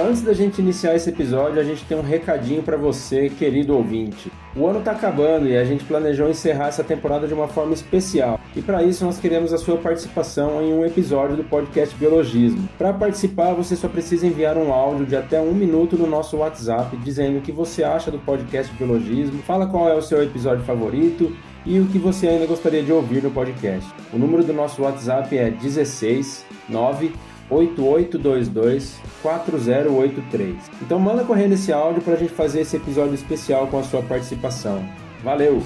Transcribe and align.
Antes 0.00 0.22
da 0.22 0.32
gente 0.32 0.62
iniciar 0.62 0.96
esse 0.96 1.10
episódio, 1.10 1.60
a 1.60 1.62
gente 1.62 1.84
tem 1.84 1.98
um 1.98 2.00
recadinho 2.00 2.62
para 2.62 2.74
você, 2.74 3.28
querido 3.28 3.76
ouvinte. 3.76 4.32
O 4.56 4.66
ano 4.66 4.78
está 4.78 4.92
acabando 4.92 5.46
e 5.46 5.54
a 5.54 5.62
gente 5.62 5.84
planejou 5.84 6.30
encerrar 6.30 6.68
essa 6.68 6.82
temporada 6.82 7.28
de 7.28 7.34
uma 7.34 7.46
forma 7.46 7.74
especial. 7.74 8.40
E 8.56 8.62
para 8.62 8.82
isso 8.82 9.04
nós 9.04 9.18
queremos 9.18 9.52
a 9.52 9.58
sua 9.58 9.76
participação 9.76 10.62
em 10.62 10.72
um 10.72 10.86
episódio 10.86 11.36
do 11.36 11.44
podcast 11.44 11.94
Biologismo. 11.96 12.66
Para 12.78 12.94
participar, 12.94 13.52
você 13.52 13.76
só 13.76 13.88
precisa 13.88 14.26
enviar 14.26 14.56
um 14.56 14.72
áudio 14.72 15.04
de 15.04 15.16
até 15.16 15.38
um 15.38 15.52
minuto 15.52 15.98
no 15.98 16.06
nosso 16.06 16.38
WhatsApp 16.38 16.96
dizendo 16.96 17.36
o 17.36 17.42
que 17.42 17.52
você 17.52 17.84
acha 17.84 18.10
do 18.10 18.18
podcast 18.18 18.72
Biologismo, 18.76 19.42
fala 19.42 19.66
qual 19.66 19.86
é 19.86 19.94
o 19.94 20.00
seu 20.00 20.22
episódio 20.22 20.64
favorito 20.64 21.36
e 21.66 21.78
o 21.78 21.86
que 21.88 21.98
você 21.98 22.26
ainda 22.26 22.46
gostaria 22.46 22.82
de 22.82 22.90
ouvir 22.90 23.22
no 23.22 23.30
podcast. 23.30 23.86
O 24.14 24.16
número 24.16 24.42
do 24.42 24.54
nosso 24.54 24.80
WhatsApp 24.80 25.36
é 25.36 25.50
16 25.50 26.46
9 26.70 27.12
8822 27.50 29.00
4083. 29.22 30.56
Então 30.82 30.98
manda 30.98 31.24
correndo 31.24 31.54
esse 31.54 31.72
áudio 31.72 32.02
para 32.02 32.14
a 32.14 32.16
gente 32.16 32.32
fazer 32.32 32.60
esse 32.60 32.76
episódio 32.76 33.14
especial 33.14 33.66
com 33.66 33.78
a 33.78 33.82
sua 33.82 34.02
participação. 34.02 34.82
Valeu! 35.22 35.62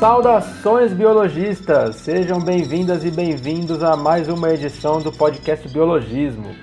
Saudações 0.00 0.94
biologistas! 0.94 1.96
Sejam 1.96 2.40
bem-vindas 2.40 3.04
e 3.04 3.10
bem-vindos 3.10 3.82
a 3.82 3.94
mais 3.98 4.28
uma 4.28 4.48
edição 4.48 4.98
do 4.98 5.12
podcast 5.12 5.68
Biologismo. 5.68 6.56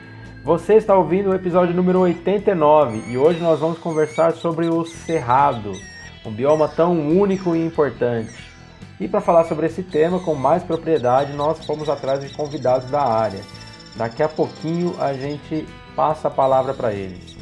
Você 0.44 0.74
está 0.74 0.98
ouvindo 0.98 1.30
o 1.30 1.36
episódio 1.36 1.76
número 1.76 2.00
89 2.00 3.04
e 3.08 3.16
hoje 3.16 3.40
nós 3.40 3.60
vamos 3.60 3.78
conversar 3.78 4.34
sobre 4.34 4.66
o 4.66 4.84
cerrado, 4.86 5.74
um 6.26 6.32
bioma 6.32 6.68
tão 6.68 7.00
único 7.00 7.56
e 7.56 7.64
importante. 7.64 8.34
E 9.00 9.08
para 9.08 9.22
falar 9.22 9.44
sobre 9.44 9.68
esse 9.68 9.84
tema 9.84 10.20
com 10.20 10.34
mais 10.34 10.64
propriedade, 10.64 11.34
nós 11.34 11.64
fomos 11.64 11.88
atrás 11.90 12.20
de 12.20 12.36
convidados 12.36 12.90
da 12.90 13.04
área. 13.04 13.42
Daqui 13.96 14.24
a 14.24 14.28
pouquinho 14.28 14.96
a 15.00 15.14
gente 15.14 15.64
passa 15.96 16.28
a 16.28 16.32
palavra 16.32 16.74
para 16.74 16.92
eles. 16.92 17.37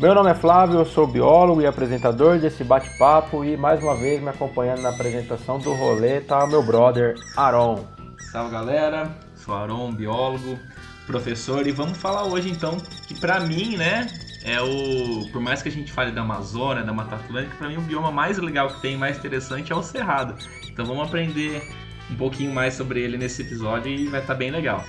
Meu 0.00 0.14
nome 0.14 0.30
é 0.30 0.34
Flávio, 0.34 0.78
eu 0.78 0.86
sou 0.86 1.08
biólogo 1.08 1.60
e 1.60 1.66
apresentador 1.66 2.38
desse 2.38 2.62
bate-papo 2.62 3.44
e 3.44 3.56
mais 3.56 3.82
uma 3.82 3.96
vez 3.96 4.22
me 4.22 4.28
acompanhando 4.28 4.80
na 4.80 4.90
apresentação 4.90 5.58
do 5.58 5.72
rolê 5.74 6.20
tá 6.20 6.46
meu 6.46 6.62
brother 6.62 7.16
Aron. 7.36 7.84
Salve 8.30 8.52
galera, 8.52 9.10
sou 9.34 9.56
Aron, 9.56 9.90
biólogo, 9.92 10.56
professor 11.04 11.66
e 11.66 11.72
vamos 11.72 11.98
falar 11.98 12.26
hoje 12.26 12.48
então 12.48 12.78
que 13.08 13.18
para 13.18 13.40
mim, 13.40 13.76
né, 13.76 14.06
é 14.44 14.62
o 14.62 15.28
por 15.32 15.40
mais 15.40 15.62
que 15.62 15.68
a 15.68 15.72
gente 15.72 15.90
fale 15.90 16.12
da 16.12 16.20
Amazônia, 16.20 16.84
da 16.84 16.92
Mata 16.92 17.16
Atlântica, 17.16 17.56
para 17.56 17.68
mim 17.68 17.78
o 17.78 17.80
bioma 17.80 18.12
mais 18.12 18.38
legal 18.38 18.68
que 18.68 18.80
tem, 18.80 18.96
mais 18.96 19.18
interessante 19.18 19.72
é 19.72 19.74
o 19.74 19.82
cerrado. 19.82 20.36
Então 20.70 20.86
vamos 20.86 21.08
aprender 21.08 21.60
um 22.08 22.14
pouquinho 22.14 22.54
mais 22.54 22.74
sobre 22.74 23.00
ele 23.00 23.18
nesse 23.18 23.42
episódio 23.42 23.90
e 23.90 24.06
vai 24.06 24.20
estar 24.20 24.34
tá 24.34 24.38
bem 24.38 24.52
legal. 24.52 24.84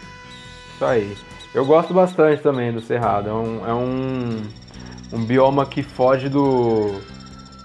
Isso 0.76 0.86
aí. 0.86 1.18
Eu 1.52 1.66
gosto 1.66 1.96
bastante 1.96 2.44
também 2.44 2.72
do 2.72 2.80
cerrado. 2.80 3.28
É 3.28 3.34
um, 3.34 3.68
é 3.68 3.74
um 3.74 4.44
um 5.12 5.24
bioma 5.24 5.66
que 5.66 5.82
foge 5.84 6.30
do. 6.30 7.02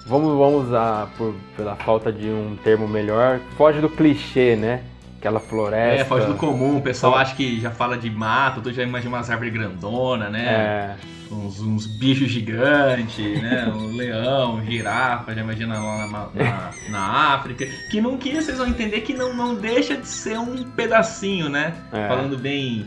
Vamos, 0.07 0.37
vamos 0.37 0.69
usar, 0.69 1.11
por, 1.17 1.35
pela 1.57 1.77
falta 1.77 2.13
de 2.13 2.29
um 2.29 2.57
termo 2.63 2.87
melhor, 2.87 3.41
foge 3.57 3.81
do 3.81 3.89
clichê, 3.89 4.55
né? 4.55 4.83
Aquela 5.19 5.41
floresta. 5.41 6.03
É, 6.03 6.05
foge 6.05 6.27
do 6.27 6.35
comum. 6.35 6.77
O 6.77 6.83
pessoal 6.83 7.17
acha 7.17 7.35
que 7.35 7.59
já 7.59 7.71
fala 7.71 7.97
de 7.97 8.11
mato, 8.11 8.61
tu 8.61 8.71
já 8.71 8.83
imagina 8.83 9.17
umas 9.17 9.31
árvores 9.31 9.53
grandonas, 9.55 10.31
né? 10.31 10.45
É. 10.45 10.97
Uns, 11.35 11.59
uns, 11.61 11.87
bichos 11.87 12.31
gigantes, 12.31 13.41
né? 13.41 13.67
Um 13.75 13.97
leão, 13.97 14.57
um 14.57 14.65
girafa, 14.65 15.35
já 15.35 15.41
imagina 15.41 15.81
lá 15.81 16.07
na, 16.07 16.29
na, 16.35 16.71
na, 16.91 17.35
África. 17.35 17.67
Que 17.91 18.03
não 18.03 18.19
que 18.19 18.35
vocês 18.35 18.59
vão 18.59 18.69
entender 18.69 19.01
que 19.01 19.15
não, 19.15 19.35
não 19.35 19.55
deixa 19.55 19.97
de 19.97 20.07
ser 20.07 20.39
um 20.39 20.63
pedacinho, 20.73 21.49
né? 21.49 21.73
É. 21.91 22.07
Falando 22.07 22.37
bem 22.37 22.87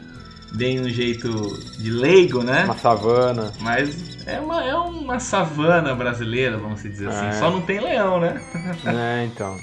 bem 0.57 0.81
um 0.81 0.89
jeito 0.89 1.29
de 1.77 1.91
leigo, 1.91 2.43
né? 2.43 2.65
Uma 2.65 2.77
savana. 2.77 3.51
Mas 3.61 4.17
é 4.25 4.39
uma, 4.39 4.63
é 4.63 4.75
uma 4.75 5.19
savana 5.19 5.93
brasileira, 5.93 6.57
vamos 6.57 6.81
dizer 6.81 7.09
assim. 7.09 7.27
É. 7.27 7.31
Só 7.33 7.51
não 7.51 7.61
tem 7.61 7.79
leão, 7.79 8.19
né? 8.19 8.41
É, 8.85 9.25
então. 9.25 9.55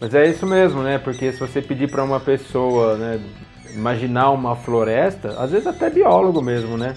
Mas 0.00 0.14
é 0.14 0.26
isso 0.28 0.46
mesmo, 0.46 0.82
né? 0.82 0.98
Porque 0.98 1.30
se 1.32 1.38
você 1.38 1.60
pedir 1.60 1.90
para 1.90 2.02
uma 2.02 2.18
pessoa, 2.18 2.96
né, 2.96 3.20
imaginar 3.74 4.30
uma 4.30 4.56
floresta, 4.56 5.40
às 5.40 5.50
vezes 5.50 5.66
até 5.66 5.90
biólogo 5.90 6.40
mesmo, 6.40 6.76
né? 6.76 6.94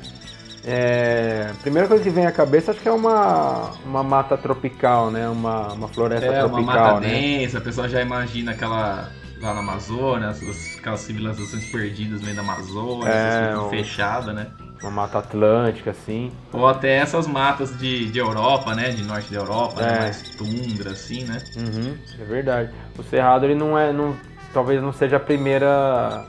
É, 0.64 1.48
a 1.50 1.56
primeira 1.56 1.88
coisa 1.88 2.04
que 2.04 2.10
vem 2.10 2.28
à 2.28 2.32
cabeça 2.32 2.72
acho 2.72 2.80
que 2.80 2.88
é 2.88 2.92
uma, 2.92 3.72
uma 3.84 4.04
mata 4.04 4.38
tropical, 4.38 5.10
né? 5.10 5.28
Uma, 5.28 5.74
uma 5.74 5.88
floresta 5.88 6.28
é, 6.28 6.40
tropical, 6.40 6.64
uma 6.64 6.74
mata 6.74 7.00
né? 7.02 7.10
densa, 7.10 7.58
a 7.58 7.62
pessoa 7.62 7.90
já 7.90 8.02
imagina 8.02 8.52
aquela 8.52 9.10
lá 9.42 9.54
na 9.54 9.60
Amazônia, 9.60 10.30
aquelas 10.78 11.00
civilizações 11.00 11.66
perdidas 11.72 12.20
no 12.20 12.26
meio 12.26 12.36
da 12.36 12.42
Amazônia, 12.42 13.10
é, 13.10 13.52
essas 13.52 13.70
fechadas, 13.70 14.36
né? 14.36 14.48
Uma 14.82 14.92
mata 14.92 15.20
atlântica, 15.20 15.92
assim. 15.92 16.32
Ou 16.52 16.68
até 16.68 16.96
essas 16.96 17.28
matas 17.28 17.78
de, 17.78 18.10
de 18.12 18.20
Europa, 18.20 18.74
né? 18.74 18.90
De 18.90 19.04
norte 19.04 19.32
da 19.32 19.40
Europa, 19.40 19.82
né? 19.82 19.88
é. 19.88 19.92
né? 19.92 20.00
mais 20.00 20.22
tundra, 20.22 20.92
assim, 20.92 21.24
né? 21.24 21.38
Uhum, 21.58 21.98
é 22.20 22.26
verdade. 22.26 22.72
O 22.98 23.04
Cerrado, 23.04 23.46
ele 23.46 23.56
não 23.56 23.78
é. 23.78 23.94
Não, 23.94 24.16
talvez 24.54 24.82
não 24.82 24.92
seja 24.92 25.18
a 25.18 25.20
primeira 25.20 26.26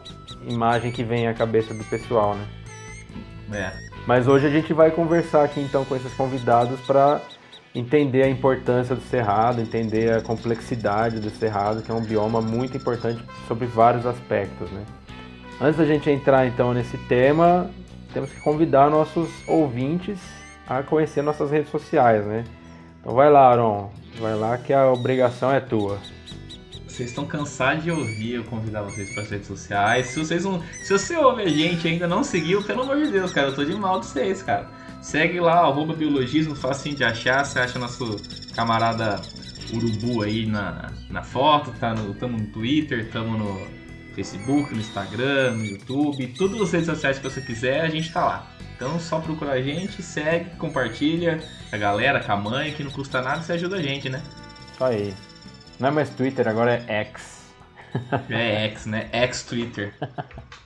imagem 0.47 0.93
que 0.93 1.03
vem 1.03 1.29
à 1.29 1.35
cabeça 1.35 1.73
do 1.73 1.85
pessoal, 1.85 2.35
né? 2.35 2.47
É. 3.53 3.93
Mas 4.07 4.27
hoje 4.27 4.47
a 4.47 4.51
gente 4.51 4.73
vai 4.73 4.91
conversar 4.91 5.45
aqui 5.45 5.61
então 5.61 5.85
com 5.85 5.95
esses 5.95 6.13
convidados 6.15 6.81
para 6.81 7.21
entender 7.75 8.23
a 8.23 8.29
importância 8.29 8.95
do 8.95 9.01
cerrado, 9.03 9.61
entender 9.61 10.13
a 10.13 10.21
complexidade 10.21 11.21
do 11.21 11.31
cerrado, 11.31 11.83
que 11.83 11.91
é 11.91 11.95
um 11.95 12.03
bioma 12.03 12.41
muito 12.41 12.77
importante 12.77 13.23
sobre 13.49 13.67
vários 13.67 14.05
aspectos, 14.05 14.71
né? 14.71 14.85
Antes 15.61 15.79
da 15.79 15.87
gente 15.87 16.11
entrar 16.11 16.47
então 16.47 16.75
nesse 16.75 16.99
tema, 16.99 17.71
temos 18.13 18.31
que 18.31 18.41
convidar 18.41 18.91
nossos 18.91 19.31
ouvintes 19.49 20.19
a 20.69 20.83
conhecer 20.83 21.23
nossas 21.23 21.51
redes 21.51 21.71
sociais, 21.71 22.25
né? 22.27 22.45
Então 23.01 23.15
vai 23.15 23.31
lá, 23.31 23.49
Aaron, 23.49 23.91
vai 24.21 24.35
lá 24.35 24.59
que 24.59 24.73
a 24.73 24.91
obrigação 24.91 25.51
é 25.53 25.61
tua. 25.61 25.99
Vocês 26.87 27.09
estão 27.09 27.25
cansados 27.25 27.85
de 27.85 27.91
ouvir 27.91 28.35
eu 28.35 28.45
convidar 28.45 28.83
vocês 28.83 29.15
para 29.15 29.23
as 29.23 29.31
redes 29.31 29.47
sociais. 29.47 30.09
Se 30.09 30.19
vocês 30.19 30.45
não, 30.45 30.63
se 30.83 30.93
você 30.93 31.17
ouve 31.17 31.43
a 31.43 31.49
gente 31.49 31.89
e 31.89 31.93
ainda 31.93 32.07
não 32.07 32.23
seguiu, 32.23 32.63
pelo 32.63 32.83
amor 32.83 32.99
de 32.99 33.11
Deus, 33.11 33.33
cara, 33.33 33.49
eu 33.49 33.55
tô 33.55 33.65
de 33.65 33.75
mal 33.75 33.99
de 33.99 34.07
vocês, 34.07 34.43
cara. 34.43 34.69
Segue 35.03 35.41
lá, 35.41 35.59
arroba 35.59 35.95
biologismo, 35.95 36.55
facinho 36.55 36.95
de 36.95 37.03
achar. 37.03 37.45
Você 37.45 37.59
acha 37.59 37.77
nosso 37.77 38.17
camarada 38.55 39.21
urubu 39.75 40.23
aí 40.23 40.47
na, 40.47 40.93
na 41.11 41.23
foto, 41.25 41.73
tá 41.73 41.93
no, 41.93 42.15
tamo 42.15 42.39
no 42.39 42.47
Twitter, 42.47 43.11
tamo 43.11 43.37
no 43.37 43.67
Facebook, 44.15 44.73
no 44.73 44.81
Instagram, 44.81 45.57
no 45.57 45.65
YouTube, 45.65 46.29
todas 46.29 46.61
as 46.61 46.73
redes 46.73 46.87
sociais 46.87 47.19
que 47.19 47.25
você 47.25 47.41
quiser, 47.41 47.81
a 47.81 47.89
gente 47.89 48.13
tá 48.13 48.25
lá. 48.25 48.47
Então 48.77 48.99
só 49.01 49.19
procura 49.19 49.53
a 49.53 49.61
gente, 49.61 50.01
segue, 50.03 50.51
compartilha 50.57 51.43
com 51.69 51.77
a 51.77 51.79
galera, 51.79 52.23
com 52.23 52.33
a 52.33 52.37
mãe, 52.37 52.73
que 52.73 52.85
não 52.85 52.91
custa 52.93 53.21
nada, 53.21 53.43
você 53.43 53.55
ajuda 53.55 53.77
a 53.77 53.83
gente, 53.83 54.09
né? 54.09 54.23
Isso 54.73 54.85
aí. 54.85 55.15
Não 55.81 55.89
é 55.89 55.91
mais 55.91 56.11
Twitter, 56.11 56.47
agora 56.47 56.75
é 56.87 57.01
X. 57.01 57.43
É 58.31 58.67
X, 58.67 58.87
né? 58.87 59.09
X-Twitter. 59.13 59.93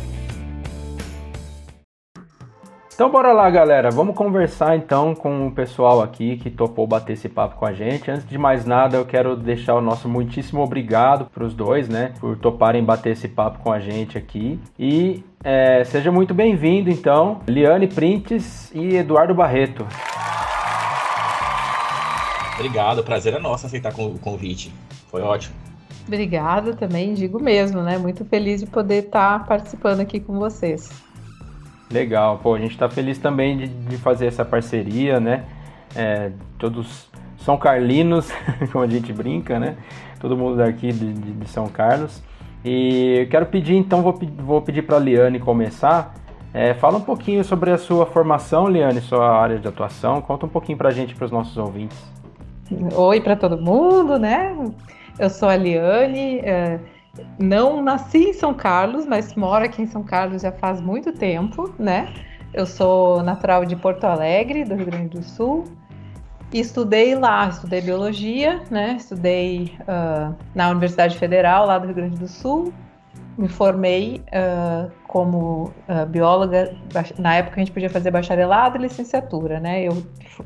Então 2.95 3.11
bora 3.11 3.33
lá, 3.33 3.49
galera. 3.49 3.91
Vamos 3.91 4.15
conversar 4.15 4.77
então 4.77 5.13
com 5.13 5.47
o 5.47 5.51
pessoal 5.51 6.01
aqui 6.01 6.37
que 6.37 6.49
topou 6.49 6.87
bater 6.87 7.11
esse 7.11 7.27
papo 7.27 7.57
com 7.57 7.65
a 7.65 7.73
gente. 7.73 8.09
Antes 8.09 8.25
de 8.25 8.37
mais 8.37 8.65
nada, 8.65 8.95
eu 8.95 9.03
quero 9.03 9.35
deixar 9.35 9.75
o 9.75 9.81
nosso 9.81 10.07
muitíssimo 10.07 10.61
obrigado 10.61 11.25
para 11.25 11.43
os 11.43 11.53
dois, 11.53 11.89
né, 11.89 12.13
por 12.21 12.37
toparem 12.37 12.81
bater 12.81 13.11
esse 13.11 13.27
papo 13.27 13.59
com 13.59 13.69
a 13.69 13.81
gente 13.81 14.17
aqui. 14.17 14.57
E 14.79 15.21
é, 15.43 15.83
seja 15.83 16.09
muito 16.09 16.33
bem-vindo, 16.33 16.89
então, 16.89 17.41
Liane 17.45 17.87
Printes 17.89 18.71
e 18.73 18.95
Eduardo 18.95 19.35
Barreto. 19.35 19.85
Obrigado, 22.53 22.99
o 22.99 23.03
prazer 23.03 23.33
é 23.33 23.39
nosso 23.39 23.65
aceitar 23.65 23.91
o 23.99 24.17
convite. 24.19 24.73
Foi 25.11 25.21
ótimo. 25.21 25.53
Obrigada 26.07 26.73
também, 26.73 27.13
digo 27.13 27.43
mesmo, 27.43 27.81
né? 27.81 27.97
Muito 27.97 28.23
feliz 28.23 28.61
de 28.61 28.67
poder 28.67 29.03
estar 29.03 29.45
participando 29.45 29.99
aqui 29.99 30.21
com 30.21 30.39
vocês. 30.39 31.04
Legal, 31.89 32.39
pô, 32.41 32.55
a 32.55 32.59
gente 32.59 32.71
está 32.71 32.89
feliz 32.89 33.17
também 33.17 33.57
de, 33.57 33.67
de, 33.67 33.97
fazer 33.97 34.25
essa 34.25 34.43
parceria, 34.43 35.19
né? 35.19 35.43
É, 35.95 36.31
todos 36.57 37.07
são 37.37 37.57
carlinos, 37.57 38.31
como 38.71 38.83
a 38.83 38.87
gente 38.87 39.13
brinca, 39.13 39.59
né? 39.59 39.77
Todo 40.19 40.35
mundo 40.35 40.57
daqui 40.57 40.91
de, 40.91 41.13
de, 41.13 41.31
de 41.31 41.49
São 41.49 41.67
Carlos. 41.67 42.23
E 42.63 43.19
eu 43.19 43.29
quero 43.29 43.45
pedir, 43.45 43.75
então, 43.75 44.01
vou, 44.01 44.17
vou 44.39 44.61
pedir 44.61 44.81
para 44.81 44.97
a 44.97 44.99
Liane 44.99 45.39
começar. 45.39 46.15
É, 46.51 46.73
fala 46.73 46.97
um 46.97 47.01
pouquinho 47.01 47.43
sobre 47.43 47.69
a 47.69 47.77
sua 47.77 48.05
formação, 48.05 48.67
Liane, 48.67 49.01
sua 49.01 49.39
área 49.39 49.59
de 49.59 49.67
atuação. 49.67 50.21
Conta 50.21 50.47
um 50.47 50.49
pouquinho 50.49 50.77
para 50.77 50.89
a 50.89 50.91
gente, 50.91 51.13
para 51.13 51.25
os 51.25 51.31
nossos 51.31 51.55
ouvintes. 51.55 51.97
Oi 52.95 53.21
para 53.21 53.35
todo 53.35 53.61
mundo, 53.61 54.17
né? 54.17 54.57
Eu 55.19 55.29
sou 55.29 55.47
a 55.47 55.55
Liane. 55.55 56.39
É 56.39 56.79
não 57.39 57.81
nasci 57.81 58.29
em 58.29 58.33
São 58.33 58.53
Carlos, 58.53 59.05
mas 59.05 59.35
moro 59.35 59.65
aqui 59.65 59.81
em 59.81 59.87
São 59.87 60.03
Carlos 60.03 60.41
já 60.41 60.51
faz 60.51 60.81
muito 60.81 61.11
tempo, 61.11 61.73
né? 61.77 62.13
Eu 62.53 62.65
sou 62.65 63.21
natural 63.21 63.65
de 63.65 63.75
Porto 63.75 64.05
Alegre, 64.05 64.63
do 64.63 64.75
Rio 64.75 64.85
Grande 64.85 65.09
do 65.09 65.23
Sul. 65.23 65.65
E 66.53 66.59
estudei 66.59 67.15
lá, 67.15 67.49
estudei 67.49 67.81
biologia, 67.81 68.61
né? 68.71 68.95
Estudei 68.97 69.73
uh, 69.81 70.33
na 70.53 70.69
Universidade 70.69 71.17
Federal, 71.17 71.65
lá 71.65 71.77
do 71.77 71.87
Rio 71.87 71.95
Grande 71.95 72.17
do 72.17 72.27
Sul. 72.27 72.73
Me 73.37 73.49
formei 73.49 74.21
uh, 74.27 74.89
como 75.07 75.73
uh, 75.89 76.05
bióloga. 76.07 76.73
Na 77.19 77.35
época 77.35 77.57
a 77.57 77.59
gente 77.59 77.73
podia 77.73 77.89
fazer 77.89 78.11
bacharelado 78.11 78.77
e 78.77 78.81
licenciatura, 78.81 79.59
né? 79.59 79.83
Eu 79.83 80.01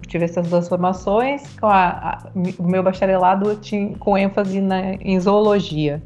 tive 0.08 0.26
essas 0.26 0.50
duas 0.50 0.68
formações. 0.68 1.44
Com 1.60 1.68
a, 1.68 1.88
a, 1.90 2.18
o 2.58 2.64
meu 2.64 2.82
bacharelado 2.82 3.56
tinha, 3.58 3.96
com 3.98 4.18
ênfase 4.18 4.62
na, 4.62 4.94
em 4.94 5.20
zoologia. 5.20 6.02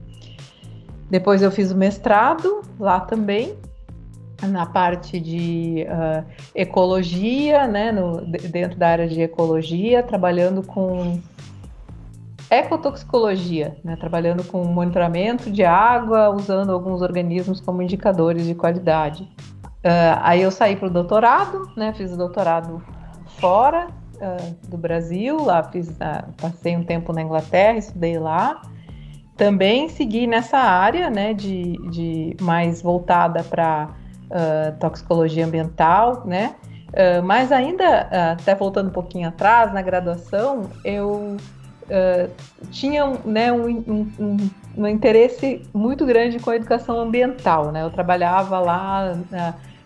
Depois 1.09 1.41
eu 1.41 1.51
fiz 1.51 1.71
o 1.71 1.77
mestrado 1.77 2.61
lá 2.79 2.99
também, 2.99 3.55
na 4.41 4.65
parte 4.65 5.19
de 5.19 5.85
uh, 5.87 6.25
ecologia, 6.53 7.67
né, 7.67 7.91
no, 7.91 8.21
dentro 8.25 8.77
da 8.77 8.89
área 8.89 9.07
de 9.07 9.21
ecologia, 9.21 10.03
trabalhando 10.03 10.63
com 10.63 11.19
ecotoxicologia, 12.49 13.77
né, 13.83 13.95
trabalhando 13.95 14.43
com 14.43 14.63
monitoramento 14.63 15.49
de 15.49 15.63
água, 15.63 16.29
usando 16.29 16.71
alguns 16.71 17.01
organismos 17.01 17.59
como 17.59 17.81
indicadores 17.81 18.45
de 18.45 18.53
qualidade. 18.53 19.23
Uh, 19.83 20.19
aí 20.21 20.41
eu 20.41 20.51
saí 20.51 20.75
para 20.75 20.87
o 20.87 20.91
doutorado, 20.91 21.69
né, 21.75 21.93
fiz 21.93 22.11
o 22.11 22.17
doutorado 22.17 22.81
fora 23.39 23.87
uh, 24.15 24.69
do 24.69 24.77
Brasil, 24.77 25.43
lá 25.43 25.63
fiz, 25.63 25.91
passei 26.39 26.75
um 26.75 26.83
tempo 26.83 27.11
na 27.13 27.21
Inglaterra, 27.21 27.77
estudei 27.77 28.17
lá. 28.17 28.61
Também 29.35 29.89
segui 29.89 30.27
nessa 30.27 30.57
área, 30.57 31.09
né, 31.09 31.33
de, 31.33 31.77
de 31.89 32.37
mais 32.39 32.81
voltada 32.81 33.43
para 33.43 33.89
uh, 34.29 34.79
toxicologia 34.79 35.45
ambiental, 35.45 36.23
né, 36.25 36.55
uh, 36.89 37.23
mas 37.23 37.51
ainda, 37.51 37.83
uh, 37.83 38.33
até 38.33 38.53
voltando 38.53 38.89
um 38.89 38.93
pouquinho 38.93 39.27
atrás, 39.27 39.73
na 39.73 39.81
graduação, 39.81 40.69
eu 40.83 41.37
tinha 42.71 43.05
né, 43.25 43.51
um, 43.51 43.67
um, 43.67 44.11
um, 44.17 44.49
um, 44.77 44.87
interesse 44.87 45.61
muito 45.73 46.05
grande 46.05 46.39
com 46.39 46.49
a 46.49 46.55
educação 46.55 46.97
ambiental, 46.97 47.73
né, 47.73 47.83
eu 47.83 47.89
trabalhava 47.89 48.57
lá 48.59 49.13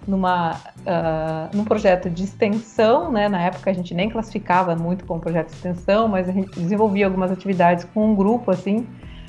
numa, 0.07 0.53
uh, 0.53 1.55
num 1.55 1.65
projeto 1.65 2.09
de 2.09 2.23
extensão, 2.23 3.11
né? 3.11 3.27
Na 3.27 3.41
época 3.41 3.69
a 3.69 3.73
gente 3.73 3.94
nem 3.94 4.09
classificava 4.09 4.75
muito 4.75 5.05
como 5.05 5.19
projeto 5.19 5.49
de 5.49 5.55
extensão, 5.55 6.07
mas 6.07 6.29
a 6.29 6.31
gente 6.31 6.49
desenvolvia 6.57 7.05
algumas 7.05 7.29
atividades 7.29 7.83
com 7.94 8.11
um 8.11 8.15
grupo 8.15 8.49
assim 8.49 8.88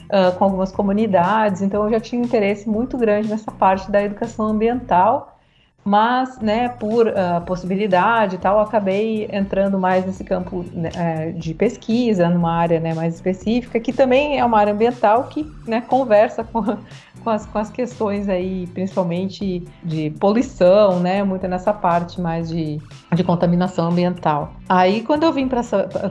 uh, 0.08 0.36
com 0.36 0.44
algumas 0.44 0.72
comunidades, 0.72 1.62
então 1.62 1.84
eu 1.84 1.90
já 1.90 2.00
tinha 2.00 2.20
um 2.20 2.24
interesse 2.24 2.68
muito 2.68 2.96
grande 2.96 3.28
nessa 3.28 3.50
parte 3.50 3.90
da 3.90 4.02
educação 4.02 4.46
ambiental, 4.46 5.38
mas, 5.84 6.38
né, 6.40 6.68
por 6.68 7.06
uh, 7.06 7.40
possibilidade 7.46 8.34
e 8.34 8.38
tal, 8.38 8.60
acabei 8.60 9.26
entrando 9.32 9.78
mais 9.78 10.04
nesse 10.04 10.22
campo 10.22 10.62
né, 10.70 11.32
de 11.34 11.54
pesquisa, 11.54 12.28
numa 12.28 12.52
área 12.52 12.78
né, 12.78 12.92
mais 12.92 13.14
específica, 13.14 13.80
que 13.80 13.90
também 13.90 14.38
é 14.38 14.44
uma 14.44 14.58
área 14.58 14.74
ambiental 14.74 15.24
que 15.24 15.50
né, 15.66 15.80
conversa 15.80 16.44
com, 16.44 16.62
com, 17.24 17.30
as, 17.30 17.46
com 17.46 17.58
as 17.58 17.70
questões 17.70 18.28
aí, 18.28 18.66
principalmente 18.74 19.66
de 19.82 20.10
poluição, 20.20 21.00
né, 21.00 21.22
muito 21.22 21.48
nessa 21.48 21.72
parte 21.72 22.20
mais 22.20 22.50
de, 22.50 22.78
de 23.14 23.24
contaminação 23.24 23.88
ambiental. 23.88 24.52
Aí, 24.68 25.02
quando 25.02 25.22
eu 25.22 25.32
vim 25.32 25.48
para 25.48 25.62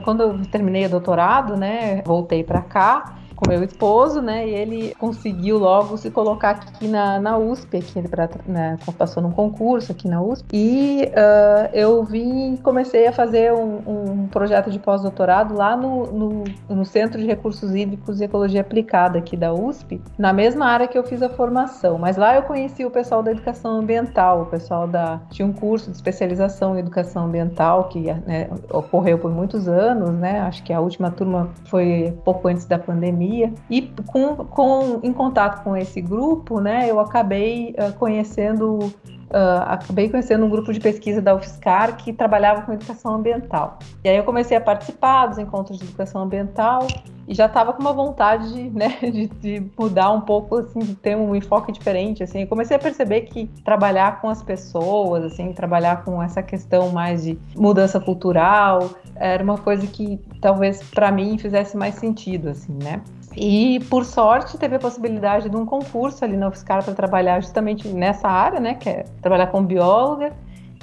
quando 0.02 0.22
eu 0.22 0.46
terminei 0.46 0.86
o 0.86 0.90
doutorado, 0.90 1.56
né, 1.56 2.02
voltei 2.04 2.42
para 2.42 2.62
cá, 2.62 3.17
com 3.38 3.48
meu 3.48 3.62
esposo, 3.62 4.20
né? 4.20 4.48
E 4.48 4.54
ele 4.54 4.94
conseguiu 4.98 5.58
logo 5.58 5.96
se 5.96 6.10
colocar 6.10 6.50
aqui 6.50 6.88
na, 6.88 7.20
na 7.20 7.38
USP, 7.38 7.76
aqui 7.76 8.08
pra, 8.08 8.28
né, 8.44 8.76
passou 8.98 9.22
num 9.22 9.30
concurso 9.30 9.92
aqui 9.92 10.08
na 10.08 10.20
USP. 10.20 10.48
E 10.52 11.04
uh, 11.04 11.70
eu 11.72 12.02
vim 12.02 12.56
comecei 12.56 13.06
a 13.06 13.12
fazer 13.12 13.52
um, 13.52 13.76
um 13.86 14.26
projeto 14.26 14.70
de 14.70 14.78
pós-doutorado 14.80 15.54
lá 15.54 15.76
no, 15.76 16.06
no, 16.06 16.44
no, 16.68 16.84
Centro 16.84 17.20
de 17.20 17.26
Recursos 17.26 17.74
Hídricos 17.74 18.20
e 18.20 18.24
Ecologia 18.24 18.60
Aplicada 18.60 19.18
aqui 19.18 19.36
da 19.36 19.52
USP, 19.52 20.00
na 20.18 20.32
mesma 20.32 20.66
área 20.66 20.88
que 20.88 20.98
eu 20.98 21.04
fiz 21.04 21.22
a 21.22 21.28
formação. 21.28 21.96
Mas 21.96 22.16
lá 22.16 22.34
eu 22.34 22.42
conheci 22.42 22.84
o 22.84 22.90
pessoal 22.90 23.22
da 23.22 23.30
educação 23.30 23.78
ambiental, 23.78 24.42
o 24.42 24.46
pessoal 24.46 24.88
da 24.88 25.20
tinha 25.30 25.46
um 25.46 25.52
curso 25.52 25.90
de 25.90 25.96
especialização 25.96 26.74
em 26.74 26.80
educação 26.80 27.26
ambiental 27.26 27.84
que 27.84 28.12
né, 28.26 28.48
ocorreu 28.72 29.18
por 29.18 29.30
muitos 29.30 29.68
anos, 29.68 30.10
né? 30.10 30.40
Acho 30.40 30.62
que 30.64 30.72
a 30.72 30.80
última 30.80 31.10
turma 31.10 31.50
foi 31.66 32.16
pouco 32.24 32.48
antes 32.48 32.64
da 32.64 32.78
pandemia 32.78 33.27
pandemia. 33.28 33.52
E 33.68 33.82
com, 34.06 34.36
com, 34.36 35.00
em 35.02 35.12
contato 35.12 35.62
com 35.62 35.76
esse 35.76 36.00
grupo, 36.00 36.60
né, 36.60 36.90
eu 36.90 36.98
acabei 36.98 37.74
uh, 37.78 37.92
conhecendo 37.98 38.92
Uh, 39.28 39.60
acabei 39.66 40.08
conhecendo 40.08 40.46
um 40.46 40.48
grupo 40.48 40.72
de 40.72 40.80
pesquisa 40.80 41.20
da 41.20 41.34
UFSCar 41.34 41.98
que 41.98 42.14
trabalhava 42.14 42.62
com 42.62 42.72
educação 42.72 43.14
ambiental. 43.14 43.78
E 44.02 44.08
aí 44.08 44.16
eu 44.16 44.24
comecei 44.24 44.56
a 44.56 44.60
participar 44.60 45.26
dos 45.26 45.36
encontros 45.36 45.76
de 45.76 45.84
educação 45.84 46.22
ambiental 46.22 46.86
e 47.28 47.34
já 47.34 47.44
estava 47.44 47.74
com 47.74 47.82
uma 47.82 47.92
vontade 47.92 48.50
de, 48.50 48.70
né, 48.70 48.96
de, 49.02 49.26
de, 49.26 49.70
mudar 49.78 50.10
um 50.12 50.22
pouco, 50.22 50.56
assim, 50.56 50.78
de 50.78 50.94
ter 50.94 51.14
um 51.14 51.36
enfoque 51.36 51.70
diferente, 51.70 52.22
assim. 52.22 52.40
Eu 52.40 52.46
comecei 52.46 52.74
a 52.74 52.80
perceber 52.80 53.22
que 53.22 53.46
trabalhar 53.62 54.18
com 54.22 54.30
as 54.30 54.42
pessoas, 54.42 55.24
assim, 55.24 55.52
trabalhar 55.52 56.04
com 56.04 56.22
essa 56.22 56.42
questão 56.42 56.88
mais 56.88 57.24
de 57.24 57.38
mudança 57.54 58.00
cultural, 58.00 58.88
era 59.14 59.44
uma 59.44 59.58
coisa 59.58 59.86
que 59.86 60.18
talvez 60.40 60.82
para 60.82 61.12
mim 61.12 61.36
fizesse 61.36 61.76
mais 61.76 61.96
sentido, 61.96 62.48
assim, 62.48 62.72
né? 62.82 63.02
E, 63.40 63.78
por 63.88 64.04
sorte, 64.04 64.58
teve 64.58 64.74
a 64.74 64.78
possibilidade 64.80 65.48
de 65.48 65.56
um 65.56 65.64
concurso 65.64 66.24
ali 66.24 66.36
na 66.36 66.48
UFSCar 66.48 66.84
para 66.84 66.92
trabalhar 66.92 67.40
justamente 67.40 67.86
nessa 67.86 68.26
área, 68.26 68.58
né, 68.58 68.74
que 68.74 68.88
é 68.88 69.04
trabalhar 69.22 69.46
como 69.46 69.64
bióloga 69.64 70.32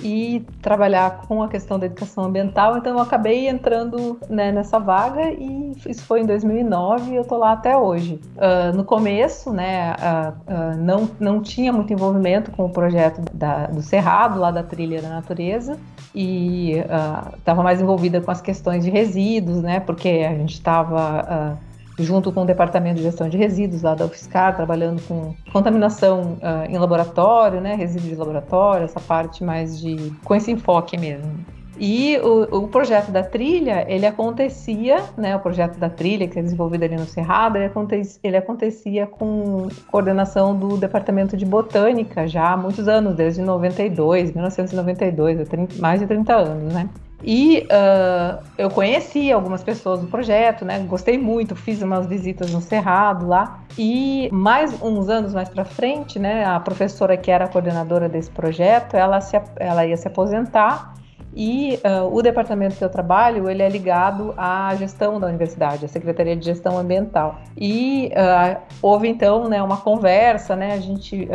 e 0.02 0.46
trabalhar 0.62 1.24
com 1.28 1.44
a 1.44 1.50
questão 1.50 1.78
da 1.78 1.86
educação 1.86 2.24
ambiental. 2.24 2.78
Então, 2.78 2.94
eu 2.94 3.00
acabei 3.00 3.50
entrando 3.50 4.18
né, 4.30 4.54
nessa 4.54 4.80
vaga 4.80 5.32
e 5.32 5.74
isso 5.86 6.06
foi 6.06 6.22
em 6.22 6.26
2009 6.26 7.12
e 7.12 7.16
eu 7.18 7.26
tô 7.26 7.38
lá 7.38 7.52
até 7.52 7.76
hoje. 7.76 8.22
Uh, 8.38 8.76
no 8.76 8.86
começo, 8.86 9.52
né, 9.52 9.94
uh, 9.94 10.30
uh, 10.30 10.78
não, 10.78 11.10
não 11.20 11.42
tinha 11.42 11.74
muito 11.74 11.92
envolvimento 11.92 12.52
com 12.52 12.66
o 12.66 12.70
projeto 12.70 13.22
da, 13.34 13.68
do 13.68 13.82
Cerrado, 13.82 14.40
lá 14.40 14.50
da 14.50 14.64
Trilha 14.64 15.02
da 15.02 15.10
Natureza, 15.10 15.78
e 16.14 16.84
estava 17.38 17.62
mais 17.62 17.82
envolvida 17.82 18.22
com 18.22 18.32
as 18.32 18.40
questões 18.40 18.86
de 18.86 18.90
resíduos, 18.90 19.62
né, 19.62 19.82
porque 19.82 20.26
a 20.26 20.34
gente 20.34 20.54
estava 20.54 21.58
junto 22.00 22.32
com 22.32 22.44
o 22.44 22.46
Departamento 22.46 22.98
de 22.98 23.04
Gestão 23.04 23.30
de 23.30 23.38
Resíduos 23.38 23.82
lá 23.82 23.96
da 23.96 24.06
UFSCar, 24.06 24.56
trabalhando 24.56 25.02
com 25.08 25.34
contaminação 25.52 26.38
uh, 26.42 26.70
em 26.70 26.78
laboratório, 26.78 27.62
né, 27.62 27.76
resíduos 27.76 28.10
de 28.10 28.16
laboratório, 28.16 28.86
essa 28.86 29.00
parte 29.00 29.44
mais 29.44 29.80
de 29.80 30.12
com 30.24 30.36
esse 30.36 30.52
enfoque 30.52 30.98
mesmo. 30.98 31.32
E 31.78 32.18
o, 32.20 32.64
o, 32.64 32.68
projeto 32.70 33.12
da 33.12 33.22
trilha, 33.22 33.86
ele 33.90 34.06
acontecia, 34.06 35.04
né, 35.18 35.36
o 35.36 35.40
projeto 35.40 35.78
da 35.78 35.90
trilha, 35.90 36.28
que 36.28 36.40
é 36.40 36.42
desenvolvido 36.42 36.84
ali 36.84 36.96
no 36.96 37.06
Cerrado, 37.06 37.58
ele 37.58 37.66
acontecia, 37.66 38.20
ele 38.24 38.38
acontecia 38.38 39.06
com 39.06 39.68
coordenação 39.92 40.58
do 40.58 40.78
Departamento 40.78 41.36
de 41.36 41.46
Botânica 41.46 42.28
já 42.28 42.54
há 42.54 42.58
muitos 42.58 42.88
anos, 42.88 43.16
desde 43.16 43.42
92, 43.42 44.32
1992, 44.32 45.78
mais 45.78 46.00
de 46.00 46.08
30 46.08 46.34
anos, 46.34 46.74
né? 46.74 46.90
E 47.28 47.68
uh, 47.72 48.44
eu 48.56 48.70
conheci 48.70 49.32
algumas 49.32 49.64
pessoas 49.64 50.00
do 50.00 50.06
projeto, 50.06 50.64
né? 50.64 50.78
Gostei 50.88 51.18
muito, 51.18 51.56
fiz 51.56 51.82
umas 51.82 52.06
visitas 52.06 52.52
no 52.52 52.62
Cerrado 52.62 53.28
lá. 53.28 53.62
E 53.76 54.30
mais 54.32 54.80
uns 54.80 55.10
anos 55.10 55.34
mais 55.34 55.50
para 55.50 55.66
frente, 55.66 56.20
né? 56.20 56.46
A 56.46 56.60
professora 56.60 57.18
que 57.18 57.32
era 57.32 57.48
coordenadora 57.48 58.08
desse 58.08 58.30
projeto, 58.30 58.96
ela, 58.96 59.20
se, 59.22 59.42
ela 59.56 59.88
ia 59.88 59.98
se 59.98 60.08
aposentar 60.08 60.94
e 61.36 61.80
uh, 61.84 62.16
o 62.16 62.22
departamento 62.22 62.76
que 62.78 62.84
eu 62.84 62.90
trabalho, 62.90 63.50
ele 63.50 63.62
é 63.62 63.68
ligado 63.68 64.34
à 64.38 64.74
gestão 64.76 65.20
da 65.20 65.28
universidade, 65.28 65.84
à 65.84 65.88
Secretaria 65.88 66.36
de 66.36 66.46
Gestão 66.46 66.78
Ambiental. 66.78 67.40
E 67.58 68.12
uh, 68.14 68.62
houve 68.84 69.10
então 69.10 69.50
né, 69.50 69.62
uma 69.64 69.78
conversa, 69.78 70.56
né, 70.56 70.74
a 70.74 70.80
gente 70.80 71.28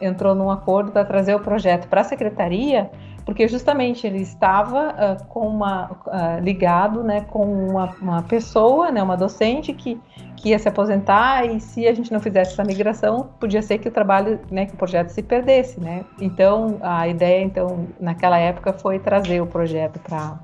entrou 0.00 0.34
num 0.34 0.50
acordo 0.50 0.92
para 0.92 1.04
trazer 1.04 1.34
o 1.34 1.40
projeto 1.40 1.88
para 1.88 2.02
a 2.02 2.04
secretaria 2.04 2.90
porque 3.28 3.46
justamente 3.46 4.06
ele 4.06 4.22
estava 4.22 4.88
uh, 4.88 5.24
com 5.26 5.46
uma, 5.46 5.90
uh, 6.06 6.42
ligado 6.42 7.04
né, 7.04 7.20
com 7.28 7.44
uma, 7.44 7.94
uma, 8.00 8.22
pessoa, 8.22 8.90
né, 8.90 9.02
uma 9.02 9.18
docente 9.18 9.74
que, 9.74 10.00
que 10.34 10.48
ia 10.48 10.58
se 10.58 10.66
aposentar 10.66 11.44
e 11.44 11.60
se 11.60 11.86
a 11.86 11.92
gente 11.92 12.10
não 12.10 12.20
fizesse 12.20 12.52
essa 12.52 12.64
migração, 12.64 13.28
podia 13.38 13.60
ser 13.60 13.80
que 13.80 13.86
o 13.86 13.90
trabalho, 13.90 14.40
né, 14.50 14.64
que 14.64 14.72
o 14.72 14.78
projeto 14.78 15.10
se 15.10 15.22
perdesse, 15.22 15.78
né? 15.78 16.06
Então, 16.18 16.78
a 16.80 17.06
ideia, 17.06 17.44
então, 17.44 17.86
naquela 18.00 18.38
época 18.38 18.72
foi 18.72 18.98
trazer 18.98 19.42
o 19.42 19.46
projeto 19.46 20.00
para 20.00 20.38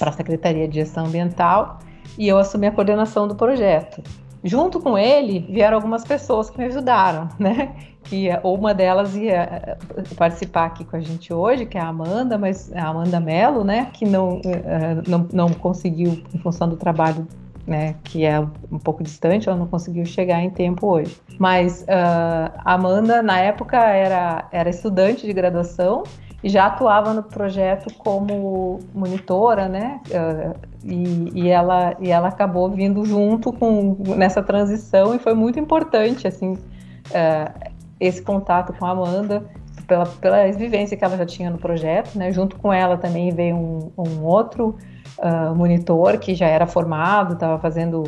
a 0.00 0.12
Secretaria 0.12 0.66
de 0.66 0.76
Gestão 0.76 1.04
Ambiental 1.04 1.78
e 2.16 2.26
eu 2.26 2.38
assumi 2.38 2.66
a 2.66 2.72
coordenação 2.72 3.28
do 3.28 3.34
projeto. 3.34 4.02
Junto 4.42 4.80
com 4.80 4.96
ele 4.96 5.40
vieram 5.50 5.76
algumas 5.76 6.04
pessoas 6.04 6.48
que 6.48 6.58
me 6.58 6.64
ajudaram, 6.64 7.28
né? 7.38 7.74
Que 8.04 8.28
uma 8.42 8.72
delas 8.72 9.14
ia 9.14 9.42
eh, 9.42 9.76
participar 10.16 10.66
aqui 10.66 10.84
com 10.84 10.96
a 10.96 11.00
gente 11.00 11.32
hoje, 11.32 11.66
que 11.66 11.76
é 11.76 11.80
a 11.80 11.88
Amanda, 11.88 12.38
mas 12.38 12.72
a 12.72 12.88
Amanda 12.88 13.20
Mello, 13.20 13.62
né? 13.62 13.88
Que 13.92 14.06
não, 14.06 14.40
eh, 14.44 15.02
não, 15.06 15.28
não 15.32 15.48
conseguiu, 15.50 16.22
em 16.34 16.38
função 16.38 16.68
do 16.68 16.76
trabalho 16.76 17.26
né, 17.66 17.94
que 18.02 18.24
é 18.24 18.40
um 18.40 18.78
pouco 18.78 19.02
distante, 19.02 19.48
ela 19.48 19.56
não 19.56 19.66
conseguiu 19.66 20.04
chegar 20.04 20.42
em 20.42 20.50
tempo 20.50 20.88
hoje. 20.88 21.16
Mas 21.38 21.82
uh, 21.82 22.52
Amanda, 22.64 23.22
na 23.22 23.38
época, 23.38 23.76
era, 23.78 24.48
era 24.50 24.68
estudante 24.68 25.24
de 25.24 25.32
graduação 25.32 26.02
já 26.48 26.66
atuava 26.66 27.12
no 27.12 27.22
projeto 27.22 27.92
como 27.98 28.80
monitora, 28.94 29.68
né? 29.68 30.00
Uh, 30.08 30.58
e, 30.82 31.42
e, 31.42 31.48
ela, 31.48 31.94
e 32.00 32.10
ela 32.10 32.28
acabou 32.28 32.70
vindo 32.70 33.04
junto 33.04 33.52
com 33.52 33.96
nessa 34.16 34.42
transição 34.42 35.14
e 35.14 35.18
foi 35.18 35.34
muito 35.34 35.58
importante, 35.58 36.26
assim, 36.26 36.52
uh, 36.52 37.70
esse 37.98 38.22
contato 38.22 38.72
com 38.72 38.86
a 38.86 38.90
Amanda 38.90 39.44
pela, 39.86 40.06
pela 40.06 40.50
vivência 40.52 40.96
que 40.96 41.04
ela 41.04 41.16
já 41.16 41.26
tinha 41.26 41.50
no 41.50 41.58
projeto, 41.58 42.16
né? 42.16 42.32
Junto 42.32 42.56
com 42.56 42.72
ela 42.72 42.96
também 42.96 43.30
veio 43.30 43.56
um, 43.56 43.92
um 43.98 44.24
outro 44.24 44.78
uh, 45.18 45.54
monitor 45.54 46.16
que 46.16 46.34
já 46.34 46.46
era 46.46 46.66
formado, 46.66 47.34
estava 47.34 47.58
fazendo, 47.58 48.04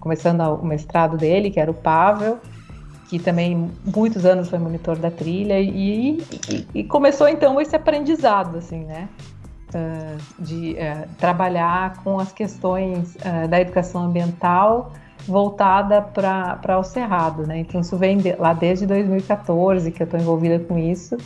começando 0.00 0.40
o 0.40 0.66
mestrado 0.66 1.16
dele, 1.16 1.50
que 1.50 1.60
era 1.60 1.70
o 1.70 1.74
Pavel, 1.74 2.40
que 3.08 3.18
também 3.18 3.70
muitos 3.84 4.24
anos 4.24 4.48
foi 4.48 4.58
monitor 4.58 4.96
da 4.96 5.10
trilha 5.10 5.60
e, 5.60 6.18
e, 6.18 6.66
e 6.74 6.84
começou 6.84 7.28
então 7.28 7.60
esse 7.60 7.74
aprendizado 7.76 8.58
assim 8.58 8.84
né? 8.84 9.08
Uh, 9.74 10.42
de 10.42 10.72
uh, 10.74 11.08
trabalhar 11.18 12.02
com 12.04 12.20
as 12.20 12.32
questões 12.32 13.16
uh, 13.16 13.48
da 13.48 13.60
educação 13.60 14.04
ambiental 14.04 14.92
voltada 15.26 16.00
para 16.00 16.78
o 16.78 16.84
cerrado 16.84 17.46
né? 17.46 17.58
Então 17.58 17.80
isso 17.80 17.96
vem 17.96 18.18
de, 18.18 18.34
lá 18.36 18.52
desde 18.52 18.86
2014 18.86 19.90
que 19.90 20.02
eu 20.02 20.04
estou 20.04 20.20
envolvida 20.20 20.58
com 20.60 20.78
isso. 20.78 21.16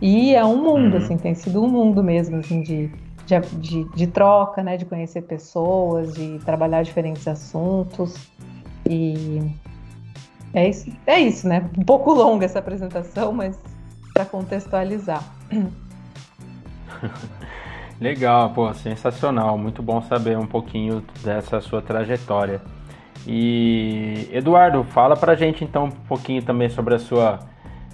E 0.00 0.34
é 0.34 0.44
um 0.44 0.56
mundo 0.62 0.96
uhum. 0.96 1.02
assim 1.02 1.16
tem 1.16 1.34
sido 1.34 1.62
um 1.62 1.68
mundo 1.68 2.02
mesmo 2.02 2.36
assim 2.36 2.62
de 2.62 2.90
de, 3.26 3.40
de, 3.58 3.84
de 3.94 4.06
troca 4.06 4.62
né? 4.62 4.76
De 4.76 4.84
conhecer 4.84 5.22
pessoas 5.22 6.14
de 6.14 6.38
trabalhar 6.38 6.82
diferentes 6.82 7.26
assuntos. 7.28 8.28
E 8.88 9.42
é 10.58 10.68
isso, 10.68 10.92
é 11.06 11.20
isso, 11.20 11.48
né? 11.48 11.68
Um 11.76 11.84
pouco 11.84 12.12
longa 12.12 12.44
essa 12.44 12.58
apresentação, 12.58 13.32
mas 13.32 13.58
para 14.12 14.24
contextualizar. 14.24 15.22
Legal, 18.00 18.50
pô, 18.50 18.72
sensacional. 18.74 19.58
Muito 19.58 19.82
bom 19.82 20.00
saber 20.02 20.38
um 20.38 20.46
pouquinho 20.46 21.04
dessa 21.22 21.60
sua 21.60 21.82
trajetória. 21.82 22.60
E 23.26 24.28
Eduardo, 24.32 24.84
fala 24.84 25.16
pra 25.16 25.34
gente 25.34 25.64
então 25.64 25.86
um 25.86 25.90
pouquinho 25.90 26.42
também 26.42 26.68
sobre 26.68 26.94
a 26.94 26.98
sua 26.98 27.40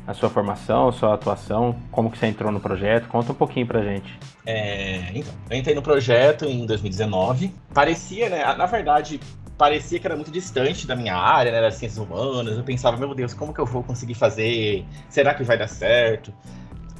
a 0.06 0.12
sua 0.12 0.28
formação, 0.28 0.88
a 0.88 0.92
sua 0.92 1.14
atuação, 1.14 1.76
como 1.90 2.11
que 2.11 2.18
você 2.18 2.26
entrou 2.26 2.52
no 2.52 2.61
projeto, 2.61 3.09
conta 3.09 3.33
um 3.33 3.35
pouquinho 3.35 3.66
pra 3.66 3.83
gente. 3.83 4.18
É, 4.44 5.11
então, 5.14 5.33
eu 5.49 5.56
entrei 5.56 5.75
no 5.75 5.80
projeto 5.80 6.44
em 6.44 6.66
2019. 6.66 7.50
Parecia, 7.73 8.28
né, 8.28 8.44
na 8.54 8.66
verdade, 8.66 9.18
parecia 9.56 9.99
que 9.99 10.06
era 10.06 10.16
muito 10.16 10.30
distante 10.30 10.87
da 10.87 10.96
minha 10.96 11.16
área, 11.16 11.52
né, 11.52 11.61
das 11.61 11.75
ciências 11.75 11.99
humanas. 11.99 12.56
Eu 12.56 12.64
pensava, 12.64 12.96
meu 12.96 13.14
Deus, 13.14 13.34
como 13.34 13.52
que 13.52 13.61
eu 13.61 13.66
vou 13.66 13.82
conseguir 13.82 14.14
fazer? 14.14 14.84
Será 15.08 15.34
que 15.34 15.42
vai 15.44 15.56
dar 15.56 15.68
certo? 15.68 16.32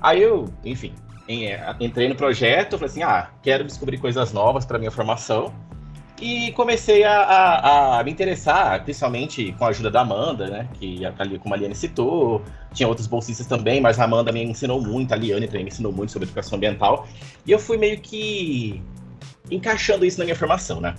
Aí 0.01 0.23
eu, 0.23 0.47
enfim, 0.65 0.95
é, 1.29 1.75
entrei 1.81 2.09
no 2.09 2.15
projeto, 2.15 2.79
falei 2.79 2.91
assim, 2.91 3.03
ah, 3.03 3.31
quero 3.43 3.65
descobrir 3.65 3.99
coisas 3.99 4.33
novas 4.33 4.65
para 4.65 4.79
minha 4.79 4.91
formação. 4.91 5.53
E 6.21 6.53
comecei 6.53 7.03
a, 7.03 7.23
a, 7.23 7.99
a, 7.99 8.05
me 8.05 8.11
interessar, 8.13 8.85
principalmente 8.85 9.53
com 9.59 9.65
a 9.65 9.69
ajuda 9.69 9.91
da 9.91 10.03
Amanda, 10.03 10.47
né? 10.47 10.69
Que 10.75 11.05
ali, 11.19 11.39
como 11.41 11.55
a 11.55 11.57
Liane 11.57 11.75
citou, 11.75 12.41
tinha 12.73 12.89
outros 12.89 13.09
bolsistas 13.09 13.47
também, 13.47 13.81
mas 13.81 13.99
a 13.99 14.05
Amanda 14.05 14.31
me 14.31 14.43
ensinou 14.45 14.81
muito, 14.81 15.13
a 15.13 15.17
Liane 15.17 15.47
também 15.47 15.65
me 15.65 15.71
ensinou 15.71 15.93
muito 15.93 16.13
sobre 16.13 16.29
educação 16.29 16.57
ambiental. 16.57 17.09
E 17.45 17.51
eu 17.51 17.59
fui 17.59 17.77
meio 17.77 18.01
que 18.01 18.81
encaixando 19.51 20.07
isso 20.07 20.19
na 20.19 20.25
minha 20.25 20.37
formação, 20.37 20.81
né? 20.81 20.95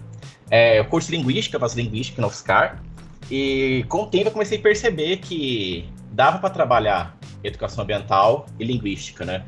É, 0.50 0.84
curso 0.84 1.12
linguística, 1.12 1.58
eu 1.58 1.68
linguística 1.76 2.22
no 2.22 2.28
UFSCar. 2.28 2.84
E 3.30 3.86
com 3.90 4.04
o 4.04 4.08
tempo 4.08 4.28
eu 4.28 4.32
comecei 4.32 4.58
a 4.58 4.62
perceber 4.62 5.18
que 5.18 5.90
dava 6.12 6.38
para 6.38 6.50
trabalhar 6.50 7.18
educação 7.44 7.84
ambiental 7.84 8.46
e 8.60 8.64
linguística, 8.64 9.26
né? 9.26 9.44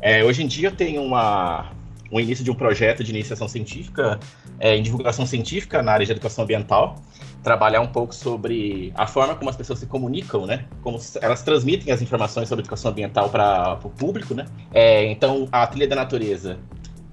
É, 0.00 0.22
hoje 0.22 0.42
em 0.42 0.46
dia 0.46 0.68
eu 0.68 0.76
tenho 0.76 1.02
uma, 1.02 1.72
um 2.12 2.20
início 2.20 2.44
de 2.44 2.50
um 2.50 2.54
projeto 2.54 3.02
de 3.02 3.10
iniciação 3.10 3.48
científica 3.48 4.20
é, 4.60 4.76
em 4.76 4.82
divulgação 4.82 5.26
científica 5.26 5.82
na 5.82 5.92
área 5.92 6.04
de 6.04 6.12
educação 6.12 6.44
ambiental, 6.44 6.96
trabalhar 7.42 7.80
um 7.80 7.86
pouco 7.86 8.14
sobre 8.14 8.92
a 8.94 9.06
forma 9.06 9.34
como 9.34 9.48
as 9.48 9.56
pessoas 9.56 9.78
se 9.78 9.86
comunicam, 9.86 10.46
né? 10.46 10.66
Como 10.82 10.98
elas 11.20 11.42
transmitem 11.42 11.92
as 11.92 12.02
informações 12.02 12.48
sobre 12.48 12.62
educação 12.62 12.90
ambiental 12.90 13.30
para 13.30 13.78
o 13.82 13.90
público, 13.90 14.34
né? 14.34 14.44
É, 14.72 15.06
então 15.06 15.48
a 15.50 15.66
trilha 15.66 15.88
da 15.88 15.96
natureza 15.96 16.58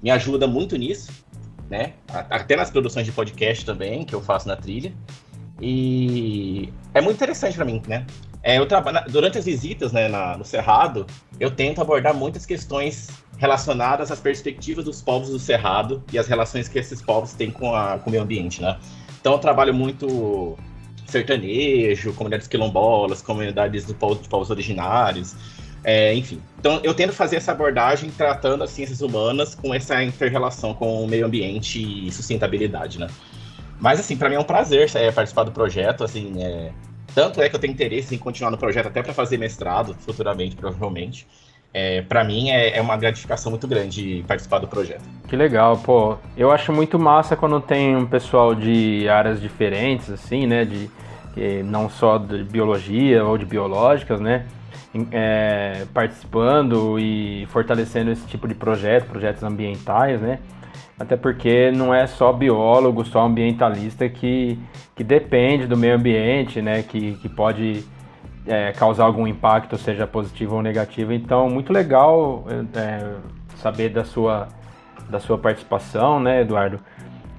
me 0.04 0.10
ajuda 0.10 0.48
muito 0.48 0.76
nisso 0.76 1.12
né? 1.72 1.94
Até 2.30 2.58
nas 2.58 2.70
produções 2.70 3.06
de 3.06 3.14
podcast 3.14 3.66
também, 3.66 4.04
que 4.04 4.14
eu 4.14 4.22
faço 4.22 4.46
na 4.46 4.58
trilha. 4.58 4.94
E 5.62 6.72
é 6.94 7.00
muito 7.00 7.16
interessante 7.16 7.56
para 7.56 7.64
mim, 7.64 7.82
né? 7.88 8.06
É, 8.44 8.58
eu 8.58 8.66
trabalho 8.66 9.00
durante 9.10 9.38
as 9.38 9.46
visitas 9.46 9.94
né, 9.94 10.10
na, 10.10 10.36
no 10.36 10.44
Cerrado, 10.44 11.06
eu 11.40 11.50
tento 11.52 11.80
abordar 11.80 12.14
muitas 12.14 12.46
questões 12.46 13.10
relacionadas 13.38 14.12
às 14.12 14.20
perspectivas 14.20 14.84
dos 14.84 15.02
povos 15.02 15.30
do 15.30 15.40
Cerrado 15.40 16.04
e 16.12 16.20
as 16.20 16.28
relações 16.28 16.68
que 16.68 16.78
esses 16.78 17.02
povos 17.02 17.34
têm 17.34 17.52
com, 17.52 17.74
a, 17.74 18.00
com 18.00 18.10
o 18.10 18.12
meio 18.12 18.24
ambiente, 18.24 18.62
né? 18.62 18.78
Então 19.22 19.34
eu 19.34 19.40
trabalho 19.40 19.74
muito 19.74 20.58
sertanejo, 21.06 22.14
comunidades 22.14 22.48
quilombolas, 22.48 23.22
comunidades 23.22 23.86
do 23.86 23.94
povo, 23.94 24.22
de 24.22 24.28
povos 24.28 24.50
originários, 24.50 25.36
é, 25.84 26.14
enfim, 26.14 26.40
então 26.60 26.80
eu 26.84 26.94
tento 26.94 27.12
fazer 27.12 27.38
essa 27.38 27.52
abordagem 27.52 28.12
tratando 28.12 28.64
as 28.64 28.70
ciências 28.70 29.02
humanas 29.02 29.56
com 29.56 29.74
essa 29.74 30.04
inter-relação 30.04 30.74
com 30.74 31.04
o 31.04 31.08
meio 31.08 31.26
ambiente 31.26 32.08
e 32.08 32.12
sustentabilidade, 32.12 33.00
né? 33.00 33.08
Mas 33.80 34.00
assim, 34.00 34.16
para 34.16 34.30
mim 34.30 34.36
é 34.36 34.40
um 34.40 34.44
prazer 34.44 34.90
é, 34.96 35.12
participar 35.12 35.44
do 35.44 35.52
projeto, 35.52 36.04
assim, 36.04 36.34
é... 36.44 36.72
tanto 37.16 37.42
é 37.42 37.50
que 37.50 37.56
eu 37.56 37.60
tenho 37.60 37.74
interesse 37.74 38.14
em 38.14 38.18
continuar 38.20 38.52
no 38.52 38.58
projeto 38.58 38.88
até 38.88 39.02
para 39.02 39.12
fazer 39.12 39.38
mestrado 39.38 39.96
futuramente, 40.06 40.56
provavelmente. 40.56 41.28
É, 41.74 42.02
para 42.02 42.24
mim 42.24 42.52
é, 42.52 42.78
é, 42.78 42.82
uma 42.82 42.98
gratificação 42.98 43.50
muito 43.50 43.66
grande 43.66 44.24
participar 44.28 44.60
do 44.60 44.68
projeto. 44.68 45.04
Que 45.28 45.36
legal, 45.36 45.78
pô. 45.78 46.18
Eu 46.38 46.52
acho 46.52 46.72
muito 46.72 47.00
massa 47.00 47.36
quando 47.36 47.60
tem 47.60 47.96
um 47.96 48.06
pessoal 48.06 48.54
de 48.54 49.08
áreas 49.10 49.42
diferentes, 49.42 50.12
assim, 50.12 50.46
né? 50.46 50.66
De, 50.66 50.92
não 51.64 51.90
só 51.90 52.18
de 52.18 52.44
biologia 52.44 53.24
ou 53.24 53.38
de 53.38 53.46
biológicas, 53.46 54.20
né? 54.20 54.46
É, 55.12 55.86
participando 55.94 57.00
e 57.00 57.46
fortalecendo 57.50 58.12
esse 58.12 58.28
tipo 58.28 58.48
de 58.48 58.56
projeto, 58.56 59.06
projetos 59.08 59.44
ambientais, 59.44 60.22
né? 60.22 60.40
Até 61.00 61.16
porque 61.16 61.72
não 61.72 61.94
é 61.94 62.06
só 62.06 62.32
biólogo, 62.32 63.04
só 63.06 63.26
ambientalista 63.26 64.08
que, 64.08 64.60
que 64.96 65.04
depende 65.04 65.66
do 65.66 65.76
meio 65.76 65.96
ambiente, 65.96 66.62
né? 66.62 66.84
Que, 66.84 67.14
que 67.14 67.30
pode 67.30 67.84
é, 68.46 68.72
causar 68.74 69.06
algum 69.06 69.26
impacto, 69.26 69.78
seja 69.78 70.06
positivo 70.06 70.56
ou 70.56 70.62
negativo. 70.62 71.14
Então, 71.14 71.50
muito 71.50 71.72
legal 71.74 72.46
é, 72.76 73.16
saber 73.56 73.90
da 73.90 74.04
sua, 74.04 74.48
da 75.10 75.20
sua 75.20 75.38
participação, 75.38 76.20
né, 76.20 76.42
Eduardo? 76.42 76.80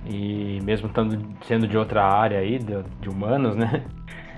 E 0.06 0.58
mesmo 0.64 0.88
estando, 0.88 1.18
sendo 1.46 1.68
de 1.68 1.76
outra 1.76 2.02
área 2.02 2.38
aí, 2.38 2.58
de, 2.58 2.82
de 3.00 3.08
humanos, 3.08 3.54
né? 3.54 3.84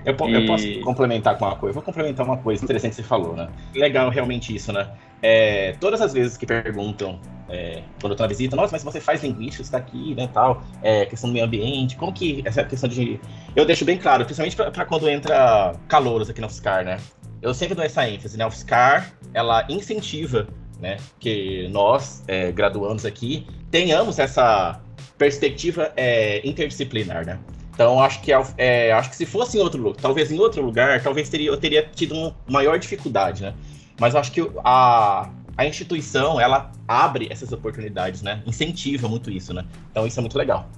Eu, 0.05 0.15
e... 0.27 0.33
eu, 0.33 0.45
posso 0.45 0.79
complementar 0.81 1.37
com 1.37 1.45
uma 1.45 1.55
coisa. 1.55 1.73
vou 1.73 1.83
complementar 1.83 2.25
uma 2.25 2.37
coisa 2.37 2.63
interessante 2.63 2.91
que 2.91 2.97
você 2.97 3.03
falou, 3.03 3.35
né? 3.35 3.49
Legal 3.73 4.09
realmente 4.09 4.55
isso, 4.55 4.71
né? 4.71 4.87
É, 5.21 5.73
todas 5.79 6.01
as 6.01 6.13
vezes 6.13 6.37
que 6.37 6.45
perguntam 6.45 7.19
é, 7.49 7.83
quando 7.99 8.11
eu 8.11 8.17
tô 8.17 8.23
na 8.23 8.29
visita, 8.29 8.55
nossa, 8.55 8.71
mas 8.71 8.83
você 8.83 8.99
faz 8.99 9.23
linguística, 9.23 9.63
está 9.63 9.77
aqui, 9.77 10.15
né, 10.15 10.29
tal, 10.33 10.63
é, 10.81 11.05
questão 11.05 11.29
do 11.29 11.33
meio 11.33 11.45
ambiente, 11.45 11.95
como 11.95 12.11
que 12.11 12.41
essa 12.45 12.63
questão 12.63 12.89
de... 12.89 13.19
Eu 13.55 13.65
deixo 13.65 13.85
bem 13.85 13.97
claro, 13.97 14.25
principalmente 14.25 14.55
para 14.55 14.85
quando 14.85 15.09
entra 15.09 15.73
calouros 15.87 16.29
aqui 16.29 16.41
na 16.41 16.47
UFSCar, 16.47 16.83
né, 16.83 16.97
eu 17.41 17.53
sempre 17.53 17.75
dou 17.75 17.85
essa 17.85 18.07
ênfase, 18.07 18.37
né, 18.37 18.43
a 18.43 18.47
UFSCar, 18.47 19.13
ela 19.33 19.65
incentiva, 19.69 20.47
né, 20.79 20.97
que 21.19 21.67
nós, 21.69 22.23
é, 22.27 22.51
graduandos 22.51 23.05
aqui, 23.05 23.45
tenhamos 23.69 24.19
essa 24.19 24.81
perspectiva 25.17 25.91
é, 25.95 26.47
interdisciplinar, 26.47 27.25
né. 27.25 27.39
Então, 27.75 28.01
acho 28.01 28.21
que, 28.21 28.31
é, 28.57 28.93
acho 28.93 29.09
que 29.09 29.17
se 29.17 29.25
fosse 29.25 29.57
em 29.57 29.61
outro 29.61 29.81
lugar, 29.81 30.01
talvez 30.01 30.31
em 30.31 30.39
outro 30.39 30.61
lugar, 30.63 31.03
talvez 31.03 31.27
teria, 31.27 31.49
eu 31.49 31.57
teria 31.57 31.83
tido 31.83 32.15
uma 32.15 32.33
maior 32.47 32.79
dificuldade, 32.79 33.43
né. 33.43 33.53
Mas 33.99 34.15
acho 34.15 34.31
que 34.31 34.49
a, 34.63 35.29
a 35.57 35.65
instituição, 35.65 36.39
ela 36.39 36.71
abre 36.87 37.27
essas 37.29 37.51
oportunidades, 37.51 38.21
né? 38.21 38.41
Incentiva 38.45 39.09
muito 39.09 39.29
isso, 39.29 39.53
né? 39.53 39.65
Então 39.91 40.07
isso 40.07 40.17
é 40.17 40.21
muito 40.21 40.37
legal. 40.37 40.69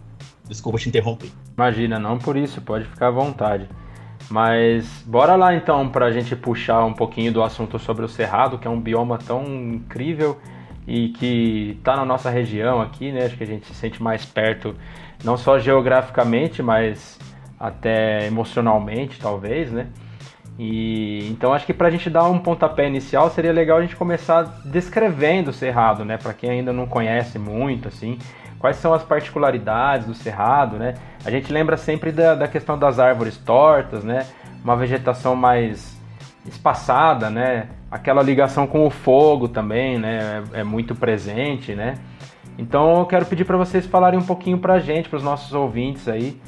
Desculpa 0.48 0.80
te 0.80 0.90
interromper. 0.90 1.30
Imagina, 1.56 2.00
não 2.00 2.18
por 2.18 2.36
isso, 2.36 2.62
pode 2.62 2.86
ficar 2.86 3.08
à 3.08 3.12
vontade. 3.12 3.70
Mas 4.30 5.04
bora 5.06 5.36
lá 5.36 5.54
então 5.56 5.90
para 5.90 6.08
a 6.08 6.12
gente 6.12 6.36
puxar 6.36 6.84
um 6.84 6.94
pouquinho 6.94 7.32
do 7.32 7.44
assunto 7.44 7.78
sobre 7.78 8.06
o 8.06 8.10
Cerrado, 8.10 8.58
que 8.58 8.68
é 8.68 8.72
um 8.72 8.82
bioma 8.82 9.20
tão 9.20 9.46
incrível 9.46 10.40
e 10.88 11.10
que 11.10 11.76
está 11.80 11.98
na 11.98 12.06
nossa 12.06 12.30
região 12.30 12.82
aqui, 12.82 13.12
né? 13.12 13.26
Acho 13.26 13.36
que 13.36 13.44
a 13.44 13.48
gente 13.48 13.68
se 13.68 13.76
sente 13.76 14.02
mais 14.02 14.26
perto, 14.26 14.74
não 15.24 15.36
só 15.36 15.60
geograficamente, 15.60 16.64
mas 16.64 17.20
até 17.60 18.26
emocionalmente, 18.26 19.20
talvez, 19.20 19.72
né? 19.72 19.88
E 20.58 21.28
então 21.30 21.54
acho 21.54 21.66
que 21.66 21.74
para 21.74 21.88
a 21.88 21.92
gente 21.92 22.10
dar 22.10 22.24
um 22.24 22.40
pontapé 22.40 22.88
inicial 22.88 23.30
seria 23.30 23.52
legal 23.52 23.78
a 23.78 23.82
gente 23.82 23.96
começar 23.96 24.44
descrevendo 24.66 25.50
o 25.50 25.54
cerrado, 25.54 26.06
né? 26.06 26.18
Para 26.18 26.34
quem 26.34 26.50
ainda 26.50 26.72
não 26.72 26.88
conhece 26.88 27.38
muito, 27.38 27.90
assim, 27.90 28.18
quais 28.58 28.78
são 28.78 28.94
as 28.94 29.04
particularidades 29.04 30.08
do 30.08 30.14
cerrado, 30.14 30.78
né? 30.78 30.96
A 31.26 31.30
gente 31.30 31.52
lembra 31.52 31.76
sempre 31.76 32.12
da, 32.14 32.34
da 32.34 32.48
questão 32.48 32.80
das 32.80 32.98
árvores 32.98 33.38
tortas, 33.38 34.04
né? 34.06 34.26
Uma 34.64 34.76
vegetação 34.76 35.36
mais 35.36 35.97
espaçada, 36.48 37.30
né? 37.30 37.70
Aquela 37.90 38.22
ligação 38.22 38.66
com 38.66 38.86
o 38.86 38.90
fogo 38.90 39.48
também, 39.48 39.98
né? 39.98 40.44
É, 40.54 40.62
é 40.62 40.64
muito 40.64 40.96
presente, 40.96 41.76
né? 41.76 41.96
Então 42.58 43.00
eu 43.00 43.06
quero 43.06 43.26
pedir 43.26 43.46
para 43.46 43.58
vocês 43.58 43.86
falarem 43.86 44.20
um 44.20 44.26
pouquinho 44.26 44.58
para 44.58 44.76
a 44.76 44.80
gente, 44.80 45.10
para 45.10 45.18
os 45.18 45.24
nossos 45.24 45.54
ouvintes 45.54 46.08
aí, 46.08 46.40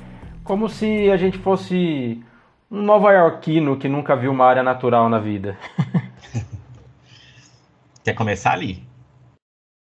como 0.43 0.67
se 0.67 1.09
a 1.11 1.17
gente 1.17 1.37
fosse 1.37 2.23
um 2.71 2.81
nova-iorquino 2.81 3.77
que 3.77 3.87
nunca 3.87 4.15
viu 4.15 4.31
uma 4.31 4.45
área 4.45 4.63
natural 4.63 5.09
na 5.09 5.19
vida. 5.19 5.57
Quer 8.03 8.13
começar 8.13 8.53
ali? 8.53 8.87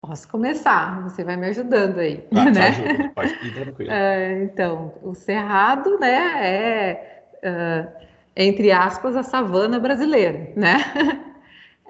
Posso 0.01 0.29
começar, 0.29 1.03
você 1.03 1.25
vai 1.25 1.37
me 1.37 1.49
ajudando 1.49 1.99
aí, 1.99 2.27
ah, 2.35 2.51
né? 2.51 3.11
Pode 3.15 3.33
ir 3.47 3.53
tranquilo. 3.53 3.91
Uh, 3.91 4.45
então, 4.45 4.95
o 5.03 5.15
cerrado, 5.15 5.99
né, 5.99 6.47
é 6.47 7.25
uh, 7.45 8.08
entre 8.39 8.71
aspas 8.71 9.17
a 9.17 9.23
savana 9.25 9.79
brasileira, 9.79 10.53
né? 10.57 10.79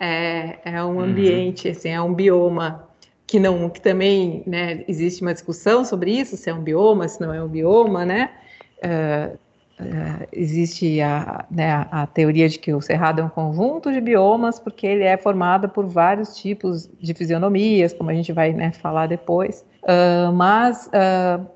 É, 0.00 0.60
é 0.64 0.84
um 0.84 0.90
uhum. 0.90 1.00
ambiente, 1.00 1.66
uhum. 1.66 1.72
assim, 1.72 1.88
é 1.88 2.00
um 2.00 2.14
bioma 2.14 2.88
que 3.26 3.40
não, 3.40 3.68
que 3.68 3.80
também, 3.80 4.44
né, 4.46 4.84
existe 4.86 5.22
uma 5.22 5.34
discussão 5.34 5.84
sobre 5.84 6.12
isso, 6.12 6.36
se 6.36 6.48
é 6.48 6.54
um 6.54 6.62
bioma, 6.62 7.08
se 7.08 7.20
não 7.20 7.34
é 7.34 7.42
um 7.42 7.48
bioma, 7.48 8.06
né? 8.06 8.30
Uh, 8.78 9.36
Uh, 9.80 10.26
existe 10.32 11.00
a, 11.00 11.46
né, 11.48 11.86
a, 11.92 12.04
teoria 12.04 12.48
de 12.48 12.58
que 12.58 12.74
o 12.74 12.80
cerrado 12.80 13.20
é 13.20 13.24
um 13.24 13.28
conjunto 13.28 13.92
de 13.92 14.00
biomas, 14.00 14.58
porque 14.58 14.84
ele 14.84 15.04
é 15.04 15.16
formado 15.16 15.68
por 15.68 15.86
vários 15.86 16.36
tipos 16.36 16.90
de 17.00 17.14
fisionomias, 17.14 17.92
como 17.92 18.10
a 18.10 18.14
gente 18.14 18.32
vai 18.32 18.52
né, 18.52 18.72
falar 18.72 19.06
depois. 19.06 19.64
Uh, 19.84 20.32
mas, 20.32 20.88
uh, 20.88 21.46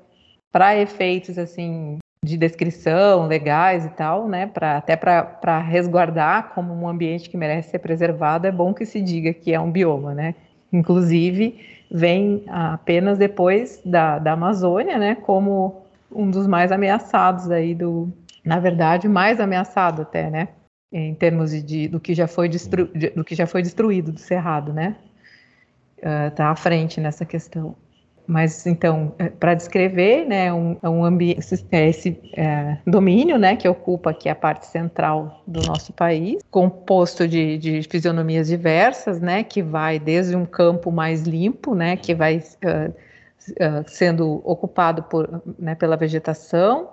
para 0.53 0.77
efeitos 0.79 1.37
assim 1.37 1.97
de 2.23 2.37
descrição 2.37 3.27
legais 3.27 3.85
e 3.85 3.89
tal, 3.89 4.29
né, 4.29 4.47
pra, 4.47 4.77
até 4.77 4.95
para 4.95 5.59
resguardar 5.59 6.53
como 6.55 6.73
um 6.73 6.87
ambiente 6.87 7.29
que 7.29 7.35
merece 7.35 7.71
ser 7.71 7.79
preservado, 7.79 8.47
é 8.47 8.51
bom 8.51 8.73
que 8.73 8.85
se 8.85 9.01
diga 9.01 9.33
que 9.33 9.53
é 9.53 9.59
um 9.59 9.69
bioma, 9.69 10.13
né? 10.13 10.33
Inclusive, 10.71 11.59
vem 11.91 12.43
apenas 12.47 13.17
depois 13.17 13.81
da, 13.83 14.17
da 14.19 14.31
Amazônia, 14.31 14.97
né, 14.97 15.15
como 15.15 15.83
um 16.09 16.29
dos 16.31 16.47
mais 16.47 16.71
ameaçados 16.71 17.51
aí 17.51 17.75
do, 17.75 18.09
na 18.45 18.59
verdade, 18.59 19.07
mais 19.09 19.41
ameaçado 19.41 20.03
até, 20.03 20.29
né? 20.29 20.47
Em 20.91 21.13
termos 21.13 21.51
de, 21.63 21.87
do 21.87 21.99
que 21.99 22.13
já 22.13 22.27
foi 22.27 22.47
destru, 22.47 22.89
do 23.15 23.23
que 23.23 23.35
já 23.35 23.47
foi 23.47 23.61
destruído 23.61 24.11
do 24.11 24.19
cerrado, 24.19 24.71
né? 24.71 24.95
Está 25.97 26.49
uh, 26.49 26.51
à 26.51 26.55
frente 26.55 27.01
nessa 27.01 27.25
questão. 27.25 27.75
Mas 28.25 28.65
então, 28.65 29.13
é, 29.19 29.29
para 29.29 29.53
descrever, 29.53 30.25
né, 30.25 30.51
um, 30.53 30.77
é 30.81 30.89
um 30.89 31.03
ambiente, 31.03 31.41
é 31.71 31.89
esse 31.89 32.19
é, 32.33 32.77
domínio, 32.87 33.37
né, 33.37 33.55
que 33.55 33.67
ocupa 33.67 34.11
aqui 34.11 34.29
a 34.29 34.35
parte 34.35 34.65
central 34.65 35.43
do 35.45 35.61
nosso 35.67 35.91
país, 35.91 36.41
composto 36.49 37.27
de, 37.27 37.57
de 37.57 37.83
fisionomias 37.83 38.47
diversas, 38.47 39.19
né, 39.19 39.43
que 39.43 39.61
vai 39.61 39.99
desde 39.99 40.35
um 40.35 40.45
campo 40.45 40.91
mais 40.91 41.23
limpo, 41.23 41.75
né, 41.75 41.97
que 41.97 42.15
vai 42.15 42.37
uh, 42.37 42.89
uh, 43.51 43.83
sendo 43.87 44.41
ocupado 44.45 45.03
por, 45.03 45.41
né, 45.59 45.75
pela 45.75 45.97
vegetação, 45.97 46.91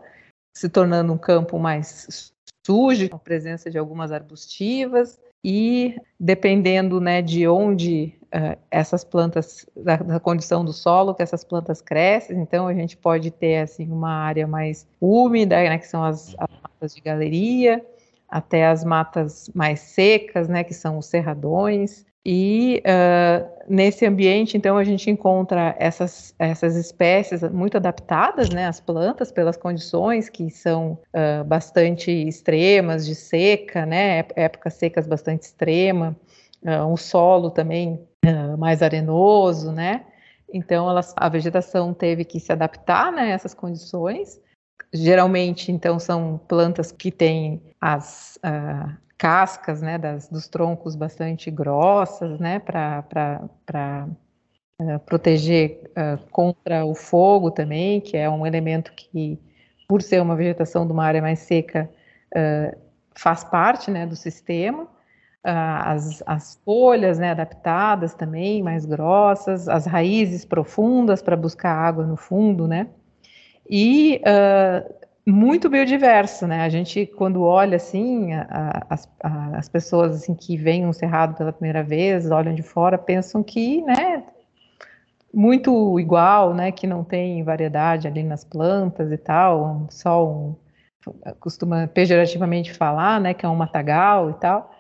se 0.56 0.68
tornando 0.68 1.12
um 1.12 1.18
campo 1.18 1.58
mais 1.58 2.32
sujo, 2.66 3.08
com 3.08 3.16
a 3.16 3.20
presença 3.20 3.70
de 3.70 3.78
algumas 3.78 4.10
arbustivas, 4.10 5.18
e 5.44 5.96
dependendo 6.18 7.00
né, 7.00 7.22
de 7.22 7.48
onde 7.48 8.14
uh, 8.26 8.58
essas 8.70 9.04
plantas, 9.04 9.66
da, 9.76 9.96
da, 9.96 10.20
condição 10.20 10.64
do 10.64 10.72
solo 10.72 11.14
que 11.14 11.22
essas 11.22 11.44
plantas 11.44 11.80
crescem, 11.80 12.38
então 12.40 12.66
a 12.66 12.74
gente 12.74 12.96
pode 12.96 13.30
ter 13.30 13.58
assim 13.58 13.90
uma 13.90 14.10
área 14.10 14.46
mais 14.46 14.86
úmida, 15.00 15.56
né, 15.56 15.78
que 15.78 15.86
são 15.86 16.04
as, 16.04 16.34
as 16.38 16.50
matas 16.62 16.94
de 16.94 17.00
galeria, 17.00 17.84
até 18.28 18.66
as 18.66 18.84
matas 18.84 19.50
mais 19.54 19.80
secas, 19.80 20.48
né, 20.48 20.62
que 20.62 20.74
são 20.74 20.98
os 20.98 21.06
cerradões, 21.06 22.06
e 22.24 22.82
uh, 22.84 23.48
nesse 23.66 24.04
ambiente, 24.04 24.56
então, 24.56 24.76
a 24.76 24.84
gente 24.84 25.10
encontra 25.10 25.74
essas, 25.78 26.34
essas 26.38 26.76
espécies 26.76 27.42
muito 27.50 27.78
adaptadas, 27.78 28.50
né, 28.50 28.66
as 28.66 28.78
plantas, 28.78 29.32
pelas 29.32 29.56
condições 29.56 30.28
que 30.28 30.50
são 30.50 30.98
uh, 31.14 31.44
bastante 31.44 32.10
extremas, 32.10 33.06
de 33.06 33.14
seca, 33.14 33.86
né, 33.86 34.18
épocas 34.36 34.74
secas 34.74 35.06
bastante 35.06 35.44
extrema, 35.44 36.14
uh, 36.62 36.84
um 36.84 36.96
solo 36.96 37.50
também 37.50 38.06
mais 38.58 38.82
arenoso, 38.82 39.72
né, 39.72 40.04
então 40.52 40.90
elas, 40.90 41.14
a 41.16 41.28
vegetação 41.28 41.94
teve 41.94 42.22
que 42.24 42.38
se 42.38 42.52
adaptar 42.52 43.10
né, 43.10 43.22
a 43.22 43.28
essas 43.30 43.54
condições. 43.54 44.38
Geralmente, 44.92 45.70
então, 45.70 46.00
são 46.00 46.38
plantas 46.48 46.90
que 46.90 47.12
têm 47.12 47.62
as 47.80 48.36
cascas 49.20 49.82
né, 49.82 49.98
das, 49.98 50.30
dos 50.30 50.48
troncos 50.48 50.96
bastante 50.96 51.50
grossas, 51.50 52.40
né, 52.40 52.58
para 52.58 54.08
uh, 54.80 54.98
proteger 55.00 55.90
uh, 55.90 56.26
contra 56.30 56.86
o 56.86 56.94
fogo 56.94 57.50
também, 57.50 58.00
que 58.00 58.16
é 58.16 58.30
um 58.30 58.46
elemento 58.46 58.90
que, 58.96 59.38
por 59.86 60.00
ser 60.00 60.22
uma 60.22 60.34
vegetação 60.34 60.86
de 60.86 60.92
uma 60.94 61.04
área 61.04 61.20
mais 61.20 61.40
seca, 61.40 61.90
uh, 62.34 62.74
faz 63.14 63.44
parte 63.44 63.90
né, 63.90 64.06
do 64.06 64.16
sistema. 64.16 64.88
As, 65.42 66.22
as, 66.26 66.60
folhas 66.66 67.18
né, 67.18 67.30
adaptadas 67.30 68.12
também, 68.12 68.62
mais 68.62 68.84
grossas, 68.84 69.70
as 69.70 69.86
raízes 69.86 70.44
profundas 70.44 71.22
para 71.22 71.34
buscar 71.34 71.72
água 71.72 72.06
no 72.06 72.14
fundo, 72.14 72.68
né? 72.68 72.88
E 73.66 74.20
muito 75.26 75.68
biodiverso, 75.68 76.46
né? 76.46 76.62
A 76.62 76.68
gente, 76.68 77.06
quando 77.06 77.42
olha 77.42 77.76
assim, 77.76 78.32
a, 78.32 78.46
a, 78.48 78.86
as, 78.94 79.08
a, 79.22 79.58
as 79.58 79.68
pessoas 79.68 80.16
assim, 80.16 80.34
que 80.34 80.56
veem 80.56 80.86
um 80.86 80.92
cerrado 80.92 81.36
pela 81.36 81.52
primeira 81.52 81.82
vez, 81.82 82.30
olham 82.30 82.54
de 82.54 82.62
fora, 82.62 82.96
pensam 82.98 83.42
que, 83.42 83.82
né, 83.82 84.24
muito 85.32 85.98
igual, 86.00 86.54
né, 86.54 86.72
que 86.72 86.86
não 86.86 87.04
tem 87.04 87.42
variedade 87.42 88.08
ali 88.08 88.22
nas 88.22 88.44
plantas 88.44 89.12
e 89.12 89.16
tal, 89.16 89.86
só 89.90 90.26
um, 90.26 90.56
costuma 91.38 91.86
pejorativamente 91.86 92.72
falar, 92.72 93.20
né, 93.20 93.34
que 93.34 93.46
é 93.46 93.48
um 93.48 93.54
matagal 93.54 94.30
e 94.30 94.34
tal, 94.34 94.70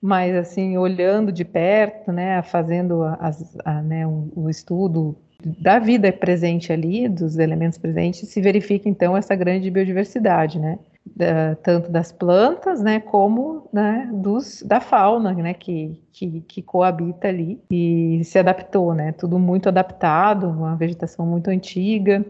mas 0.00 0.34
assim, 0.34 0.76
olhando 0.76 1.30
de 1.30 1.44
perto, 1.44 2.12
né, 2.12 2.42
fazendo 2.42 3.04
as, 3.20 3.56
né, 3.84 4.06
um, 4.06 4.30
o 4.34 4.50
estudo 4.50 5.16
da 5.42 5.78
vida 5.78 6.12
presente 6.12 6.72
ali, 6.72 7.08
dos 7.08 7.38
elementos 7.38 7.78
presentes, 7.78 8.28
se 8.28 8.40
verifica 8.40 8.88
então 8.88 9.16
essa 9.16 9.34
grande 9.34 9.70
biodiversidade, 9.70 10.58
né? 10.58 10.78
Da, 11.04 11.54
tanto 11.56 11.90
das 11.90 12.10
plantas, 12.10 12.80
né, 12.80 12.98
como 12.98 13.68
né, 13.70 14.08
dos, 14.10 14.62
da 14.62 14.80
fauna, 14.80 15.34
né, 15.34 15.52
que, 15.52 16.00
que, 16.10 16.40
que, 16.40 16.62
coabita 16.62 17.28
ali 17.28 17.60
e 17.70 18.22
se 18.24 18.38
adaptou, 18.38 18.94
né, 18.94 19.12
tudo 19.12 19.38
muito 19.38 19.68
adaptado, 19.68 20.48
uma 20.48 20.74
vegetação 20.74 21.26
muito 21.26 21.50
antiga, 21.50 22.24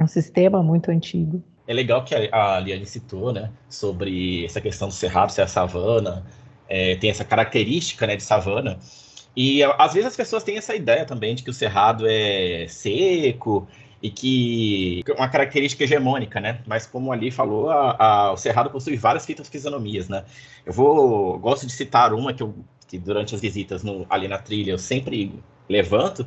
um 0.00 0.06
sistema 0.06 0.62
muito 0.62 0.88
antigo. 0.88 1.42
É 1.66 1.74
legal 1.74 2.04
que 2.04 2.14
a 2.14 2.60
Liane 2.60 2.86
citou, 2.86 3.32
né, 3.32 3.50
sobre 3.68 4.44
essa 4.44 4.60
questão 4.60 4.86
do 4.86 4.94
cerrado 4.94 5.30
ser 5.30 5.42
a 5.42 5.48
savana, 5.48 6.24
é, 6.68 6.94
tem 6.94 7.10
essa 7.10 7.24
característica, 7.24 8.06
né, 8.06 8.14
de 8.14 8.22
savana, 8.22 8.78
E 9.36 9.62
às 9.62 9.92
vezes 9.92 10.08
as 10.08 10.16
pessoas 10.16 10.42
têm 10.42 10.58
essa 10.58 10.74
ideia 10.74 11.04
também 11.04 11.34
de 11.34 11.42
que 11.42 11.50
o 11.50 11.54
cerrado 11.54 12.04
é 12.08 12.66
seco 12.68 13.68
e 14.02 14.10
que 14.10 15.02
uma 15.16 15.28
característica 15.28 15.84
hegemônica, 15.84 16.40
né? 16.40 16.60
Mas 16.66 16.86
como 16.86 17.12
ali 17.12 17.30
falou, 17.30 17.70
a, 17.70 17.96
a, 17.98 18.32
o 18.32 18.36
cerrado 18.36 18.70
possui 18.70 18.96
várias 18.96 19.26
fitofisionomias, 19.26 20.08
né? 20.08 20.24
Eu 20.64 20.72
vou 20.72 21.38
gosto 21.38 21.66
de 21.66 21.72
citar 21.72 22.12
uma 22.12 22.32
que, 22.32 22.42
eu, 22.42 22.54
que 22.88 22.98
durante 22.98 23.34
as 23.34 23.40
visitas 23.40 23.82
no, 23.82 24.06
ali 24.08 24.26
na 24.26 24.38
trilha 24.38 24.72
eu 24.72 24.78
sempre 24.78 25.32
levanto, 25.68 26.26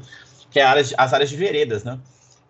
que 0.50 0.60
é 0.60 0.64
áreas, 0.64 0.94
as 0.98 1.14
áreas 1.14 1.30
de 1.30 1.36
veredas, 1.36 1.84
né? 1.84 2.00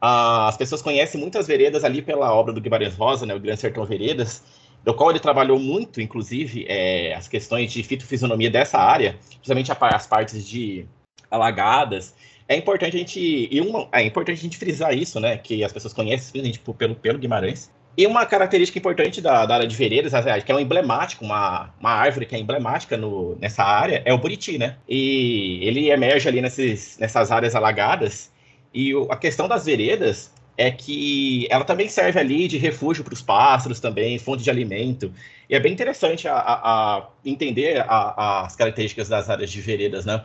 Ah, 0.02 0.50
as 0.50 0.58
pessoas 0.58 0.82
conhecem 0.82 1.20
muitas 1.20 1.48
veredas 1.48 1.86
ali 1.86 2.02
pela 2.02 2.34
obra 2.34 2.54
do 2.54 2.60
Guimarães 2.60 2.94
Rosa, 2.96 3.26
né? 3.26 3.34
O 3.34 3.40
Grande 3.40 3.62
Sertão 3.62 3.86
Veredas, 3.86 4.44
do 4.84 4.94
qual 4.94 5.10
ele 5.10 5.20
trabalhou 5.20 5.58
muito, 5.58 6.02
inclusive, 6.02 6.66
é, 6.68 7.14
as 7.16 7.28
questões 7.28 7.72
de 7.72 7.82
fitofisionomia 7.84 8.52
dessa 8.52 8.78
área, 8.78 9.18
principalmente 9.30 9.72
as 9.72 10.08
partes 10.08 10.46
de 10.46 10.86
alagadas. 11.32 12.14
É 12.48 12.58
importante 12.58 12.96
a 12.96 13.00
gente 13.00 13.48
e 13.50 13.62
uma, 13.62 13.88
é 13.92 14.04
importante 14.04 14.38
a 14.38 14.42
gente 14.42 14.58
frisar 14.58 14.94
isso, 14.94 15.20
né? 15.20 15.38
Que 15.38 15.64
as 15.64 15.72
pessoas 15.72 15.94
conhecem 15.94 16.26
simplesmente 16.26 16.60
pelo, 16.60 16.96
pelo 16.96 17.18
Guimarães. 17.18 17.72
E 17.96 18.08
uma 18.08 18.26
característica 18.26 18.78
importante 18.78 19.22
da, 19.22 19.46
da 19.46 19.56
área 19.56 19.68
de 19.68 19.76
veredas, 19.76 20.14
que 20.44 20.52
é 20.52 20.56
um 20.56 20.60
emblemático, 20.60 21.24
uma, 21.24 21.74
uma 21.80 21.92
árvore 21.92 22.26
que 22.26 22.36
é 22.36 22.40
emblemática 22.40 22.98
no, 22.98 23.38
nessa 23.40 23.64
área, 23.64 24.02
é 24.04 24.12
o 24.12 24.18
buriti, 24.18 24.58
né? 24.58 24.78
E 24.90 25.60
ele 25.62 25.90
emerge 25.92 26.28
ali 26.28 26.42
nesses, 26.42 26.98
nessas 26.98 27.32
áreas 27.32 27.56
alagadas. 27.56 28.32
E 28.74 28.94
o, 28.96 29.10
a 29.12 29.16
questão 29.16 29.48
das 29.48 29.66
veredas 29.66 30.33
é 30.58 30.72
que 30.72 31.48
ela 31.50 31.64
também 31.64 31.90
serve 31.90 32.20
ali 32.20 32.48
de 32.48 32.58
refúgio 32.58 33.04
para 33.04 33.14
os 33.14 33.22
pássaros 33.22 33.80
também, 33.80 34.20
fonte 34.20 34.44
de 34.44 34.50
alimento. 34.50 35.12
E 35.50 35.56
é 35.56 35.60
bem 35.60 35.74
interessante 35.74 36.28
a, 36.28 36.36
a, 36.36 36.98
a 36.98 37.08
entender 37.26 37.84
a, 37.88 38.46
as 38.46 38.56
características 38.56 39.10
das 39.10 39.30
áreas 39.30 39.52
de 39.52 39.62
veredas, 39.62 40.06
né? 40.06 40.24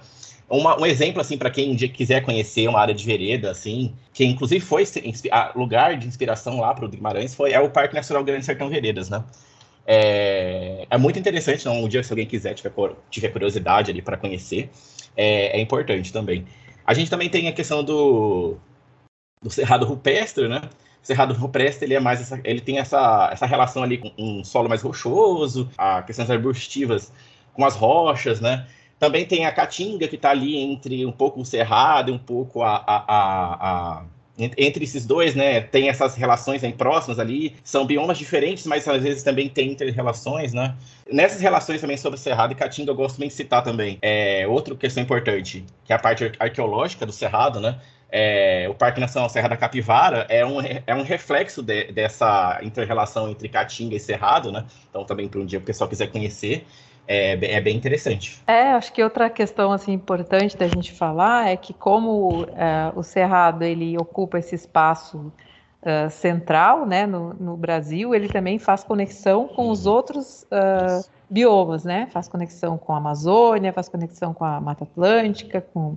Uma, 0.51 0.81
um 0.81 0.87
exemplo, 0.87 1.21
assim, 1.21 1.37
para 1.37 1.51
quem 1.51 1.77
quiser 1.77 2.23
conhecer 2.23 2.67
uma 2.69 2.81
área 2.81 2.95
de 2.95 3.05
vereda, 3.05 3.51
assim, 3.51 3.95
que 4.14 4.25
inclusive 4.25 4.64
foi 4.64 4.85
lugar 5.55 5.99
de 5.99 6.07
inspiração 6.07 6.61
lá 6.61 6.73
para 6.73 6.87
o 6.87 6.88
Guimarães, 6.88 7.35
foi, 7.35 7.53
é 7.53 7.61
o 7.61 7.69
Parque 7.69 7.95
Nacional 7.95 8.25
Grande 8.25 8.47
Sertão 8.47 8.69
Veredas, 8.71 9.11
né? 9.11 9.23
É, 9.87 10.87
é 10.91 10.99
muito 10.99 11.19
interessante, 11.19 11.61
então, 11.61 11.83
um 11.83 11.88
dia, 11.88 12.03
se 12.03 12.12
alguém 12.12 12.27
quiser, 12.27 12.55
tiver, 12.55 12.73
tiver 13.11 13.29
curiosidade 13.29 13.91
ali 13.91 14.01
para 14.01 14.17
conhecer, 14.17 14.71
é, 15.17 15.59
é 15.59 15.61
importante 15.61 16.12
também. 16.12 16.47
A 16.87 16.95
gente 16.95 17.11
também 17.11 17.29
tem 17.29 17.49
a 17.49 17.53
questão 17.53 17.85
do, 17.85 18.57
do 19.42 19.51
cerrado 19.51 19.87
rupestre, 19.87 20.48
né? 20.48 20.62
O 21.03 21.07
cerrado 21.07 21.35
rupestre 21.35 21.87
ele 21.87 21.94
é 21.94 22.01
mais 22.01 22.20
essa, 22.20 22.40
ele 22.44 22.61
tem 22.61 22.79
essa, 22.79 23.31
essa 23.33 23.46
relação 23.46 23.83
ali 23.83 23.98
com 23.98 24.12
um 24.18 24.44
solo 24.44 24.68
mais 24.68 24.83
rochoso, 24.83 25.70
a 25.79 26.03
questões 26.03 26.31
arbustivas 26.31 27.12
com 27.53 27.64
as 27.64 27.74
rochas, 27.74 28.40
né? 28.40 28.66
Também 28.98 29.24
tem 29.24 29.46
a 29.46 29.53
caatinga 29.53 30.09
que 30.09 30.16
está 30.16 30.31
ali 30.31 30.57
entre 30.57 31.07
um 31.07 31.12
pouco 31.12 31.40
o 31.40 31.44
cerrado 31.44 32.11
e 32.11 32.14
um 32.14 32.18
pouco 32.18 32.62
a, 32.62 32.77
a, 32.77 33.05
a, 33.07 33.98
a 33.98 34.05
entre 34.38 34.85
esses 34.85 35.05
dois, 35.05 35.35
né, 35.35 35.61
tem 35.61 35.88
essas 35.88 36.14
relações 36.14 36.62
bem 36.62 36.70
próximas 36.70 37.18
ali, 37.18 37.57
são 37.64 37.85
biomas 37.85 38.16
diferentes, 38.16 38.66
mas 38.66 38.87
às 38.87 39.03
vezes 39.03 39.24
também 39.24 39.48
tem 39.48 39.72
interrelações, 39.72 40.53
né? 40.53 40.77
Nessas 41.11 41.40
relações 41.40 41.81
também 41.81 41.96
sobre 41.96 42.20
Cerrado 42.20 42.53
e 42.53 42.55
Caatinga, 42.55 42.92
eu 42.92 42.94
gosto 42.94 43.18
bem 43.18 43.29
de 43.29 43.35
citar 43.35 43.64
também. 43.64 43.98
É, 44.01 44.46
outra 44.46 44.77
questão 44.77 45.03
importante, 45.03 45.64
que 45.85 45.92
é 45.92 45.96
a 45.96 45.98
parte 45.98 46.31
arqueológica 46.38 47.05
do 47.05 47.12
Cerrado, 47.12 47.59
né? 47.59 47.81
É, 48.11 48.66
o 48.71 48.75
Parque 48.75 49.01
Nacional 49.01 49.29
Serra 49.29 49.49
da 49.49 49.57
Capivara 49.57 50.27
é 50.31 50.44
um, 50.44 50.61
é 50.61 50.94
um 50.94 51.03
reflexo 51.03 51.62
de, 51.62 51.92
dessa 51.92 52.59
inter-relação 52.62 53.31
entre 53.31 53.49
Caatinga 53.49 53.94
e 53.94 54.01
Cerrado, 54.01 54.51
né? 54.51 54.64
Então, 54.88 55.05
também 55.05 55.29
para 55.29 55.40
um 55.40 55.44
dia 55.44 55.59
o 55.59 55.62
pessoal 55.62 55.88
quiser 55.88 56.07
conhecer, 56.11 56.66
é, 57.07 57.33
é, 57.33 57.61
bem 57.61 57.77
interessante. 57.77 58.42
É, 58.47 58.73
acho 58.73 58.92
que 58.92 59.03
outra 59.03 59.29
questão 59.29 59.73
assim 59.73 59.92
importante 59.92 60.57
da 60.57 60.68
gente 60.68 60.92
falar 60.92 61.49
é 61.49 61.57
que 61.57 61.73
como 61.73 62.47
é, 62.55 62.92
o 62.94 63.03
Cerrado 63.03 63.62
ele 63.62 63.97
ocupa 63.99 64.38
esse 64.38 64.55
espaço 64.55 65.33
uh, 65.83 66.11
central, 66.11 66.87
né, 66.87 67.07
no, 67.07 67.35
no, 67.35 67.57
Brasil, 67.57 68.14
ele 68.14 68.29
também 68.29 68.59
faz 68.59 68.85
conexão 68.85 69.49
com 69.49 69.71
os 69.71 69.87
outros 69.87 70.44
uh, 70.44 71.09
biomas, 71.31 71.85
né? 71.85 72.09
Faz 72.12 72.29
conexão 72.29 72.77
com 72.77 72.92
a 72.92 72.99
Amazônia, 72.99 73.73
faz 73.73 73.88
conexão 73.88 74.35
com 74.35 74.44
a 74.44 74.61
Mata 74.61 74.85
Atlântica, 74.85 75.61
com 75.61 75.97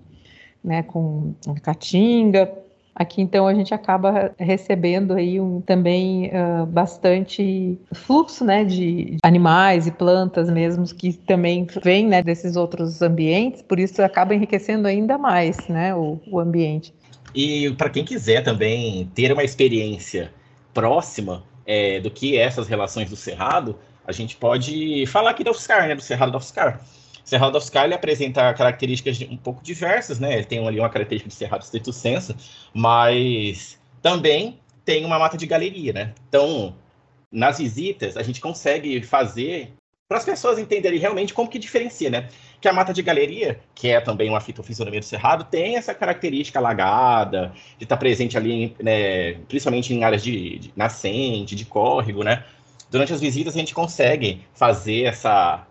né, 0.63 0.84
com 0.84 1.34
caatinga. 1.62 2.52
Aqui, 2.93 3.21
então, 3.21 3.47
a 3.47 3.54
gente 3.54 3.74
acaba 3.74 4.34
recebendo 4.38 5.13
aí 5.13 5.39
um, 5.39 5.62
também 5.62 6.30
uh, 6.30 6.65
bastante 6.65 7.80
fluxo 7.93 8.43
né, 8.43 8.65
de 8.65 9.17
animais 9.24 9.88
e 9.88 9.91
plantas 9.91 10.50
mesmo 10.50 10.84
que 10.86 11.13
também 11.13 11.65
vêm 11.82 12.06
né, 12.06 12.21
desses 12.21 12.58
outros 12.58 13.02
ambientes, 13.02 13.62
por 13.62 13.80
isso 13.80 14.04
acaba 14.04 14.36
enriquecendo 14.36 14.88
ainda 14.88 15.17
mais 15.17 15.58
né, 15.69 15.95
o, 15.95 16.19
o 16.30 16.38
ambiente. 16.38 16.93
E 17.34 17.71
para 17.71 17.89
quem 17.89 18.04
quiser 18.04 18.43
também 18.43 19.10
ter 19.15 19.32
uma 19.32 19.43
experiência 19.43 20.32
próxima 20.74 21.43
é, 21.65 22.02
do 22.02 22.12
que 22.12 22.38
essas 22.38 22.67
relações 22.67 23.10
do 23.10 23.15
Cerrado, 23.15 23.78
a 24.06 24.12
gente 24.12 24.36
pode 24.36 25.06
falar 25.08 25.32
aqui 25.32 25.43
da 25.43 25.52
UFSCar, 25.52 25.88
né, 25.88 25.95
do 25.95 26.02
Cerrado 26.02 26.34
da 26.34 26.38
UFSCar. 26.38 26.82
Cerrado 27.24 27.58
of 27.58 27.66
Sky 27.66 27.94
apresenta 27.94 28.54
características 28.54 29.22
um 29.30 29.38
pouco 29.38 29.64
diversas, 29.64 30.20
né? 30.20 30.34
Ele 30.34 30.46
tem 30.46 30.66
ali 30.68 30.80
uma 30.80 30.90
característica 30.90 31.30
de 31.30 31.36
cerrado 31.36 31.62
estrito 31.62 31.94
senso, 31.94 32.36
mas 32.74 33.80
também 34.02 34.60
tem 34.84 35.06
uma 35.06 35.20
mata 35.20 35.38
de 35.38 35.46
galeria, 35.46 35.94
né? 35.94 36.14
Então, 36.28 36.76
nas 37.32 37.60
visitas, 37.60 38.18
a 38.18 38.24
gente 38.24 38.42
consegue 38.42 39.02
fazer 39.04 39.74
para 40.12 40.18
as 40.18 40.26
pessoas 40.26 40.60
entenderem 40.60 41.00
realmente 41.00 41.34
como 41.34 41.50
que 41.50 41.58
diferencia, 41.58 42.10
né? 42.10 42.28
Que 42.60 42.68
a 42.68 42.74
mata 42.74 42.92
de 42.92 43.02
galeria, 43.02 43.62
que 43.74 43.88
é 43.88 44.02
também 44.02 44.30
uma 44.30 44.42
fitofisionomia 44.42 45.00
do 45.00 45.06
cerrado, 45.06 45.46
tem 45.46 45.78
essa 45.78 45.94
característica 45.94 46.60
alagada, 46.60 47.54
de 47.78 47.86
estar 47.86 47.96
presente 47.96 48.36
ali, 48.36 48.76
né, 48.84 49.36
principalmente 49.48 49.94
em 49.94 50.04
áreas 50.04 50.22
de, 50.22 50.60
de 50.60 50.74
nascente, 50.76 51.56
de 51.56 51.64
córrego, 51.64 52.26
né? 52.26 52.44
Durante 52.90 53.14
as 53.14 53.22
visitas 53.22 53.56
a 53.56 53.60
gente 53.60 53.74
consegue 53.74 54.46
fazer 54.54 55.04
essa 55.04 55.66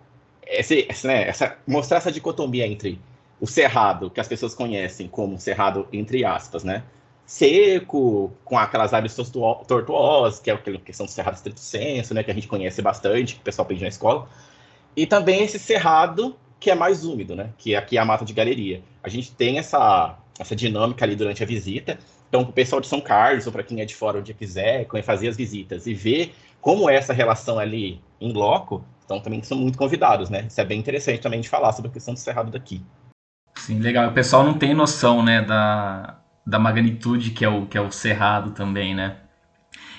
esse, 0.51 0.87
esse, 0.89 1.07
né, 1.07 1.29
essa, 1.29 1.57
mostrar 1.67 1.99
essa 1.99 2.11
dicotomia 2.11 2.67
entre 2.67 3.01
o 3.41 3.47
cerrado, 3.47 4.11
que 4.11 4.21
as 4.21 4.29
pessoas 4.29 4.55
conhecem 4.55 5.09
como 5.09 5.39
cerrado, 5.39 5.89
entre 5.93 6.25
aspas, 6.25 6.63
né? 6.63 6.83
Seco, 7.25 8.33
com 8.45 8.59
aquelas 8.59 8.93
árvores 8.93 9.15
tortuosas, 9.15 10.41
que 10.41 10.51
é 10.51 10.55
a 10.55 10.59
questão 10.59 11.07
do 11.07 11.13
cerrado 11.13 11.37
estrito 11.37 11.61
senso, 11.61 12.13
né? 12.13 12.23
Que 12.23 12.31
a 12.31 12.35
gente 12.35 12.49
conhece 12.49 12.83
bastante, 12.83 13.37
que 13.37 13.41
o 13.41 13.45
pessoal 13.45 13.65
aprende 13.65 13.83
na 13.83 13.89
escola. 13.89 14.29
E 14.97 15.07
também 15.07 15.43
esse 15.43 15.59
cerrado 15.59 16.37
que 16.59 16.71
é 16.71 16.75
mais 16.75 17.05
úmido, 17.05 17.35
né? 17.35 17.51
Que 17.57 17.75
aqui 17.75 17.97
é 17.97 18.01
a 18.01 18.05
mata 18.05 18.25
de 18.25 18.35
galeria. 18.35 18.83
A 19.03 19.09
gente 19.09 19.33
tem 19.33 19.59
essa, 19.59 20.19
essa 20.39 20.55
dinâmica 20.55 21.05
ali 21.05 21.17
durante 21.17 21.43
a 21.43 21.47
visita. 21.47 21.99
Então, 22.29 22.43
o 22.43 22.53
pessoal 22.53 22.81
de 22.81 22.87
São 22.87 23.01
Carlos, 23.01 23.47
ou 23.47 23.53
para 23.53 23.63
quem 23.63 23.81
é 23.81 23.85
de 23.85 23.95
fora, 23.95 24.19
onde 24.19 24.35
quiser, 24.35 24.87
fazer 25.03 25.29
as 25.29 25.37
visitas 25.37 25.87
e 25.87 25.95
ver 25.95 26.35
como 26.61 26.91
é 26.91 26.97
essa 26.97 27.13
relação 27.13 27.59
ali 27.59 28.01
em 28.21 28.33
loco, 28.33 28.85
então 29.11 29.20
também 29.20 29.42
são 29.42 29.59
muito 29.59 29.77
convidados, 29.77 30.31
né? 30.31 30.44
Isso 30.46 30.61
é 30.61 30.64
bem 30.64 30.79
interessante 30.79 31.20
também 31.20 31.40
de 31.40 31.49
falar 31.49 31.73
sobre 31.73 31.90
a 31.90 31.94
questão 31.94 32.14
do 32.14 32.20
cerrado 32.20 32.53
daqui. 32.53 32.81
Sim, 33.57 33.81
legal. 33.81 34.09
O 34.09 34.12
pessoal 34.12 34.44
não 34.44 34.55
tem 34.55 34.73
noção, 34.73 35.20
né, 35.23 35.42
da, 35.42 36.18
da 36.46 36.59
magnitude 36.61 37.31
que 37.31 37.44
é 37.44 37.49
o 37.49 37.66
que 37.66 37.77
é 37.77 37.81
o 37.81 37.90
cerrado 37.90 38.53
também, 38.53 38.94
né? 38.94 39.16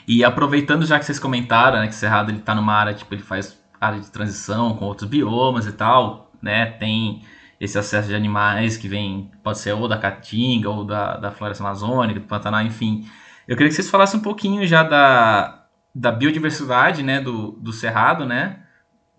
E 0.08 0.24
aproveitando 0.24 0.86
já 0.86 0.98
que 0.98 1.06
vocês 1.06 1.20
comentaram, 1.20 1.80
né, 1.80 1.88
que 1.88 1.94
o 1.94 1.98
cerrado 1.98 2.32
ele 2.32 2.40
tá 2.40 2.56
numa 2.56 2.74
área 2.74 2.94
tipo 2.94 3.14
ele 3.14 3.22
faz 3.22 3.60
área 3.80 4.00
de 4.00 4.10
transição 4.10 4.76
com 4.76 4.86
outros 4.86 5.10
biomas 5.10 5.66
e 5.68 5.74
tal, 5.74 6.32
né? 6.42 6.68
Tem 6.68 7.22
esse 7.60 7.78
acesso 7.78 8.08
de 8.08 8.16
animais 8.16 8.78
que 8.78 8.88
vem, 8.88 9.30
pode 9.44 9.60
ser 9.60 9.74
ou 9.74 9.88
da 9.88 9.98
Caatinga 9.98 10.70
ou 10.70 10.86
da, 10.86 11.18
da 11.18 11.32
floresta 11.32 11.64
amazônica, 11.64 12.20
do 12.20 12.26
Pantanal, 12.26 12.64
enfim. 12.64 13.06
Eu 13.48 13.58
queria 13.58 13.70
que 13.70 13.76
vocês 13.76 13.90
falassem 13.90 14.20
um 14.20 14.24
pouquinho 14.24 14.66
já 14.66 14.82
da, 14.82 15.66
da 15.94 16.12
biodiversidade, 16.12 17.04
né, 17.04 17.20
do, 17.20 17.52
do 17.52 17.74
cerrado, 17.74 18.26
né? 18.26 18.62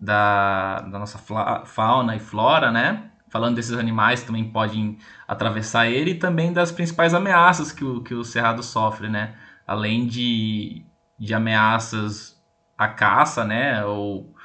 Da, 0.03 0.81
da 0.81 0.99
nossa 0.99 1.17
fauna 1.65 2.15
e 2.15 2.19
flora, 2.19 2.71
né? 2.71 3.09
Falando 3.29 3.55
desses 3.55 3.77
animais 3.77 4.19
que 4.21 4.27
também 4.27 4.51
podem 4.51 4.97
atravessar 5.27 5.87
ele 5.87 6.11
e 6.11 6.15
também 6.15 6.51
das 6.51 6.71
principais 6.71 7.13
ameaças 7.13 7.71
que 7.71 7.85
o, 7.85 8.03
que 8.03 8.13
o 8.13 8.23
Cerrado 8.23 8.61
sofre, 8.61 9.07
né? 9.07 9.33
Além 9.65 10.05
de, 10.05 10.85
de 11.17 11.33
ameaças 11.33 12.37
à 12.77 12.87
caça, 12.87 13.45
né? 13.45 13.83
Ou 13.85 14.35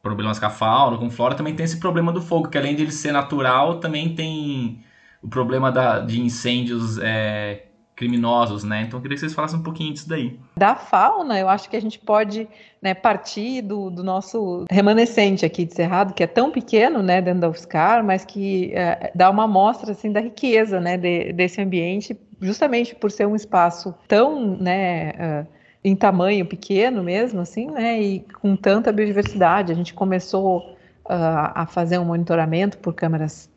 problemas 0.00 0.38
com 0.38 0.46
a 0.46 0.50
fauna, 0.50 0.96
com 0.96 1.10
flora, 1.10 1.34
também 1.34 1.54
tem 1.56 1.64
esse 1.64 1.80
problema 1.80 2.12
do 2.12 2.22
fogo, 2.22 2.48
que 2.48 2.56
além 2.56 2.74
de 2.76 2.82
ele 2.82 2.92
ser 2.92 3.12
natural, 3.12 3.80
também 3.80 4.14
tem 4.14 4.84
o 5.20 5.28
problema 5.28 5.70
da, 5.72 5.98
de 6.00 6.20
incêndios 6.20 6.98
é, 6.98 7.69
criminosos, 8.00 8.64
né? 8.64 8.84
Então 8.86 8.98
eu 8.98 9.02
queria 9.02 9.14
que 9.14 9.20
vocês 9.20 9.34
falassem 9.34 9.58
um 9.58 9.62
pouquinho 9.62 9.92
disso 9.92 10.08
daí. 10.08 10.40
Da 10.56 10.74
fauna, 10.74 11.38
eu 11.38 11.50
acho 11.50 11.68
que 11.68 11.76
a 11.76 11.80
gente 11.80 11.98
pode 11.98 12.48
né, 12.80 12.94
partir 12.94 13.60
do, 13.60 13.90
do, 13.90 14.02
nosso 14.02 14.64
remanescente 14.70 15.44
aqui 15.44 15.66
de 15.66 15.74
Cerrado, 15.74 16.14
que 16.14 16.22
é 16.22 16.26
tão 16.26 16.50
pequeno, 16.50 17.02
né, 17.02 17.20
dentro 17.20 17.42
da 17.42 17.50
UFSCar, 17.50 18.02
mas 18.02 18.24
que 18.24 18.72
é, 18.72 19.12
dá 19.14 19.28
uma 19.28 19.44
amostra, 19.44 19.92
assim, 19.92 20.10
da 20.10 20.20
riqueza, 20.20 20.80
né, 20.80 20.96
de, 20.96 21.30
desse 21.34 21.60
ambiente, 21.60 22.18
justamente 22.40 22.94
por 22.94 23.10
ser 23.10 23.26
um 23.26 23.36
espaço 23.36 23.94
tão, 24.08 24.56
né, 24.56 25.10
uh, 25.10 25.46
em 25.84 25.94
tamanho 25.94 26.46
pequeno 26.46 27.02
mesmo, 27.02 27.40
assim, 27.40 27.70
né, 27.70 28.00
e 28.00 28.20
com 28.40 28.56
tanta 28.56 28.90
biodiversidade. 28.90 29.72
A 29.72 29.74
gente 29.74 29.92
começou 29.92 30.60
uh, 31.04 31.52
a 31.54 31.66
fazer 31.66 31.98
um 31.98 32.06
monitoramento 32.06 32.78
por 32.78 32.94
câmeras 32.94 33.50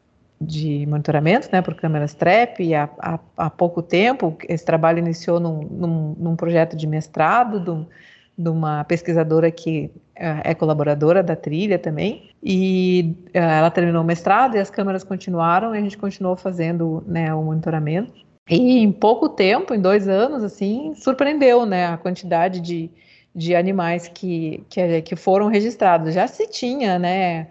de 0.43 0.85
monitoramento, 0.85 1.49
né, 1.51 1.61
por 1.61 1.75
câmeras 1.75 2.13
TREP, 2.13 2.63
e 2.63 2.75
há, 2.75 2.89
há, 2.99 3.19
há 3.37 3.49
pouco 3.49 3.81
tempo 3.81 4.37
esse 4.47 4.65
trabalho 4.65 4.99
iniciou 4.99 5.39
num, 5.39 5.63
num, 5.63 6.15
num 6.17 6.35
projeto 6.35 6.75
de 6.75 6.85
mestrado 6.85 7.59
do, 7.59 7.87
de 8.37 8.49
uma 8.49 8.83
pesquisadora 8.83 9.49
que 9.51 9.91
é, 10.15 10.51
é 10.51 10.53
colaboradora 10.53 11.23
da 11.23 11.35
trilha 11.35 11.79
também, 11.79 12.29
e 12.43 13.15
é, 13.33 13.39
ela 13.39 13.71
terminou 13.71 14.01
o 14.01 14.05
mestrado 14.05 14.55
e 14.55 14.59
as 14.59 14.69
câmeras 14.69 15.03
continuaram 15.03 15.73
e 15.73 15.77
a 15.77 15.81
gente 15.81 15.97
continuou 15.97 16.35
fazendo 16.35 17.03
né, 17.07 17.33
o 17.33 17.41
monitoramento. 17.43 18.11
E 18.49 18.79
em 18.79 18.91
pouco 18.91 19.29
tempo, 19.29 19.73
em 19.73 19.79
dois 19.79 20.07
anos, 20.07 20.43
assim, 20.43 20.93
surpreendeu 20.95 21.65
né, 21.65 21.87
a 21.87 21.97
quantidade 21.97 22.59
de, 22.59 22.91
de 23.33 23.55
animais 23.55 24.09
que, 24.09 24.63
que, 24.69 25.01
que 25.01 25.15
foram 25.15 25.47
registrados. 25.47 26.13
Já 26.13 26.27
se 26.27 26.47
tinha, 26.47 26.99
né, 26.99 27.47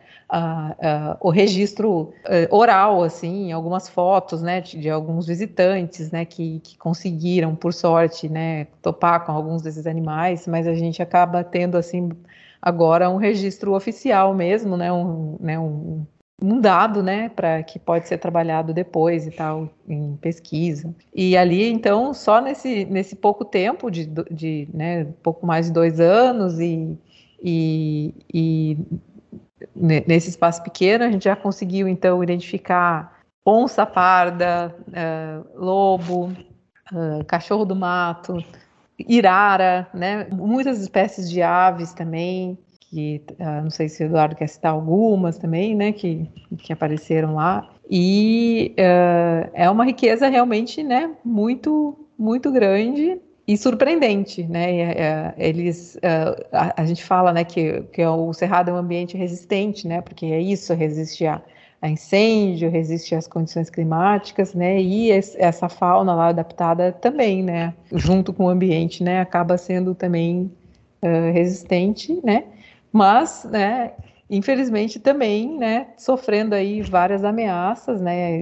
o 1.20 1.30
registro 1.30 1.90
uh, 1.90 2.12
oral, 2.50 3.02
assim, 3.02 3.52
algumas 3.52 3.88
fotos, 3.88 4.40
né, 4.40 4.60
de, 4.62 4.78
de, 4.78 4.88
alguns 4.88 5.26
visitantes, 5.26 6.10
né, 6.10 6.24
que, 6.24 6.60
que 6.60 6.78
conseguiram, 6.78 7.54
por 7.54 7.74
sorte, 7.74 8.28
né, 8.28 8.66
topar 8.80 9.26
com 9.26 9.32
alguns 9.32 9.60
desses 9.60 9.86
animais, 9.86 10.46
mas 10.46 10.66
a 10.66 10.74
gente 10.74 11.02
acaba 11.02 11.44
tendo, 11.44 11.76
assim, 11.76 12.08
agora 12.62 13.10
um 13.10 13.16
registro 13.16 13.74
oficial 13.74 14.34
mesmo, 14.34 14.74
né, 14.74 14.90
um, 14.90 15.36
né, 15.38 15.58
um, 15.58 16.06
um 16.40 16.60
dado, 16.60 17.02
né, 17.02 17.28
para 17.28 17.62
que 17.62 17.78
pode 17.78 18.08
ser 18.08 18.16
trabalhado 18.16 18.72
depois 18.72 19.26
e 19.26 19.30
tal 19.30 19.68
em 19.86 20.16
pesquisa. 20.16 20.94
E 21.14 21.36
ali, 21.36 21.70
então, 21.70 22.14
só 22.14 22.40
nesse, 22.40 22.86
nesse 22.86 23.16
pouco 23.16 23.44
tempo 23.44 23.90
de, 23.90 24.06
de 24.30 24.66
né, 24.72 25.04
pouco 25.22 25.46
mais 25.46 25.66
de 25.66 25.72
dois 25.72 26.00
anos 26.00 26.58
e, 26.58 26.98
e, 27.42 28.14
e 28.32 28.78
nesse 29.74 30.30
espaço 30.30 30.62
pequeno 30.62 31.04
a 31.04 31.10
gente 31.10 31.24
já 31.24 31.36
conseguiu 31.36 31.88
então 31.88 32.22
identificar 32.22 33.20
onça 33.44 33.84
parda, 33.84 34.74
uh, 34.88 35.64
lobo, 35.64 36.26
uh, 36.92 37.24
cachorro 37.26 37.64
do 37.64 37.74
mato, 37.74 38.42
irara, 38.98 39.88
né, 39.92 40.26
muitas 40.30 40.80
espécies 40.80 41.30
de 41.30 41.42
aves 41.42 41.92
também 41.92 42.56
que 42.80 43.22
uh, 43.40 43.62
não 43.62 43.70
sei 43.70 43.88
se 43.88 44.02
o 44.02 44.06
Eduardo 44.06 44.36
quer 44.36 44.46
citar 44.46 44.72
algumas 44.72 45.38
também, 45.38 45.74
né, 45.74 45.92
que, 45.92 46.28
que 46.58 46.72
apareceram 46.72 47.34
lá. 47.34 47.68
E 47.90 48.74
é 49.52 49.68
uma 49.68 49.84
riqueza 49.84 50.28
realmente, 50.28 50.82
né, 50.82 51.10
muito, 51.24 52.06
muito 52.18 52.50
grande 52.50 53.20
e 53.46 53.56
surpreendente, 53.56 54.44
né? 54.44 54.74
E, 54.74 54.82
uh, 54.84 55.34
eles, 55.36 55.98
a, 56.52 56.82
a, 56.82 56.84
gente 56.84 57.02
fala, 57.02 57.32
né, 57.32 57.44
que, 57.44 57.82
que 57.92 58.04
o 58.04 58.32
cerrado 58.32 58.70
é 58.70 58.72
um 58.72 58.76
ambiente 58.76 59.16
resistente, 59.16 59.86
né, 59.86 60.00
porque 60.00 60.26
é 60.26 60.40
isso, 60.40 60.72
resiste 60.74 61.26
a, 61.26 61.42
a 61.80 61.88
incêndio, 61.88 62.70
resiste 62.70 63.14
às 63.14 63.26
condições 63.26 63.68
climáticas, 63.68 64.54
né? 64.54 64.80
E 64.80 65.10
essa 65.10 65.68
fauna 65.68 66.14
lá 66.14 66.28
adaptada 66.28 66.92
também, 66.92 67.42
né? 67.42 67.74
Junto 67.92 68.32
com 68.32 68.44
o 68.44 68.48
ambiente, 68.48 69.02
né? 69.02 69.20
Acaba 69.20 69.58
sendo 69.58 69.94
também 69.94 70.50
uh, 71.02 71.32
resistente, 71.32 72.20
né? 72.22 72.44
mas, 72.92 73.44
né, 73.50 73.92
infelizmente 74.30 74.98
também, 74.98 75.58
né, 75.58 75.88
sofrendo 75.96 76.54
aí 76.54 76.80
várias 76.82 77.24
ameaças, 77.24 78.00
né, 78.00 78.40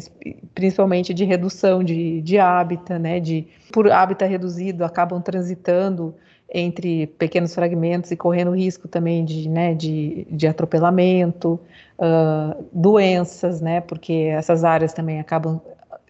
principalmente 0.54 1.12
de 1.12 1.24
redução 1.24 1.82
de, 1.82 2.20
de 2.20 2.38
hábitat, 2.38 2.98
né, 2.98 3.20
de 3.20 3.46
por 3.72 3.90
hábitat 3.90 4.28
reduzido 4.28 4.84
acabam 4.84 5.20
transitando 5.20 6.14
entre 6.52 7.06
pequenos 7.06 7.54
fragmentos 7.54 8.10
e 8.10 8.16
correndo 8.16 8.50
risco 8.50 8.88
também 8.88 9.24
de, 9.24 9.48
né, 9.48 9.74
de, 9.74 10.26
de 10.30 10.46
atropelamento, 10.46 11.60
uh, 11.98 12.64
doenças, 12.72 13.60
né, 13.60 13.80
porque 13.80 14.28
essas 14.32 14.64
áreas 14.64 14.92
também 14.92 15.20
acabam 15.20 15.60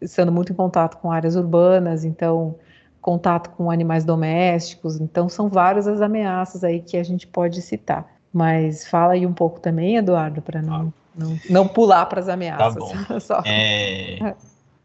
estando 0.00 0.32
muito 0.32 0.52
em 0.52 0.56
contato 0.56 0.96
com 0.98 1.12
áreas 1.12 1.36
urbanas, 1.36 2.04
então 2.04 2.54
contato 3.00 3.50
com 3.50 3.70
animais 3.70 4.04
domésticos, 4.04 5.00
então 5.00 5.28
são 5.28 5.48
várias 5.48 5.86
as 5.86 6.02
ameaças 6.02 6.62
aí 6.62 6.80
que 6.80 6.96
a 6.96 7.02
gente 7.02 7.26
pode 7.26 7.62
citar. 7.62 8.19
Mas 8.32 8.86
fala 8.86 9.14
aí 9.14 9.26
um 9.26 9.32
pouco 9.32 9.58
também, 9.58 9.96
Eduardo, 9.96 10.40
para 10.40 10.62
não, 10.62 10.92
não, 11.16 11.38
não 11.48 11.68
pular 11.68 12.06
para 12.06 12.20
as 12.20 12.28
ameaças. 12.28 12.74
Tá 12.74 12.80
bom. 12.80 13.20
Só... 13.20 13.42
É... 13.44 14.34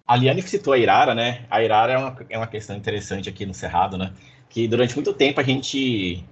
A 0.07 0.15
Liane 0.15 0.41
citou 0.41 0.73
a 0.73 0.77
Irara, 0.77 1.15
né? 1.15 1.45
A 1.49 1.63
Irara 1.63 1.93
é 1.93 1.97
uma, 1.97 2.17
é 2.29 2.37
uma 2.37 2.47
questão 2.47 2.75
interessante 2.75 3.29
aqui 3.29 3.45
no 3.45 3.53
Cerrado, 3.53 3.97
né? 3.97 4.13
Que 4.49 4.67
durante 4.67 4.95
muito 4.95 5.13
tempo 5.13 5.39
a 5.39 5.43
gente 5.43 6.23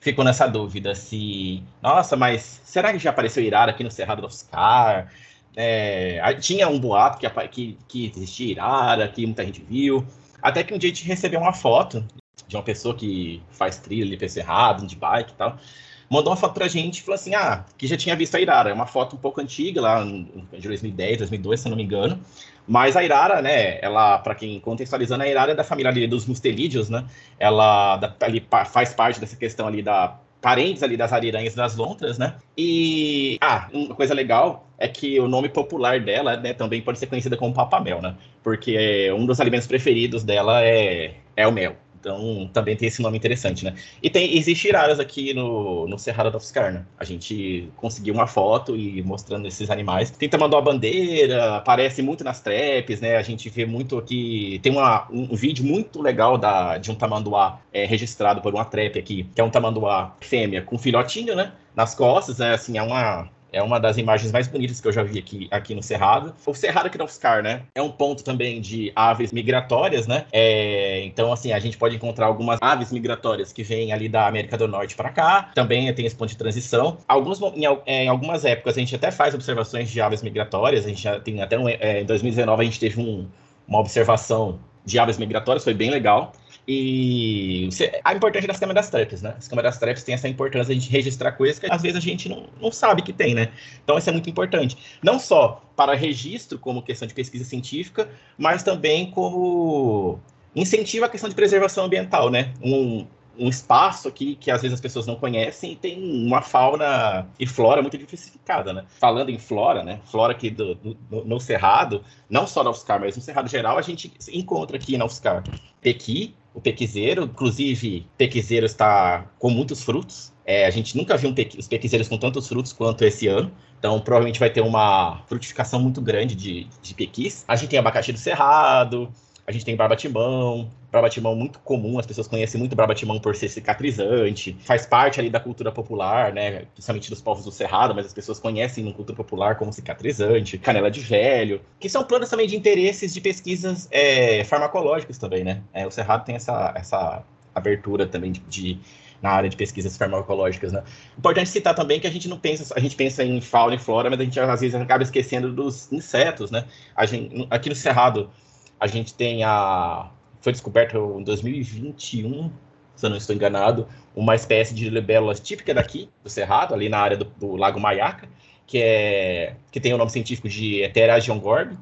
ficou 0.00 0.24
nessa 0.24 0.46
dúvida 0.46 0.94
se, 0.94 1.62
nossa, 1.82 2.16
mas 2.16 2.60
será 2.64 2.92
que 2.92 2.98
já 2.98 3.10
apareceu 3.10 3.42
Irara 3.42 3.70
aqui 3.70 3.82
no 3.82 3.90
Cerrado 3.90 4.20
do 4.20 4.26
Oscar? 4.26 5.10
É, 5.56 6.34
tinha 6.34 6.68
um 6.68 6.78
boato 6.78 7.18
que, 7.18 7.28
que, 7.48 7.78
que 7.88 8.12
existia 8.14 8.52
Irara, 8.52 9.08
que 9.08 9.24
muita 9.24 9.44
gente 9.44 9.62
viu. 9.62 10.06
Até 10.42 10.62
que 10.62 10.74
um 10.74 10.78
dia 10.78 10.90
a 10.90 10.94
gente 10.94 11.06
recebeu 11.06 11.40
uma 11.40 11.54
foto 11.54 12.04
de 12.46 12.56
uma 12.56 12.62
pessoa 12.62 12.94
que 12.94 13.42
faz 13.50 13.78
trilha 13.78 14.04
ali 14.04 14.18
pelo 14.18 14.30
Cerrado, 14.30 14.86
de 14.86 14.96
bike 14.96 15.32
e 15.32 15.34
tal 15.34 15.58
mandou 16.08 16.30
uma 16.30 16.36
foto 16.36 16.54
pra 16.54 16.68
gente 16.68 16.98
e 16.98 17.02
falou 17.02 17.14
assim: 17.14 17.34
ah, 17.34 17.64
que 17.76 17.86
já 17.86 17.96
tinha 17.96 18.16
visto 18.16 18.34
a 18.36 18.40
Irara. 18.40 18.70
É 18.70 18.72
uma 18.72 18.86
foto 18.86 19.16
um 19.16 19.18
pouco 19.18 19.40
antiga, 19.40 19.80
lá 19.80 20.04
de 20.04 20.68
2010, 20.68 21.18
2002, 21.18 21.60
se 21.60 21.68
não 21.68 21.76
me 21.76 21.82
engano. 21.82 22.20
Mas 22.66 22.96
a 22.96 23.04
Irara, 23.04 23.42
né, 23.42 23.78
ela, 23.82 24.18
para 24.18 24.34
quem 24.34 24.58
contextualizando, 24.58 25.22
a 25.22 25.28
Irara 25.28 25.52
é 25.52 25.54
da 25.54 25.64
família 25.64 25.90
ali 25.90 26.06
dos 26.06 26.26
mustelídeos, 26.26 26.88
né? 26.88 27.04
Ela 27.38 27.96
da, 27.96 28.14
ali, 28.20 28.46
faz 28.66 28.94
parte 28.94 29.20
dessa 29.20 29.36
questão 29.36 29.66
ali 29.66 29.82
da 29.82 30.18
parentes 30.40 30.82
ali 30.82 30.94
das 30.94 31.10
ariranhas 31.10 31.54
das 31.54 31.74
lontras, 31.74 32.18
né? 32.18 32.34
E 32.56 33.38
ah, 33.40 33.68
uma 33.72 33.94
coisa 33.94 34.12
legal 34.12 34.68
é 34.76 34.86
que 34.86 35.18
o 35.18 35.26
nome 35.26 35.48
popular 35.48 36.00
dela, 36.00 36.36
né, 36.36 36.52
também 36.52 36.82
pode 36.82 36.98
ser 36.98 37.06
conhecida 37.06 37.34
como 37.34 37.54
papamel, 37.54 38.02
né? 38.02 38.14
Porque 38.42 39.10
um 39.12 39.24
dos 39.24 39.40
alimentos 39.40 39.66
preferidos 39.66 40.22
dela 40.22 40.62
é, 40.62 41.14
é 41.34 41.48
o 41.48 41.52
mel. 41.52 41.76
Então, 42.04 42.50
também 42.52 42.76
tem 42.76 42.86
esse 42.86 43.00
nome 43.00 43.16
interessante, 43.16 43.64
né? 43.64 43.74
E 44.02 44.10
tem, 44.10 44.36
existe 44.36 44.68
iraras 44.68 45.00
aqui 45.00 45.32
no, 45.32 45.88
no 45.88 45.98
Cerrado 45.98 46.30
do 46.30 46.36
Oscar, 46.36 46.70
né? 46.70 46.84
A 46.98 47.04
gente 47.04 47.70
conseguiu 47.76 48.12
uma 48.12 48.26
foto 48.26 48.76
e 48.76 49.02
mostrando 49.02 49.48
esses 49.48 49.70
animais. 49.70 50.10
Tem 50.10 50.28
tamanduá 50.28 50.60
bandeira, 50.60 51.56
aparece 51.56 52.02
muito 52.02 52.22
nas 52.22 52.42
traps, 52.42 53.00
né? 53.00 53.16
A 53.16 53.22
gente 53.22 53.48
vê 53.48 53.64
muito 53.64 53.96
aqui... 53.96 54.60
Tem 54.62 54.70
uma, 54.70 55.08
um 55.10 55.34
vídeo 55.34 55.64
muito 55.64 56.02
legal 56.02 56.36
da, 56.36 56.76
de 56.76 56.90
um 56.90 56.94
tamanduá 56.94 57.58
é, 57.72 57.86
registrado 57.86 58.42
por 58.42 58.52
uma 58.52 58.66
trap 58.66 58.98
aqui, 58.98 59.24
que 59.34 59.40
é 59.40 59.44
um 59.44 59.50
tamanduá 59.50 60.14
fêmea 60.20 60.60
com 60.60 60.76
filhotinho, 60.76 61.34
né? 61.34 61.52
Nas 61.74 61.94
costas, 61.94 62.38
né? 62.38 62.52
Assim, 62.52 62.76
é 62.76 62.82
uma, 62.82 63.30
é 63.54 63.62
uma 63.62 63.78
das 63.78 63.96
imagens 63.96 64.32
mais 64.32 64.48
bonitas 64.48 64.80
que 64.80 64.88
eu 64.88 64.92
já 64.92 65.02
vi 65.02 65.18
aqui, 65.18 65.48
aqui 65.50 65.74
no 65.74 65.82
Cerrado. 65.82 66.34
O 66.44 66.54
Cerrado 66.54 66.90
Oscar, 67.02 67.42
né? 67.42 67.62
É 67.74 67.80
um 67.80 67.90
ponto 67.90 68.24
também 68.24 68.60
de 68.60 68.92
aves 68.94 69.32
migratórias, 69.32 70.06
né? 70.06 70.26
É, 70.32 71.04
então, 71.04 71.32
assim, 71.32 71.52
a 71.52 71.58
gente 71.58 71.76
pode 71.76 71.96
encontrar 71.96 72.26
algumas 72.26 72.58
aves 72.60 72.90
migratórias 72.90 73.52
que 73.52 73.62
vêm 73.62 73.92
ali 73.92 74.08
da 74.08 74.26
América 74.26 74.58
do 74.58 74.66
Norte 74.66 74.96
para 74.96 75.10
cá. 75.10 75.50
Também 75.54 75.92
tem 75.94 76.04
esse 76.04 76.16
ponto 76.16 76.30
de 76.30 76.36
transição. 76.36 76.98
Alguns, 77.06 77.40
em, 77.40 77.64
em, 77.86 78.08
algumas 78.08 78.44
épocas 78.44 78.76
a 78.76 78.80
gente 78.80 78.94
até 78.94 79.10
faz 79.10 79.34
observações 79.34 79.90
de 79.90 80.00
aves 80.00 80.22
migratórias. 80.22 80.84
A 80.84 80.88
gente 80.88 81.02
já 81.02 81.20
tem 81.20 81.40
até 81.40 81.58
um, 81.58 81.68
é, 81.68 82.00
em 82.00 82.04
2019 82.04 82.62
a 82.62 82.64
gente 82.64 82.80
teve 82.80 83.00
um, 83.00 83.28
uma 83.68 83.78
observação 83.78 84.58
de 84.84 84.98
aves 84.98 85.16
migratórias, 85.16 85.64
foi 85.64 85.74
bem 85.74 85.90
legal. 85.90 86.32
E 86.66 87.68
a 88.02 88.14
importância 88.14 88.48
das 88.48 88.58
câmeras 88.58 88.88
traps, 88.88 89.20
né? 89.20 89.34
As 89.36 89.46
câmeras 89.46 89.78
traps 89.78 90.02
têm 90.02 90.14
essa 90.14 90.28
importância 90.28 90.74
de 90.74 90.88
registrar 90.88 91.32
coisas 91.32 91.58
que 91.58 91.70
às 91.70 91.82
vezes 91.82 91.96
a 91.96 92.00
gente 92.00 92.26
não, 92.28 92.46
não 92.60 92.72
sabe 92.72 93.02
que 93.02 93.12
tem, 93.12 93.34
né? 93.34 93.50
Então 93.82 93.98
isso 93.98 94.08
é 94.08 94.12
muito 94.12 94.30
importante. 94.30 94.76
Não 95.02 95.18
só 95.18 95.62
para 95.76 95.94
registro, 95.94 96.58
como 96.58 96.82
questão 96.82 97.06
de 97.06 97.12
pesquisa 97.12 97.44
científica, 97.44 98.08
mas 98.38 98.62
também 98.62 99.10
como 99.10 100.18
incentiva 100.56 101.04
a 101.06 101.08
questão 101.08 101.28
de 101.28 101.34
preservação 101.34 101.84
ambiental, 101.84 102.30
né? 102.30 102.54
Um, 102.62 103.06
um 103.38 103.48
espaço 103.48 104.08
aqui 104.08 104.36
que 104.36 104.50
às 104.50 104.62
vezes 104.62 104.74
as 104.74 104.80
pessoas 104.80 105.06
não 105.06 105.16
conhecem 105.16 105.72
e 105.72 105.76
tem 105.76 106.26
uma 106.26 106.42
fauna 106.42 107.26
e 107.38 107.46
flora 107.46 107.82
muito 107.82 107.98
diversificada, 107.98 108.72
né? 108.72 108.84
Falando 109.00 109.30
em 109.30 109.38
flora, 109.38 109.82
né? 109.82 110.00
Flora 110.04 110.32
aqui 110.32 110.50
do, 110.50 110.74
do, 110.74 110.96
no 111.24 111.40
Cerrado, 111.40 112.04
não 112.28 112.46
só 112.46 112.62
na 112.62 112.70
UFSCar, 112.70 113.00
mas 113.00 113.16
no 113.16 113.22
Cerrado 113.22 113.48
geral, 113.48 113.78
a 113.78 113.82
gente 113.82 114.12
encontra 114.32 114.76
aqui 114.76 114.96
na 114.96 115.04
UFSCar 115.04 115.42
pequi, 115.80 116.34
o 116.54 116.60
pequizeiro, 116.60 117.24
inclusive 117.24 118.06
pequizeiro 118.16 118.64
está 118.64 119.26
com 119.38 119.50
muitos 119.50 119.82
frutos. 119.82 120.32
É, 120.46 120.66
a 120.66 120.70
gente 120.70 120.96
nunca 120.96 121.16
viu 121.16 121.30
um 121.30 121.34
pequi, 121.34 121.58
os 121.58 121.68
pequizeiros 121.68 122.08
com 122.08 122.16
tantos 122.16 122.48
frutos 122.48 122.72
quanto 122.72 123.04
esse 123.04 123.26
ano. 123.26 123.52
Então, 123.78 124.00
provavelmente 124.00 124.40
vai 124.40 124.48
ter 124.48 124.62
uma 124.62 125.22
frutificação 125.26 125.78
muito 125.78 126.00
grande 126.00 126.34
de, 126.34 126.66
de 126.80 126.94
pequis. 126.94 127.44
A 127.46 127.56
gente 127.56 127.70
tem 127.70 127.78
abacaxi 127.78 128.12
do 128.12 128.18
cerrado, 128.18 129.10
a 129.46 129.52
gente 129.52 129.64
tem 129.64 129.76
barbatimão, 129.76 130.70
barbatimão 130.94 131.34
muito 131.34 131.58
comum, 131.58 131.98
as 131.98 132.06
pessoas 132.06 132.28
conhecem 132.28 132.58
muito 132.58 132.74
barbatimão 132.74 133.18
por 133.18 133.34
ser 133.34 133.48
cicatrizante, 133.48 134.56
faz 134.60 134.86
parte 134.86 135.20
ali 135.20 135.28
da 135.28 135.40
cultura 135.40 135.70
popular, 135.72 136.32
né, 136.32 136.66
principalmente 136.72 137.10
dos 137.10 137.20
povos 137.20 137.44
do 137.44 137.50
Cerrado, 137.50 137.94
mas 137.94 138.06
as 138.06 138.12
pessoas 138.12 138.38
conhecem 138.38 138.84
no 138.84 138.94
cultura 138.94 139.16
popular 139.16 139.56
como 139.56 139.72
cicatrizante, 139.72 140.56
canela 140.56 140.90
de 140.90 141.00
velho, 141.00 141.60
que 141.78 141.88
são 141.88 142.04
plantas 142.04 142.30
também 142.30 142.46
de 142.46 142.56
interesses 142.56 143.12
de 143.12 143.20
pesquisas 143.20 143.88
é, 143.90 144.44
farmacológicas 144.44 145.18
também, 145.18 145.44
né. 145.44 145.62
É, 145.72 145.86
o 145.86 145.90
Cerrado 145.90 146.24
tem 146.24 146.36
essa, 146.36 146.72
essa 146.76 147.24
abertura 147.54 148.06
também 148.06 148.32
de, 148.32 148.40
de 148.40 148.80
na 149.20 149.30
área 149.30 149.48
de 149.48 149.56
pesquisas 149.56 149.96
farmacológicas, 149.96 150.70
né? 150.70 150.82
Importante 151.16 151.48
citar 151.48 151.74
também 151.74 151.98
que 151.98 152.06
a 152.06 152.10
gente 152.10 152.28
não 152.28 152.38
pensa, 152.38 152.74
a 152.76 152.80
gente 152.80 152.94
pensa 152.94 153.24
em 153.24 153.40
fauna 153.40 153.74
e 153.74 153.78
flora, 153.78 154.10
mas 154.10 154.20
a 154.20 154.24
gente 154.24 154.38
às 154.38 154.60
vezes 154.60 154.74
acaba 154.74 155.02
esquecendo 155.02 155.50
dos 155.50 155.90
insetos, 155.90 156.50
né? 156.50 156.66
Gente, 157.06 157.46
aqui 157.48 157.70
no 157.70 157.74
Cerrado, 157.74 158.30
a 158.78 158.86
gente 158.86 159.14
tem 159.14 159.42
a 159.42 160.10
foi 160.44 160.52
descoberto 160.52 161.16
em 161.18 161.24
2021, 161.24 162.52
se 162.94 163.06
eu 163.06 163.10
não 163.10 163.16
estou 163.16 163.34
enganado, 163.34 163.88
uma 164.14 164.34
espécie 164.34 164.74
de 164.74 164.90
libélula 164.90 165.34
típica 165.34 165.72
daqui 165.72 166.10
do 166.22 166.28
Cerrado, 166.28 166.74
ali 166.74 166.90
na 166.90 166.98
área 166.98 167.16
do, 167.16 167.24
do 167.24 167.56
Lago 167.56 167.80
Maiaca, 167.80 168.28
que 168.66 168.78
é 168.78 169.56
que 169.72 169.80
tem 169.80 169.94
o 169.94 169.96
nome 169.96 170.10
científico 170.10 170.46
de 170.46 170.82
Etheragion 170.82 171.40
gorb. 171.40 171.76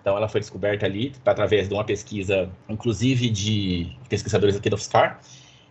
Então, 0.00 0.16
ela 0.16 0.28
foi 0.28 0.40
descoberta 0.40 0.86
ali 0.86 1.12
através 1.26 1.68
de 1.68 1.74
uma 1.74 1.82
pesquisa, 1.82 2.48
inclusive 2.68 3.28
de 3.30 3.90
pesquisadores 4.08 4.54
aqui 4.54 4.70
do 4.70 4.76
UFSCar. 4.76 5.20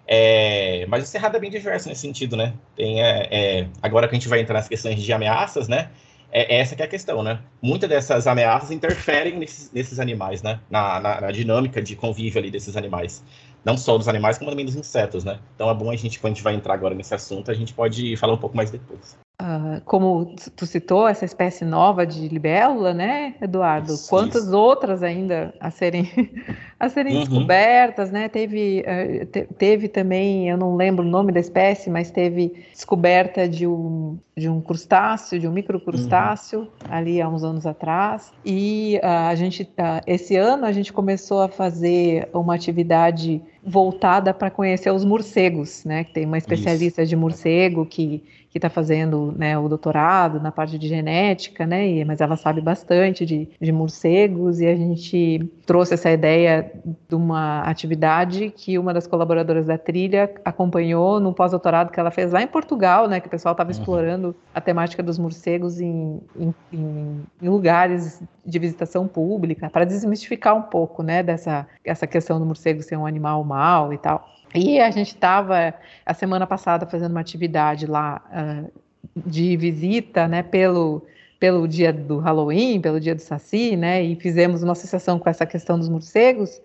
É, 0.06 0.86
mas 0.88 1.06
o 1.06 1.08
Cerrado 1.08 1.38
é 1.38 1.40
bem 1.40 1.50
diverso 1.50 1.88
nesse 1.88 2.02
sentido, 2.02 2.36
né? 2.36 2.54
Tem, 2.76 3.02
é, 3.02 3.28
é, 3.32 3.68
agora 3.82 4.06
que 4.08 4.16
a 4.16 4.20
gente 4.20 4.28
vai 4.28 4.42
entrar 4.42 4.56
nas 4.56 4.68
questões 4.68 5.02
de 5.02 5.14
ameaças, 5.14 5.70
né? 5.70 5.92
É, 6.36 6.58
essa 6.58 6.76
que 6.76 6.82
é 6.82 6.86
a 6.86 6.88
questão, 6.88 7.22
né? 7.22 7.40
Muitas 7.62 7.88
dessas 7.88 8.26
ameaças 8.26 8.72
interferem 8.72 9.38
nesses, 9.38 9.72
nesses 9.72 10.00
animais, 10.00 10.42
né? 10.42 10.60
Na, 10.68 11.00
na, 11.00 11.22
na, 11.22 11.32
dinâmica 11.32 11.80
de 11.80 11.96
convívio 11.96 12.40
ali 12.40 12.50
desses 12.50 12.76
animais. 12.76 13.24
Não 13.64 13.78
só 13.78 14.00
dos 14.00 14.08
animais, 14.08 14.40
como 14.40 14.50
também 14.50 14.66
dos 14.66 14.76
insetos, 14.76 15.24
né? 15.24 15.40
Então 15.54 15.70
é 15.70 15.74
bom 15.76 15.92
a 15.92 15.96
gente, 15.96 16.20
quando 16.20 16.34
a 16.34 16.36
gente 16.36 16.44
vai 16.44 16.56
entrar 16.56 16.74
agora 16.74 16.96
nesse 16.96 17.14
assunto, 17.14 17.52
a 17.52 17.54
gente 17.54 17.72
pode 17.72 18.18
falar 18.18 18.34
um 18.34 18.38
pouco 18.38 18.58
mais 18.58 18.72
depois. 18.72 19.16
Uh, 19.42 19.82
como 19.84 20.36
tu 20.56 20.66
citou, 20.66 21.08
essa 21.08 21.26
espécie 21.26 21.66
nova 21.66 22.06
de 22.06 22.30
libélula, 22.30 22.94
né, 22.94 23.34
Eduardo? 23.42 23.96
Quantas 24.08 24.54
outras 24.54 25.02
ainda 25.02 25.54
a 25.60 25.72
serem, 25.72 26.08
a 26.80 26.88
serem 26.88 27.16
uhum. 27.16 27.20
descobertas, 27.22 28.12
né? 28.12 28.30
Teve, 28.30 28.86
uh, 28.88 29.26
te, 29.26 29.46
teve 29.58 29.88
também, 29.88 30.48
eu 30.48 30.56
não 30.56 30.76
lembro 30.76 31.04
o 31.04 31.10
nome 31.10 31.32
da 31.32 31.40
espécie, 31.40 31.90
mas 31.90 32.12
teve 32.12 32.64
descoberta 32.72 33.50
de 33.50 33.66
um, 33.66 34.18
de 34.38 34.48
um 34.48 34.62
crustáceo, 34.62 35.40
de 35.40 35.48
um 35.48 35.52
microcrustáceo, 35.52 36.62
uhum. 36.62 36.68
ali 36.90 37.20
há 37.20 37.28
uns 37.28 37.44
anos 37.44 37.66
atrás. 37.66 38.32
E 38.46 39.00
uh, 39.04 39.30
a 39.30 39.36
gente, 39.36 39.68
esse 40.06 40.38
ano, 40.38 40.64
a 40.64 40.72
gente 40.72 40.94
começou 40.94 41.42
a 41.42 41.50
fazer 41.50 42.30
uma 42.32 42.54
atividade 42.54 43.42
voltada 43.66 44.34
para 44.34 44.52
conhecer 44.52 44.92
os 44.92 45.04
morcegos, 45.04 45.84
né? 45.86 46.04
Que 46.04 46.14
tem 46.14 46.26
uma 46.26 46.38
especialista 46.38 47.02
isso. 47.02 47.10
de 47.10 47.16
morcego 47.16 47.86
que 47.86 48.24
que 48.54 48.60
está 48.60 48.70
fazendo 48.70 49.34
né, 49.36 49.58
o 49.58 49.68
doutorado 49.68 50.40
na 50.40 50.52
parte 50.52 50.78
de 50.78 50.88
genética, 50.88 51.66
né, 51.66 51.88
e, 51.88 52.06
mas 52.06 52.22
ela 52.22 52.38
sabe 52.38 52.62
bastante 52.62 53.26
de, 53.26 53.50
de 53.60 53.72
morcegos, 53.72 54.62
e 54.62 54.68
a 54.68 54.76
gente 54.76 55.52
trouxe 55.66 55.96
essa 55.96 56.12
ideia 56.12 56.72
de 57.10 57.16
uma 57.16 57.62
atividade 57.62 58.54
que 58.56 58.78
uma 58.78 58.94
das 58.94 59.08
colaboradoras 59.08 59.66
da 59.66 59.76
trilha 59.76 60.32
acompanhou 60.46 61.20
no 61.20 61.34
pós-doutorado 61.34 61.92
que 61.92 62.00
ela 62.00 62.12
fez 62.12 62.32
lá 62.32 62.44
em 62.44 62.48
Portugal, 62.48 63.08
né, 63.08 63.20
que 63.20 63.26
o 63.26 63.32
pessoal 63.32 63.54
estava 63.54 63.72
uhum. 63.72 63.80
explorando 63.80 64.36
a 64.54 64.62
temática 64.62 65.02
dos 65.02 65.18
morcegos 65.18 65.82
em, 65.82 66.22
em, 66.38 66.54
em, 66.72 67.24
em 67.42 67.50
lugares 67.50 68.22
de 68.46 68.60
visitação 68.60 69.08
pública, 69.08 69.68
para 69.68 69.84
desmistificar 69.84 70.56
um 70.56 70.62
pouco 70.62 71.02
né, 71.02 71.24
dessa 71.24 71.66
essa 71.84 72.06
questão 72.06 72.40
do 72.40 72.46
morcego 72.46 72.84
ser 72.84 72.98
um 72.98 73.06
animal 73.06 73.44
mau 73.44 73.92
e 73.92 73.98
tal. 73.98 74.30
E 74.54 74.80
a 74.80 74.92
gente 74.92 75.10
estava, 75.10 75.74
a 76.06 76.14
semana 76.14 76.46
passada, 76.46 76.86
fazendo 76.86 77.12
uma 77.12 77.22
atividade 77.22 77.88
lá 77.88 78.22
uh, 78.32 78.72
de 79.16 79.58
visita, 79.58 80.28
né, 80.28 80.44
pelo, 80.44 81.06
pelo 81.40 81.68
dia 81.68 81.92
do 81.92 82.20
Halloween, 82.20 82.80
pelo 82.80 83.00
dia 83.00 83.16
do 83.16 83.22
Saci, 83.22 83.76
né, 83.76 84.04
e 84.04 84.16
fizemos 84.16 84.64
uma 84.64 84.74
associação 84.74 85.18
com 85.18 85.30
essa 85.30 85.46
questão 85.46 85.78
dos 85.78 85.90
morcegos, 85.90 86.62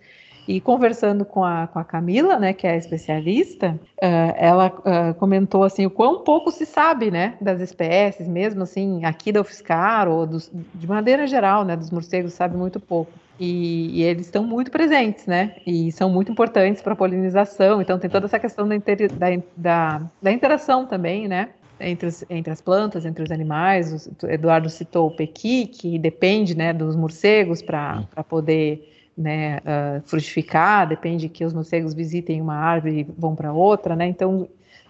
e 0.47 0.63
conversando 0.63 1.27
com 1.27 1.45
a, 1.45 1.67
com 1.67 1.79
a 1.79 1.85
Camila, 1.85 2.39
né, 2.39 2.55
que 2.55 2.67
é 2.67 2.77
especialista, 2.77 3.79
uh, 4.03 4.35
ela 4.37 4.69
uh, 4.69 5.15
comentou 5.15 5.63
assim 5.63 5.85
o 5.85 5.91
quão 5.91 6.21
pouco 6.21 6.51
se 6.51 6.65
sabe, 6.65 7.11
né, 7.11 7.35
das 7.39 7.61
espécies, 7.61 8.27
mesmo 8.27 8.63
assim 8.63 9.05
aqui 9.05 9.31
da 9.31 9.43
UFSCar 9.43 10.09
ou 10.09 10.27
dos, 10.27 10.51
de 10.75 10.87
maneira 10.87 11.27
geral, 11.27 11.65
né, 11.65 11.77
dos 11.77 11.91
morcegos 11.91 12.33
sabe 12.33 12.57
muito 12.57 12.81
pouco. 12.81 13.13
E, 13.39 14.01
e, 14.01 14.03
eles 14.03 14.27
estão 14.27 14.45
muito 14.45 14.71
presentes, 14.71 15.27
né? 15.27 15.55
E 15.67 15.93
são 15.93 16.11
muito 16.11 16.33
importantes 16.33 16.83
para 16.83 16.93
a 16.93 16.97
polinização. 16.97 17.81
Então 17.81 17.99
tem 17.99 18.11
toda 18.11 18.27
essa 18.27 18.39
questão 18.39 18.67
da, 18.67 18.75
inter, 18.75 19.13
da, 19.13 19.27
da, 19.57 20.03
da 20.21 20.33
interação 20.33 20.87
também, 20.87 21.29
né? 21.29 21.51
Entre, 21.81 22.09
os, 22.09 22.25
entre 22.29 22.53
as 22.53 22.61
plantas, 22.61 23.05
entre 23.05 23.23
os 23.23 23.31
animais. 23.31 24.11
O 24.23 24.27
Eduardo 24.27 24.69
citou 24.69 25.07
o 25.07 25.11
pequi, 25.17 25.67
que 25.67 25.99
depende 25.99 26.57
né, 26.57 26.73
dos 26.73 26.97
morcegos 26.97 27.63
para 27.63 28.05
poder 28.29 28.93
né, 29.17 29.59
uh, 29.59 30.03
frutificar, 30.05 30.89
depende 30.89 31.29
que 31.29 31.45
os 31.45 31.53
morcegos 31.53 31.95
visitem 31.95 32.41
uma 32.41 32.55
árvore 32.55 33.01
e 33.01 33.07
vão 33.17 33.35
para 33.35 33.53
outra, 33.53 33.95
né? 33.95 34.07
Então 34.07 34.49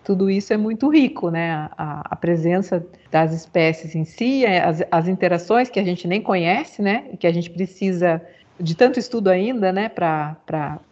tudo 0.08 0.30
isso 0.30 0.54
é 0.54 0.56
muito 0.56 0.88
rico, 0.88 1.30
né? 1.30 1.68
A, 1.76 2.02
a 2.10 2.16
presença 2.16 2.82
das 3.10 3.32
espécies 3.34 3.94
em 3.94 4.04
si, 4.04 4.46
as, 4.46 4.82
as, 4.90 5.06
interações 5.06 5.68
que 5.68 5.78
a 5.78 5.84
gente 5.84 6.08
nem 6.08 6.22
conhece, 6.22 6.80
né? 6.80 7.04
E 7.12 7.16
que 7.18 7.26
a 7.26 7.32
gente 7.32 7.50
precisa 7.50 8.22
de 8.60 8.74
tanto 8.74 8.98
estudo 8.98 9.28
ainda, 9.28 9.72
né, 9.72 9.88
para 9.88 10.36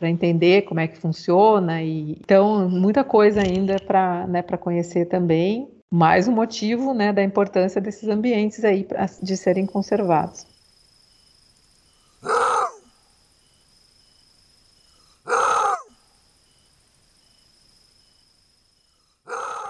entender 0.02 0.62
como 0.62 0.80
é 0.80 0.86
que 0.86 0.98
funciona 0.98 1.82
e 1.82 2.12
então 2.20 2.68
muita 2.68 3.02
coisa 3.04 3.40
ainda 3.40 3.76
para 3.78 4.26
né, 4.26 4.42
conhecer 4.42 5.06
também. 5.06 5.68
Mais 5.90 6.26
um 6.26 6.32
motivo, 6.32 6.92
né, 6.92 7.12
da 7.12 7.22
importância 7.22 7.80
desses 7.80 8.08
ambientes 8.08 8.64
aí 8.64 8.84
pra, 8.84 9.06
de 9.22 9.36
serem 9.36 9.66
conservados. 9.66 10.46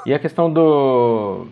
E 0.06 0.14
a 0.14 0.18
questão 0.20 0.52
do, 0.52 1.48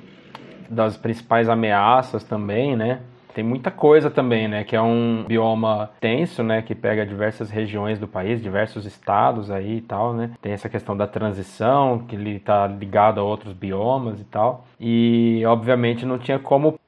das 0.71 0.97
principais 0.97 1.49
ameaças 1.49 2.23
também, 2.23 2.77
né? 2.77 3.01
Tem 3.35 3.43
muita 3.43 3.71
coisa 3.71 4.09
também, 4.09 4.47
né? 4.47 4.63
Que 4.63 4.77
é 4.77 4.81
um 4.81 5.25
bioma 5.27 5.91
tenso, 6.01 6.43
né? 6.43 6.63
Que 6.63 6.75
pega 6.75 7.05
diversas 7.05 7.51
regiões 7.51 7.99
do 7.99 8.07
país, 8.07 8.41
diversos 8.41 8.87
estados 8.87 9.51
aí 9.51 9.79
e 9.79 9.81
tal, 9.81 10.15
né? 10.15 10.31
Tem 10.41 10.53
essa 10.53 10.69
questão 10.69 10.97
da 10.97 11.07
transição, 11.07 11.99
que 11.99 12.15
ele 12.15 12.37
está 12.37 12.67
ligado 12.69 13.21
a 13.21 13.25
outros 13.25 13.53
biomas 13.53 14.21
e 14.21 14.25
tal. 14.25 14.65
E, 14.79 15.43
obviamente, 15.47 16.07
não 16.07 16.17
tinha 16.17 16.39
como 16.39 16.79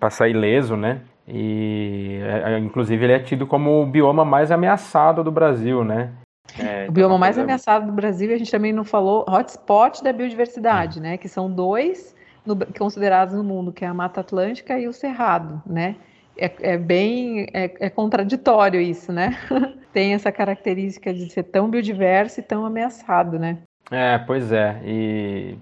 passar 0.00 0.28
ileso, 0.28 0.76
né? 0.76 1.02
E, 1.28 2.18
é, 2.20 2.54
é, 2.54 2.58
inclusive, 2.58 3.04
ele 3.04 3.12
é 3.12 3.20
tido 3.20 3.46
como 3.46 3.80
o 3.80 3.86
bioma 3.86 4.24
mais 4.24 4.50
ameaçado 4.50 5.22
do 5.22 5.30
Brasil, 5.30 5.84
né? 5.84 6.10
É, 6.58 6.86
o 6.88 6.92
bioma 6.92 7.16
mais 7.16 7.38
ameaçado 7.38 7.86
do 7.86 7.92
Brasil, 7.92 8.30
e 8.30 8.34
a 8.34 8.38
gente 8.38 8.50
também 8.50 8.72
não 8.72 8.84
falou, 8.84 9.24
hotspot 9.28 10.02
da 10.02 10.12
biodiversidade, 10.12 11.00
né? 11.00 11.16
Que 11.16 11.28
são 11.28 11.48
dois 11.48 12.14
no, 12.44 12.56
considerados 12.78 13.34
no 13.34 13.44
mundo, 13.44 13.72
que 13.72 13.84
é 13.84 13.88
a 13.88 13.94
Mata 13.94 14.20
Atlântica 14.20 14.78
e 14.78 14.88
o 14.88 14.92
Cerrado, 14.92 15.62
né? 15.66 15.96
É, 16.36 16.50
é 16.60 16.78
bem 16.78 17.46
é, 17.52 17.72
é, 17.78 17.90
contraditório 17.90 18.80
isso, 18.80 19.12
né? 19.12 19.36
Tem 19.92 20.14
essa 20.14 20.32
característica 20.32 21.12
de 21.12 21.30
ser 21.30 21.44
tão 21.44 21.68
biodiverso 21.68 22.40
e 22.40 22.42
tão 22.42 22.64
ameaçado, 22.64 23.38
né? 23.38 23.58
É, 23.90 24.18
pois 24.18 24.50
é. 24.50 24.80
E 24.84 25.58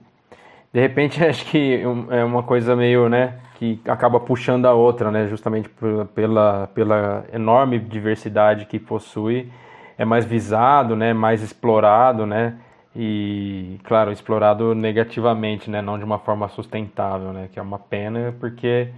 de 0.73 0.81
repente 0.81 1.23
acho 1.25 1.45
que 1.47 1.83
é 2.11 2.25
uma 2.25 2.43
coisa 2.43 2.77
meio, 2.77 3.09
né, 3.09 3.35
que 3.57 3.81
acaba 3.87 4.21
puxando 4.21 4.67
a 4.67 4.73
outra, 4.73 5.11
né? 5.11 5.27
Justamente 5.27 5.69
pela, 6.15 6.69
pela 6.69 7.25
enorme 7.33 7.79
diversidade 7.79 8.67
que 8.67 8.79
possui, 8.79 9.51
é 9.99 10.05
mais 10.05 10.25
visado, 10.25 10.95
né? 10.95 11.13
Mais 11.13 11.43
explorado, 11.43 12.25
né? 12.25 12.55
E, 12.95 13.79
claro, 13.85 14.11
explorado 14.11 14.75
negativamente, 14.75 15.71
né, 15.71 15.81
não 15.81 15.99
de 15.99 16.05
uma 16.05 16.19
forma 16.19 16.49
sustentável, 16.49 17.33
né, 17.33 17.49
que 17.53 17.59
é 17.59 17.63
uma 17.63 17.79
pena 17.79 18.35
porque 18.41 18.89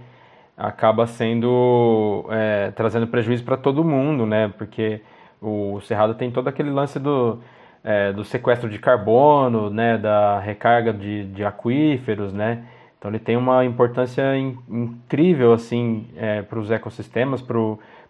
acaba 0.57 1.05
sendo 1.07 2.25
é, 2.29 2.71
trazendo 2.71 3.07
prejuízo 3.07 3.43
para 3.43 3.57
todo 3.57 3.83
mundo, 3.83 4.25
né, 4.25 4.51
porque 4.57 5.01
o 5.41 5.79
Cerrado 5.81 6.15
tem 6.15 6.31
todo 6.31 6.47
aquele 6.47 6.71
lance 6.71 6.99
do, 6.99 7.39
é, 7.83 8.11
do 8.13 8.23
sequestro 8.23 8.69
de 8.69 8.79
carbono, 8.79 9.69
né, 9.69 9.97
da 9.97 10.39
recarga 10.39 10.91
de, 10.91 11.25
de 11.25 11.43
aquíferos, 11.45 12.33
né, 12.33 12.65
então 12.97 13.11
ele 13.11 13.19
tem 13.19 13.37
uma 13.37 13.65
importância 13.65 14.35
in, 14.37 14.57
incrível 14.69 15.53
assim 15.53 16.07
é, 16.15 16.41
para 16.41 16.57
os 16.57 16.71
ecossistemas, 16.71 17.41
para 17.41 17.57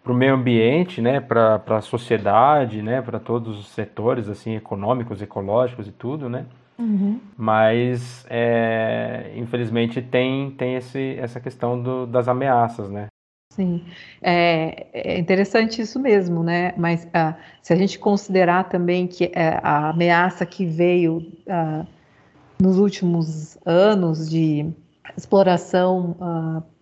para 0.04 0.12
o 0.12 0.14
meio 0.14 0.34
ambiente, 0.34 1.00
né, 1.00 1.18
para 1.18 1.62
a 1.66 1.80
sociedade, 1.80 2.82
né, 2.82 3.00
para 3.00 3.18
todos 3.18 3.58
os 3.58 3.68
setores 3.68 4.28
assim 4.28 4.54
econômicos, 4.54 5.22
ecológicos 5.22 5.88
e 5.88 5.92
tudo, 5.92 6.28
né. 6.28 6.44
Uhum. 6.78 7.18
Mas 7.36 8.26
é, 8.28 9.32
infelizmente 9.34 10.02
tem 10.02 10.50
tem 10.50 10.74
esse, 10.74 11.16
essa 11.18 11.40
questão 11.40 11.80
do, 11.80 12.06
das 12.06 12.28
ameaças, 12.28 12.90
né. 12.90 13.06
Sim, 13.50 13.84
é, 14.20 14.88
é 14.92 15.18
interessante 15.18 15.80
isso 15.80 15.98
mesmo, 16.00 16.42
né? 16.42 16.74
Mas 16.76 17.04
uh, 17.04 17.34
se 17.62 17.72
a 17.72 17.76
gente 17.76 17.98
considerar 17.98 18.64
também 18.64 19.06
que 19.06 19.26
uh, 19.26 19.30
a 19.62 19.90
ameaça 19.90 20.44
que 20.44 20.66
veio 20.66 21.18
uh, 21.46 21.86
nos 22.60 22.78
últimos 22.78 23.56
anos 23.64 24.28
de 24.28 24.68
exploração 25.16 26.16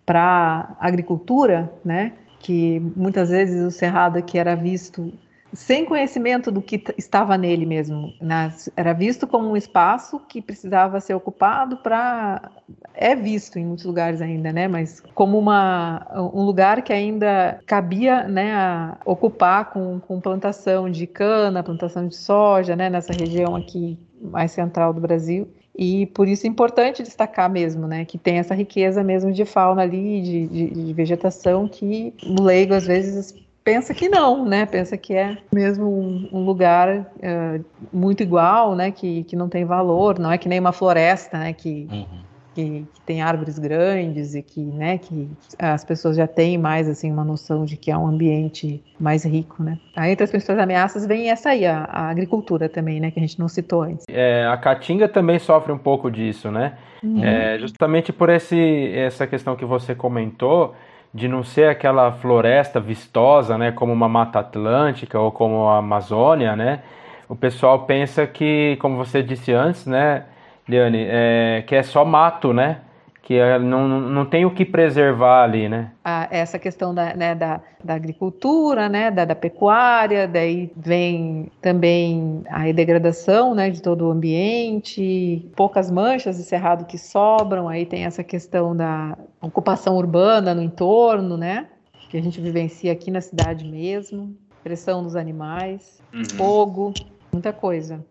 para 0.05 0.75
agricultura, 0.79 1.71
né? 1.85 2.13
Que 2.43 2.79
muitas 2.95 3.29
vezes 3.29 3.65
o 3.65 3.71
cerrado 3.71 4.21
que 4.21 4.37
era 4.37 4.53
visto 4.53 5.11
sem 5.53 5.85
conhecimento 5.85 6.51
do 6.51 6.61
que 6.61 6.83
estava 6.97 7.37
nele 7.37 7.65
mesmo. 7.65 8.11
Né? 8.19 8.53
Era 8.75 8.91
visto 8.91 9.25
como 9.25 9.49
um 9.49 9.55
espaço 9.55 10.19
que 10.27 10.41
precisava 10.41 10.99
ser 10.99 11.13
ocupado 11.13 11.77
para. 11.77 12.51
É 12.95 13.15
visto 13.15 13.57
em 13.57 13.65
muitos 13.65 13.85
lugares 13.85 14.21
ainda, 14.21 14.51
né? 14.51 14.67
Mas 14.67 14.99
como 15.13 15.37
uma, 15.37 16.05
um 16.33 16.43
lugar 16.43 16.81
que 16.81 16.93
ainda 16.93 17.59
cabia 17.65 18.27
né, 18.27 18.95
ocupar 19.05 19.71
com, 19.71 19.99
com 19.99 20.19
plantação 20.19 20.89
de 20.89 21.07
cana, 21.07 21.63
plantação 21.63 22.07
de 22.07 22.15
soja, 22.15 22.75
né? 22.75 22.89
Nessa 22.89 23.13
região 23.13 23.55
aqui 23.55 23.97
mais 24.21 24.51
central 24.51 24.93
do 24.93 25.01
Brasil. 25.01 25.47
E 25.75 26.05
por 26.07 26.27
isso 26.27 26.45
é 26.45 26.49
importante 26.49 27.01
destacar 27.01 27.49
mesmo, 27.49 27.87
né, 27.87 28.05
que 28.05 28.17
tem 28.17 28.37
essa 28.37 28.53
riqueza 28.53 29.03
mesmo 29.03 29.31
de 29.31 29.43
fauna 29.43 29.81
ali, 29.81 30.21
de, 30.21 30.47
de, 30.47 30.85
de 30.85 30.93
vegetação, 30.93 31.67
que 31.67 32.13
o 32.23 32.43
leigo 32.43 32.75
às 32.75 32.85
vezes 32.85 33.33
pensa 33.63 33.93
que 33.93 34.09
não, 34.09 34.45
né? 34.45 34.65
Pensa 34.65 34.97
que 34.97 35.13
é 35.13 35.37
mesmo 35.51 35.87
um, 35.87 36.29
um 36.31 36.45
lugar 36.45 36.89
uh, 36.99 37.65
muito 37.91 38.21
igual, 38.21 38.75
né? 38.75 38.91
Que, 38.91 39.23
que 39.23 39.35
não 39.35 39.47
tem 39.47 39.65
valor, 39.65 40.19
não 40.19 40.31
é 40.31 40.37
que 40.37 40.49
nem 40.49 40.59
uma 40.59 40.73
floresta, 40.73 41.39
né? 41.39 41.53
Que, 41.53 41.87
uhum. 41.89 42.05
Que, 42.53 42.85
que, 42.93 43.01
tem 43.05 43.21
árvores 43.21 43.57
grandes 43.59 44.35
e 44.35 44.41
que, 44.41 44.61
né? 44.61 44.97
Que 44.97 45.29
as 45.57 45.83
pessoas 45.83 46.15
já 46.15 46.27
têm 46.27 46.57
mais 46.57 46.87
assim 46.87 47.11
uma 47.11 47.23
noção 47.23 47.65
de 47.65 47.77
que 47.77 47.91
é 47.91 47.97
um 47.97 48.07
ambiente 48.07 48.83
mais 48.99 49.25
rico, 49.25 49.61
né? 49.61 49.77
Aí, 49.95 50.11
entre 50.11 50.23
as 50.23 50.29
principais 50.29 50.59
ameaças 50.59 51.05
vem 51.05 51.29
essa 51.29 51.49
aí, 51.49 51.65
a, 51.65 51.83
a, 51.83 52.09
agricultura 52.09 52.69
também, 52.69 52.99
né? 52.99 53.11
Que 53.11 53.19
a 53.19 53.21
gente 53.21 53.39
não 53.39 53.47
citou 53.47 53.81
antes. 53.83 54.05
É, 54.09 54.45
a 54.45 54.57
caatinga 54.57 55.07
também 55.07 55.39
sofre 55.39 55.71
um 55.71 55.77
pouco 55.77 56.09
disso, 56.09 56.51
né? 56.51 56.73
Uhum. 57.03 57.23
É, 57.23 57.57
justamente 57.59 58.13
por 58.13 58.29
esse, 58.29 58.91
essa 58.95 59.27
questão 59.27 59.55
que 59.55 59.65
você 59.65 59.93
comentou 59.93 60.73
de 61.13 61.27
não 61.27 61.43
ser 61.43 61.69
aquela 61.69 62.11
floresta 62.11 62.79
vistosa, 62.79 63.55
né, 63.57 63.71
como 63.71 63.93
uma 63.93 64.09
Mata 64.09 64.39
Atlântica 64.39 65.19
ou 65.19 65.31
como 65.31 65.67
a 65.67 65.77
Amazônia, 65.77 66.55
né? 66.55 66.81
O 67.29 67.35
pessoal 67.35 67.85
pensa 67.85 68.25
que, 68.25 68.77
como 68.81 68.97
você 68.97 69.21
disse 69.21 69.53
antes, 69.53 69.85
né, 69.85 70.25
Liane, 70.67 71.05
é, 71.09 71.63
que 71.67 71.75
é 71.75 71.83
só 71.83 72.03
mato, 72.05 72.53
né? 72.53 72.81
que 73.23 73.35
é, 73.35 73.57
não, 73.57 73.87
não 73.87 74.25
tem 74.25 74.45
o 74.45 74.53
que 74.53 74.65
preservar 74.65 75.45
ali, 75.45 75.69
né? 75.69 75.93
Ah, 76.03 76.27
essa 76.29 76.59
questão 76.59 76.93
da, 76.93 77.15
né, 77.15 77.33
da, 77.33 77.61
da, 77.81 77.93
agricultura, 77.95 78.89
né, 78.89 79.09
da, 79.09 79.23
da, 79.23 79.33
pecuária, 79.33 80.27
daí 80.27 80.69
vem 80.75 81.49
também 81.61 82.43
a 82.49 82.69
degradação 82.73 83.55
né, 83.55 83.69
de 83.69 83.81
todo 83.81 84.07
o 84.07 84.11
ambiente, 84.11 85.49
poucas 85.55 85.89
manchas 85.89 86.35
de 86.35 86.43
cerrado 86.43 86.85
que 86.85 86.97
sobram, 86.97 87.69
aí 87.69 87.85
tem 87.85 88.03
essa 88.03 88.25
questão 88.25 88.75
da 88.75 89.17
ocupação 89.41 89.95
urbana 89.95 90.53
no 90.53 90.61
entorno, 90.61 91.37
né? 91.37 91.67
Que 92.09 92.17
a 92.17 92.21
gente 92.21 92.41
vivencia 92.41 92.91
aqui 92.91 93.09
na 93.09 93.21
cidade 93.21 93.65
mesmo, 93.65 94.35
pressão 94.61 95.01
dos 95.01 95.15
animais, 95.15 96.01
uhum. 96.13 96.25
fogo, 96.25 96.93
muita 97.31 97.53
coisa. 97.53 98.05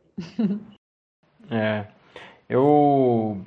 é. 1.51 1.85
Eu 2.53 3.41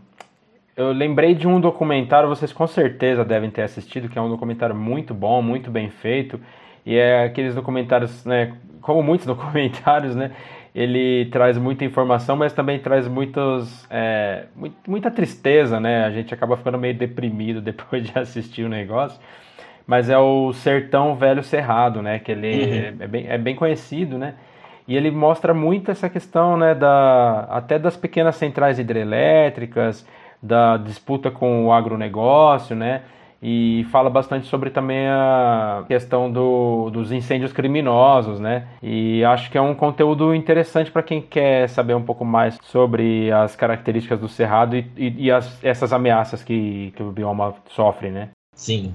eu 0.75 0.91
lembrei 0.91 1.35
de 1.35 1.47
um 1.47 1.61
documentário, 1.61 2.27
vocês 2.27 2.51
com 2.51 2.65
certeza 2.67 3.23
devem 3.23 3.49
ter 3.49 3.61
assistido, 3.61 4.09
que 4.09 4.17
é 4.17 4.21
um 4.21 4.29
documentário 4.29 4.75
muito 4.75 5.13
bom, 5.13 5.41
muito 5.41 5.69
bem 5.71 5.89
feito. 5.89 6.39
E 6.85 6.97
é 6.97 7.23
aqueles 7.23 7.55
documentários, 7.55 8.25
né, 8.25 8.53
como 8.81 9.01
muitos 9.03 9.25
documentários, 9.27 10.15
né, 10.15 10.31
ele 10.73 11.27
traz 11.27 11.57
muita 11.57 11.85
informação, 11.85 12.35
mas 12.35 12.51
também 12.51 12.79
traz 12.79 13.07
muitos, 13.07 13.87
é, 13.89 14.45
muita 14.85 15.09
tristeza, 15.11 15.79
né? 15.79 16.03
A 16.03 16.11
gente 16.11 16.33
acaba 16.33 16.57
ficando 16.57 16.77
meio 16.77 16.95
deprimido 16.95 17.61
depois 17.63 18.03
de 18.03 18.17
assistir 18.19 18.63
o 18.63 18.69
negócio. 18.69 19.17
Mas 19.87 20.09
é 20.09 20.17
o 20.17 20.51
Sertão 20.51 21.15
Velho 21.15 21.43
Cerrado, 21.43 22.01
né? 22.01 22.19
Que 22.19 22.31
ele 22.31 22.89
uhum. 22.89 22.97
é, 22.99 23.07
bem, 23.07 23.25
é 23.29 23.37
bem 23.37 23.55
conhecido, 23.55 24.17
né? 24.17 24.33
E 24.87 24.95
ele 24.95 25.09
mostra 25.09 25.53
muito 25.53 25.89
essa 25.89 26.09
questão, 26.09 26.57
né, 26.57 26.75
da, 26.75 27.47
até 27.49 27.79
das 27.79 27.97
pequenas 27.97 28.35
centrais 28.35 28.77
hidrelétricas, 28.77 30.05
da 30.41 30.77
disputa 30.77 31.31
com 31.31 31.65
o 31.65 31.73
agronegócio, 31.73 32.75
né? 32.75 33.01
E 33.41 33.85
fala 33.91 34.09
bastante 34.09 34.47
sobre 34.47 34.69
também 34.69 35.07
a 35.07 35.83
questão 35.87 36.31
do, 36.31 36.89
dos 36.89 37.11
incêndios 37.11 37.51
criminosos, 37.51 38.39
né? 38.39 38.67
E 38.81 39.23
acho 39.25 39.51
que 39.51 39.57
é 39.57 39.61
um 39.61 39.75
conteúdo 39.75 40.33
interessante 40.33 40.91
para 40.91 41.03
quem 41.03 41.21
quer 41.21 41.67
saber 41.69 41.93
um 41.95 42.01
pouco 42.01 42.23
mais 42.23 42.57
sobre 42.63 43.31
as 43.31 43.55
características 43.55 44.19
do 44.19 44.27
cerrado 44.27 44.75
e, 44.75 44.89
e, 44.95 45.25
e 45.25 45.31
as, 45.31 45.63
essas 45.63 45.93
ameaças 45.93 46.43
que, 46.43 46.91
que 46.95 47.03
o 47.03 47.11
bioma 47.11 47.53
sofre, 47.67 48.09
né? 48.09 48.29
Sim, 48.53 48.93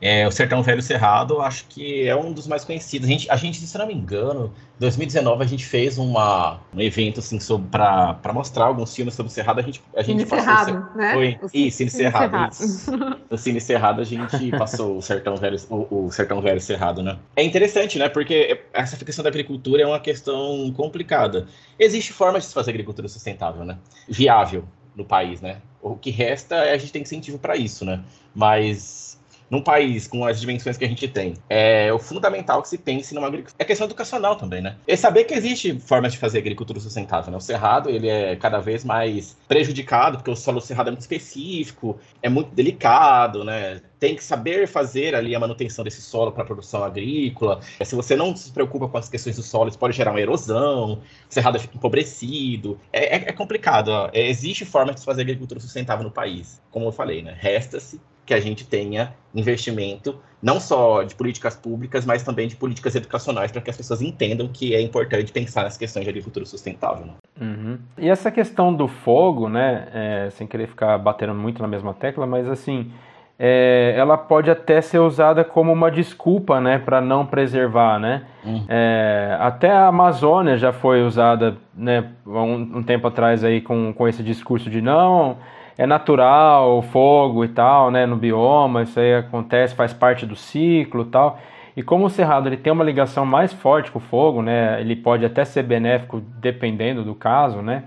é, 0.00 0.26
o 0.26 0.30
Sertão 0.30 0.62
Velho 0.62 0.80
Cerrado, 0.80 1.40
acho 1.42 1.66
que 1.66 2.08
é 2.08 2.16
um 2.16 2.32
dos 2.32 2.46
mais 2.46 2.64
conhecidos. 2.64 3.06
A 3.06 3.12
gente, 3.12 3.30
a 3.30 3.36
gente 3.36 3.58
se 3.58 3.78
não 3.78 3.86
me 3.86 3.92
engano, 3.92 4.52
em 4.76 4.80
2019 4.80 5.44
a 5.44 5.46
gente 5.46 5.66
fez 5.66 5.98
uma, 5.98 6.58
um 6.74 6.80
evento 6.80 7.20
assim 7.20 7.38
para 7.70 8.32
mostrar 8.32 8.64
alguns 8.64 8.94
filmes 8.94 9.14
sobre 9.14 9.30
o 9.30 9.32
Cerrado. 9.32 9.60
A 9.60 9.62
gente, 9.62 9.82
a 9.94 10.02
gente 10.02 10.20
Cine 10.20 10.30
passou 10.30 10.44
Cerrado, 10.44 10.96
né? 10.96 11.12
Foi, 11.12 11.38
o 11.42 11.46
isso, 11.52 11.76
Cine, 11.76 11.90
Cine 11.90 11.90
Cerrado. 11.90 12.30
Cerrado. 12.30 12.52
Isso. 12.52 12.90
No 13.30 13.36
Cine 13.36 13.60
Cerrado 13.60 14.00
a 14.00 14.04
gente 14.04 14.50
passou 14.56 14.96
o 14.96 15.02
Sertão 15.02 15.36
Velho, 15.36 15.58
o, 15.68 16.06
o, 16.06 16.10
Sertão 16.10 16.40
Velho 16.40 16.60
Cerrado, 16.60 17.02
né? 17.02 17.18
É 17.36 17.42
interessante, 17.42 17.98
né? 17.98 18.08
Porque 18.08 18.62
essa 18.72 18.96
questão 19.04 19.22
da 19.22 19.28
agricultura 19.28 19.82
é 19.82 19.86
uma 19.86 20.00
questão 20.00 20.72
complicada. 20.74 21.46
Existe 21.78 22.14
formas 22.14 22.44
de 22.44 22.48
se 22.48 22.54
fazer 22.54 22.70
agricultura 22.70 23.06
sustentável, 23.06 23.66
né? 23.66 23.76
Viável 24.08 24.64
no 24.96 25.04
país, 25.04 25.42
né? 25.42 25.58
O 25.82 25.94
que 25.94 26.10
resta 26.10 26.56
é 26.56 26.72
a 26.72 26.78
gente 26.78 26.92
ter 26.92 27.00
incentivo 27.00 27.38
para 27.38 27.56
isso, 27.56 27.84
né? 27.84 28.02
Mas 28.34 29.09
num 29.50 29.60
país 29.60 30.06
com 30.06 30.24
as 30.24 30.40
dimensões 30.40 30.76
que 30.76 30.84
a 30.84 30.88
gente 30.88 31.08
tem, 31.08 31.34
é 31.48 31.92
o 31.92 31.98
fundamental 31.98 32.62
que 32.62 32.68
se 32.68 32.78
pense 32.78 33.14
numa 33.14 33.26
agricultura. 33.26 33.56
É 33.58 33.64
questão 33.64 33.86
educacional 33.86 34.36
também, 34.36 34.62
né? 34.62 34.76
É 34.86 34.94
saber 34.94 35.24
que 35.24 35.34
existe 35.34 35.78
formas 35.80 36.12
de 36.12 36.18
fazer 36.18 36.38
agricultura 36.38 36.78
sustentável, 36.78 37.32
né? 37.32 37.36
O 37.36 37.40
cerrado, 37.40 37.90
ele 37.90 38.08
é 38.08 38.36
cada 38.36 38.60
vez 38.60 38.84
mais 38.84 39.36
prejudicado, 39.48 40.18
porque 40.18 40.30
o 40.30 40.36
solo 40.36 40.60
cerrado 40.60 40.88
é 40.88 40.90
muito 40.92 41.00
específico, 41.00 41.98
é 42.22 42.28
muito 42.28 42.54
delicado, 42.54 43.42
né? 43.42 43.80
Tem 43.98 44.14
que 44.14 44.24
saber 44.24 44.66
fazer 44.66 45.14
ali 45.14 45.34
a 45.34 45.40
manutenção 45.40 45.84
desse 45.84 46.00
solo 46.00 46.32
para 46.32 46.42
a 46.42 46.46
produção 46.46 46.82
agrícola. 46.82 47.60
Se 47.84 47.94
você 47.94 48.16
não 48.16 48.34
se 48.34 48.50
preocupa 48.50 48.88
com 48.88 48.96
as 48.96 49.08
questões 49.08 49.36
do 49.36 49.42
solo, 49.42 49.68
isso 49.68 49.78
pode 49.78 49.94
gerar 49.94 50.12
uma 50.12 50.20
erosão, 50.20 50.94
o 50.94 51.00
cerrado 51.28 51.58
fica 51.58 51.76
empobrecido. 51.76 52.80
É, 52.92 53.16
é, 53.16 53.28
é 53.28 53.32
complicado. 53.32 53.90
É, 54.12 54.26
existe 54.28 54.64
forma 54.64 54.94
de 54.94 55.00
se 55.00 55.06
fazer 55.06 55.22
agricultura 55.22 55.60
sustentável 55.60 56.04
no 56.04 56.10
país, 56.10 56.62
como 56.70 56.86
eu 56.86 56.92
falei, 56.92 57.20
né? 57.20 57.36
Resta-se 57.38 58.00
que 58.24 58.34
a 58.34 58.40
gente 58.40 58.66
tenha 58.66 59.14
investimento 59.34 60.18
não 60.42 60.58
só 60.58 61.02
de 61.02 61.14
políticas 61.14 61.54
públicas, 61.54 62.06
mas 62.06 62.22
também 62.22 62.48
de 62.48 62.56
políticas 62.56 62.94
educacionais 62.94 63.52
para 63.52 63.60
que 63.60 63.70
as 63.70 63.76
pessoas 63.76 64.00
entendam 64.00 64.48
que 64.48 64.74
é 64.74 64.80
importante 64.80 65.30
pensar 65.32 65.64
nas 65.64 65.76
questões 65.76 66.04
de 66.04 66.10
agricultura 66.10 66.46
sustentável. 66.46 67.06
Né? 67.06 67.12
Uhum. 67.40 67.78
E 67.98 68.08
essa 68.08 68.30
questão 68.30 68.72
do 68.74 68.88
fogo, 68.88 69.48
né, 69.48 69.88
é, 69.92 70.30
sem 70.30 70.46
querer 70.46 70.66
ficar 70.66 70.96
batendo 70.98 71.34
muito 71.34 71.60
na 71.60 71.68
mesma 71.68 71.92
tecla, 71.92 72.26
mas 72.26 72.48
assim, 72.48 72.90
é, 73.38 73.94
ela 73.96 74.16
pode 74.16 74.50
até 74.50 74.80
ser 74.80 74.98
usada 74.98 75.44
como 75.44 75.72
uma 75.72 75.90
desculpa, 75.90 76.60
né, 76.60 76.78
para 76.78 77.00
não 77.00 77.26
preservar, 77.26 77.98
né? 77.98 78.22
Uhum. 78.44 78.64
É, 78.68 79.36
até 79.40 79.70
a 79.70 79.86
Amazônia 79.88 80.56
já 80.56 80.72
foi 80.72 81.02
usada, 81.02 81.56
né, 81.74 82.10
um, 82.26 82.78
um 82.78 82.82
tempo 82.82 83.06
atrás 83.06 83.44
aí 83.44 83.60
com, 83.60 83.92
com 83.92 84.08
esse 84.08 84.22
discurso 84.22 84.70
de 84.70 84.80
não 84.80 85.36
é 85.80 85.86
natural, 85.86 86.76
o 86.76 86.82
fogo 86.82 87.42
e 87.42 87.48
tal, 87.48 87.90
né, 87.90 88.04
no 88.04 88.14
bioma, 88.14 88.82
isso 88.82 89.00
aí 89.00 89.14
acontece, 89.14 89.74
faz 89.74 89.94
parte 89.94 90.26
do 90.26 90.36
ciclo 90.36 91.06
tal. 91.06 91.38
E 91.74 91.82
como 91.82 92.04
o 92.04 92.10
cerrado 92.10 92.50
ele 92.50 92.58
tem 92.58 92.70
uma 92.70 92.84
ligação 92.84 93.24
mais 93.24 93.50
forte 93.50 93.90
com 93.90 93.98
o 93.98 94.02
fogo, 94.02 94.42
né, 94.42 94.78
ele 94.78 94.94
pode 94.94 95.24
até 95.24 95.42
ser 95.42 95.62
benéfico 95.62 96.20
dependendo 96.38 97.02
do 97.02 97.14
caso, 97.14 97.62
né, 97.62 97.84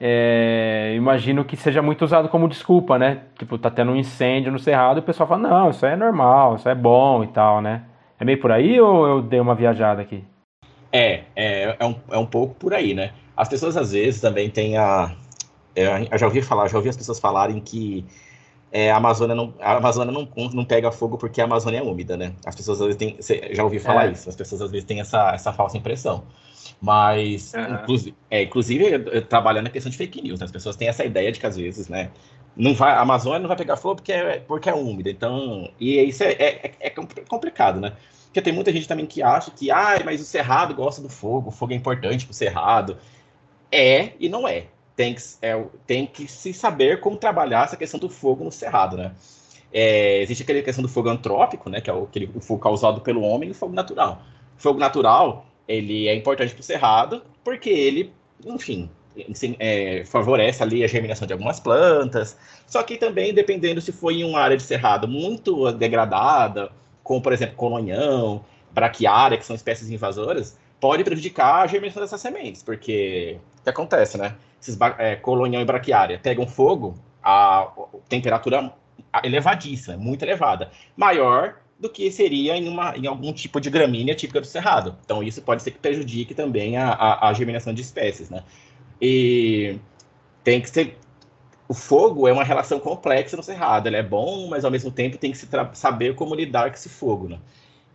é, 0.00 0.92
imagino 0.96 1.44
que 1.44 1.56
seja 1.56 1.82
muito 1.82 2.04
usado 2.04 2.28
como 2.28 2.48
desculpa, 2.48 3.00
né, 3.00 3.22
tipo, 3.36 3.58
tá 3.58 3.68
tendo 3.68 3.90
um 3.90 3.96
incêndio 3.96 4.52
no 4.52 4.58
cerrado 4.60 4.98
e 4.98 5.00
o 5.00 5.02
pessoal 5.02 5.28
fala, 5.28 5.48
não, 5.48 5.70
isso 5.70 5.84
é 5.84 5.96
normal, 5.96 6.54
isso 6.54 6.68
é 6.68 6.74
bom 6.74 7.24
e 7.24 7.26
tal, 7.26 7.60
né. 7.60 7.82
É 8.20 8.24
meio 8.24 8.38
por 8.38 8.52
aí 8.52 8.80
ou 8.80 9.08
eu 9.08 9.20
dei 9.20 9.40
uma 9.40 9.56
viajada 9.56 10.00
aqui? 10.00 10.22
É, 10.92 11.22
é, 11.34 11.76
é, 11.80 11.84
um, 11.84 11.96
é 12.12 12.16
um 12.16 12.26
pouco 12.26 12.54
por 12.54 12.72
aí, 12.72 12.94
né. 12.94 13.10
As 13.36 13.48
pessoas 13.48 13.76
às 13.76 13.90
vezes 13.90 14.20
também 14.20 14.48
têm 14.48 14.78
a, 14.78 15.10
é, 15.74 16.08
eu 16.10 16.18
já 16.18 16.26
ouvi 16.26 16.42
falar, 16.42 16.68
já 16.68 16.76
ouvi 16.76 16.88
as 16.88 16.96
pessoas 16.96 17.18
falarem 17.18 17.60
que 17.60 18.04
é, 18.70 18.90
a 18.90 18.96
Amazônia, 18.96 19.34
não, 19.34 19.54
a 19.60 19.76
Amazônia 19.76 20.12
não, 20.12 20.28
não 20.52 20.64
pega 20.64 20.90
fogo 20.90 21.16
porque 21.16 21.40
a 21.40 21.44
Amazônia 21.44 21.78
é 21.78 21.82
úmida, 21.82 22.16
né? 22.16 22.32
As 22.44 22.56
pessoas 22.56 22.80
às 22.80 22.86
vezes 22.86 22.98
têm, 22.98 23.54
já 23.54 23.62
ouvi 23.62 23.78
falar 23.78 24.08
é. 24.08 24.12
isso, 24.12 24.28
as 24.28 24.34
pessoas 24.34 24.62
às 24.62 24.70
vezes 24.70 24.84
têm 24.84 25.00
essa, 25.00 25.32
essa 25.32 25.52
falsa 25.52 25.76
impressão. 25.76 26.24
Mas, 26.80 27.52
uhum. 27.54 27.74
inclusive, 27.74 28.16
é, 28.30 28.42
inclusive 28.42 29.22
trabalhando 29.22 29.64
na 29.64 29.70
questão 29.70 29.90
de 29.90 29.96
fake 29.96 30.20
news, 30.20 30.40
né? 30.40 30.44
as 30.44 30.50
pessoas 30.50 30.74
têm 30.74 30.88
essa 30.88 31.04
ideia 31.04 31.30
de 31.30 31.38
que 31.38 31.46
às 31.46 31.56
vezes, 31.56 31.88
né? 31.88 32.10
Não 32.56 32.74
vai, 32.74 32.92
a 32.92 33.00
Amazônia 33.00 33.38
não 33.38 33.48
vai 33.48 33.56
pegar 33.56 33.76
fogo 33.76 33.96
porque 33.96 34.12
é, 34.12 34.40
porque 34.40 34.68
é 34.68 34.74
úmida, 34.74 35.10
então. 35.10 35.70
E 35.78 36.00
isso 36.02 36.22
é, 36.24 36.32
é, 36.32 36.74
é 36.80 36.90
complicado, 36.90 37.80
né? 37.80 37.92
Porque 38.26 38.42
tem 38.42 38.52
muita 38.52 38.72
gente 38.72 38.88
também 38.88 39.06
que 39.06 39.22
acha 39.22 39.52
que, 39.52 39.70
ah, 39.70 40.00
mas 40.04 40.20
o 40.20 40.24
Cerrado 40.24 40.74
gosta 40.74 41.00
do 41.00 41.08
fogo, 41.08 41.48
o 41.50 41.52
fogo 41.52 41.72
é 41.72 41.76
importante 41.76 42.24
pro 42.24 42.34
Cerrado. 42.34 42.96
É 43.70 44.10
e 44.18 44.28
não 44.28 44.46
é 44.46 44.66
tem 44.96 45.14
que, 45.14 45.22
é, 45.42 45.64
tem 45.86 46.06
que 46.06 46.28
se 46.28 46.52
saber 46.52 47.00
como 47.00 47.16
trabalhar 47.16 47.64
essa 47.64 47.76
questão 47.76 47.98
do 47.98 48.08
fogo 48.08 48.44
no 48.44 48.52
cerrado, 48.52 48.96
né? 48.96 49.12
É, 49.72 50.22
existe 50.22 50.42
aquela 50.44 50.62
questão 50.62 50.82
do 50.82 50.88
fogo 50.88 51.08
antrópico, 51.08 51.68
né? 51.68 51.80
Que 51.80 51.90
é 51.90 51.92
o, 51.92 52.04
aquele, 52.04 52.30
o 52.34 52.40
fogo 52.40 52.60
causado 52.60 53.00
pelo 53.00 53.22
homem 53.22 53.48
e 53.48 53.52
o 53.52 53.54
fogo 53.54 53.74
natural. 53.74 54.22
O 54.56 54.62
fogo 54.62 54.78
natural, 54.78 55.46
ele 55.66 56.06
é 56.06 56.14
importante 56.14 56.52
para 56.54 56.60
o 56.60 56.64
cerrado, 56.64 57.22
porque 57.42 57.70
ele, 57.70 58.12
enfim, 58.44 58.88
é, 59.58 60.04
favorece 60.06 60.62
ali 60.62 60.84
a 60.84 60.86
germinação 60.86 61.26
de 61.26 61.32
algumas 61.32 61.58
plantas. 61.58 62.36
Só 62.66 62.82
que 62.82 62.96
também, 62.96 63.34
dependendo 63.34 63.80
se 63.80 63.92
for 63.92 64.12
em 64.12 64.24
uma 64.24 64.40
área 64.40 64.56
de 64.56 64.62
cerrado 64.62 65.08
muito 65.08 65.70
degradada, 65.72 66.70
como 67.02 67.20
por 67.20 67.32
exemplo 67.32 67.56
colonhão, 67.56 68.44
braquiária, 68.72 69.36
que 69.36 69.44
são 69.44 69.54
espécies 69.54 69.90
invasoras, 69.90 70.56
pode 70.80 71.04
prejudicar 71.04 71.62
a 71.62 71.66
germinação 71.66 72.02
dessas 72.02 72.20
sementes, 72.20 72.62
porque 72.62 73.38
o 73.60 73.62
que 73.62 73.70
acontece, 73.70 74.18
né? 74.18 74.34
Esses 74.64 74.78
é, 74.98 75.14
colonhão 75.16 75.60
e 75.60 75.64
braquiária 75.64 76.18
pegam 76.18 76.46
fogo, 76.46 76.94
a 77.22 77.70
temperatura 78.08 78.72
elevadíssima, 79.22 79.98
muito 79.98 80.22
elevada, 80.22 80.70
maior 80.96 81.56
do 81.78 81.90
que 81.90 82.10
seria 82.10 82.56
em, 82.56 82.66
uma, 82.66 82.96
em 82.96 83.06
algum 83.06 83.30
tipo 83.30 83.60
de 83.60 83.68
gramínea 83.68 84.14
típica 84.14 84.40
do 84.40 84.46
cerrado. 84.46 84.96
Então, 85.04 85.22
isso 85.22 85.42
pode 85.42 85.62
ser 85.62 85.72
que 85.72 85.78
prejudique 85.78 86.34
também 86.34 86.78
a, 86.78 86.88
a, 86.88 87.28
a 87.28 87.32
germinação 87.34 87.74
de 87.74 87.82
espécies, 87.82 88.30
né? 88.30 88.42
E 88.98 89.78
tem 90.42 90.62
que 90.62 90.70
ser. 90.70 90.96
O 91.68 91.74
fogo 91.74 92.26
é 92.26 92.32
uma 92.32 92.44
relação 92.44 92.80
complexa 92.80 93.36
no 93.36 93.42
cerrado. 93.42 93.86
Ele 93.86 93.96
é 93.96 94.02
bom, 94.02 94.48
mas 94.48 94.64
ao 94.64 94.70
mesmo 94.70 94.90
tempo 94.90 95.18
tem 95.18 95.30
que 95.30 95.36
se 95.36 95.46
saber 95.74 96.14
como 96.14 96.34
lidar 96.34 96.70
com 96.70 96.76
esse 96.76 96.88
fogo, 96.88 97.28
né? 97.28 97.38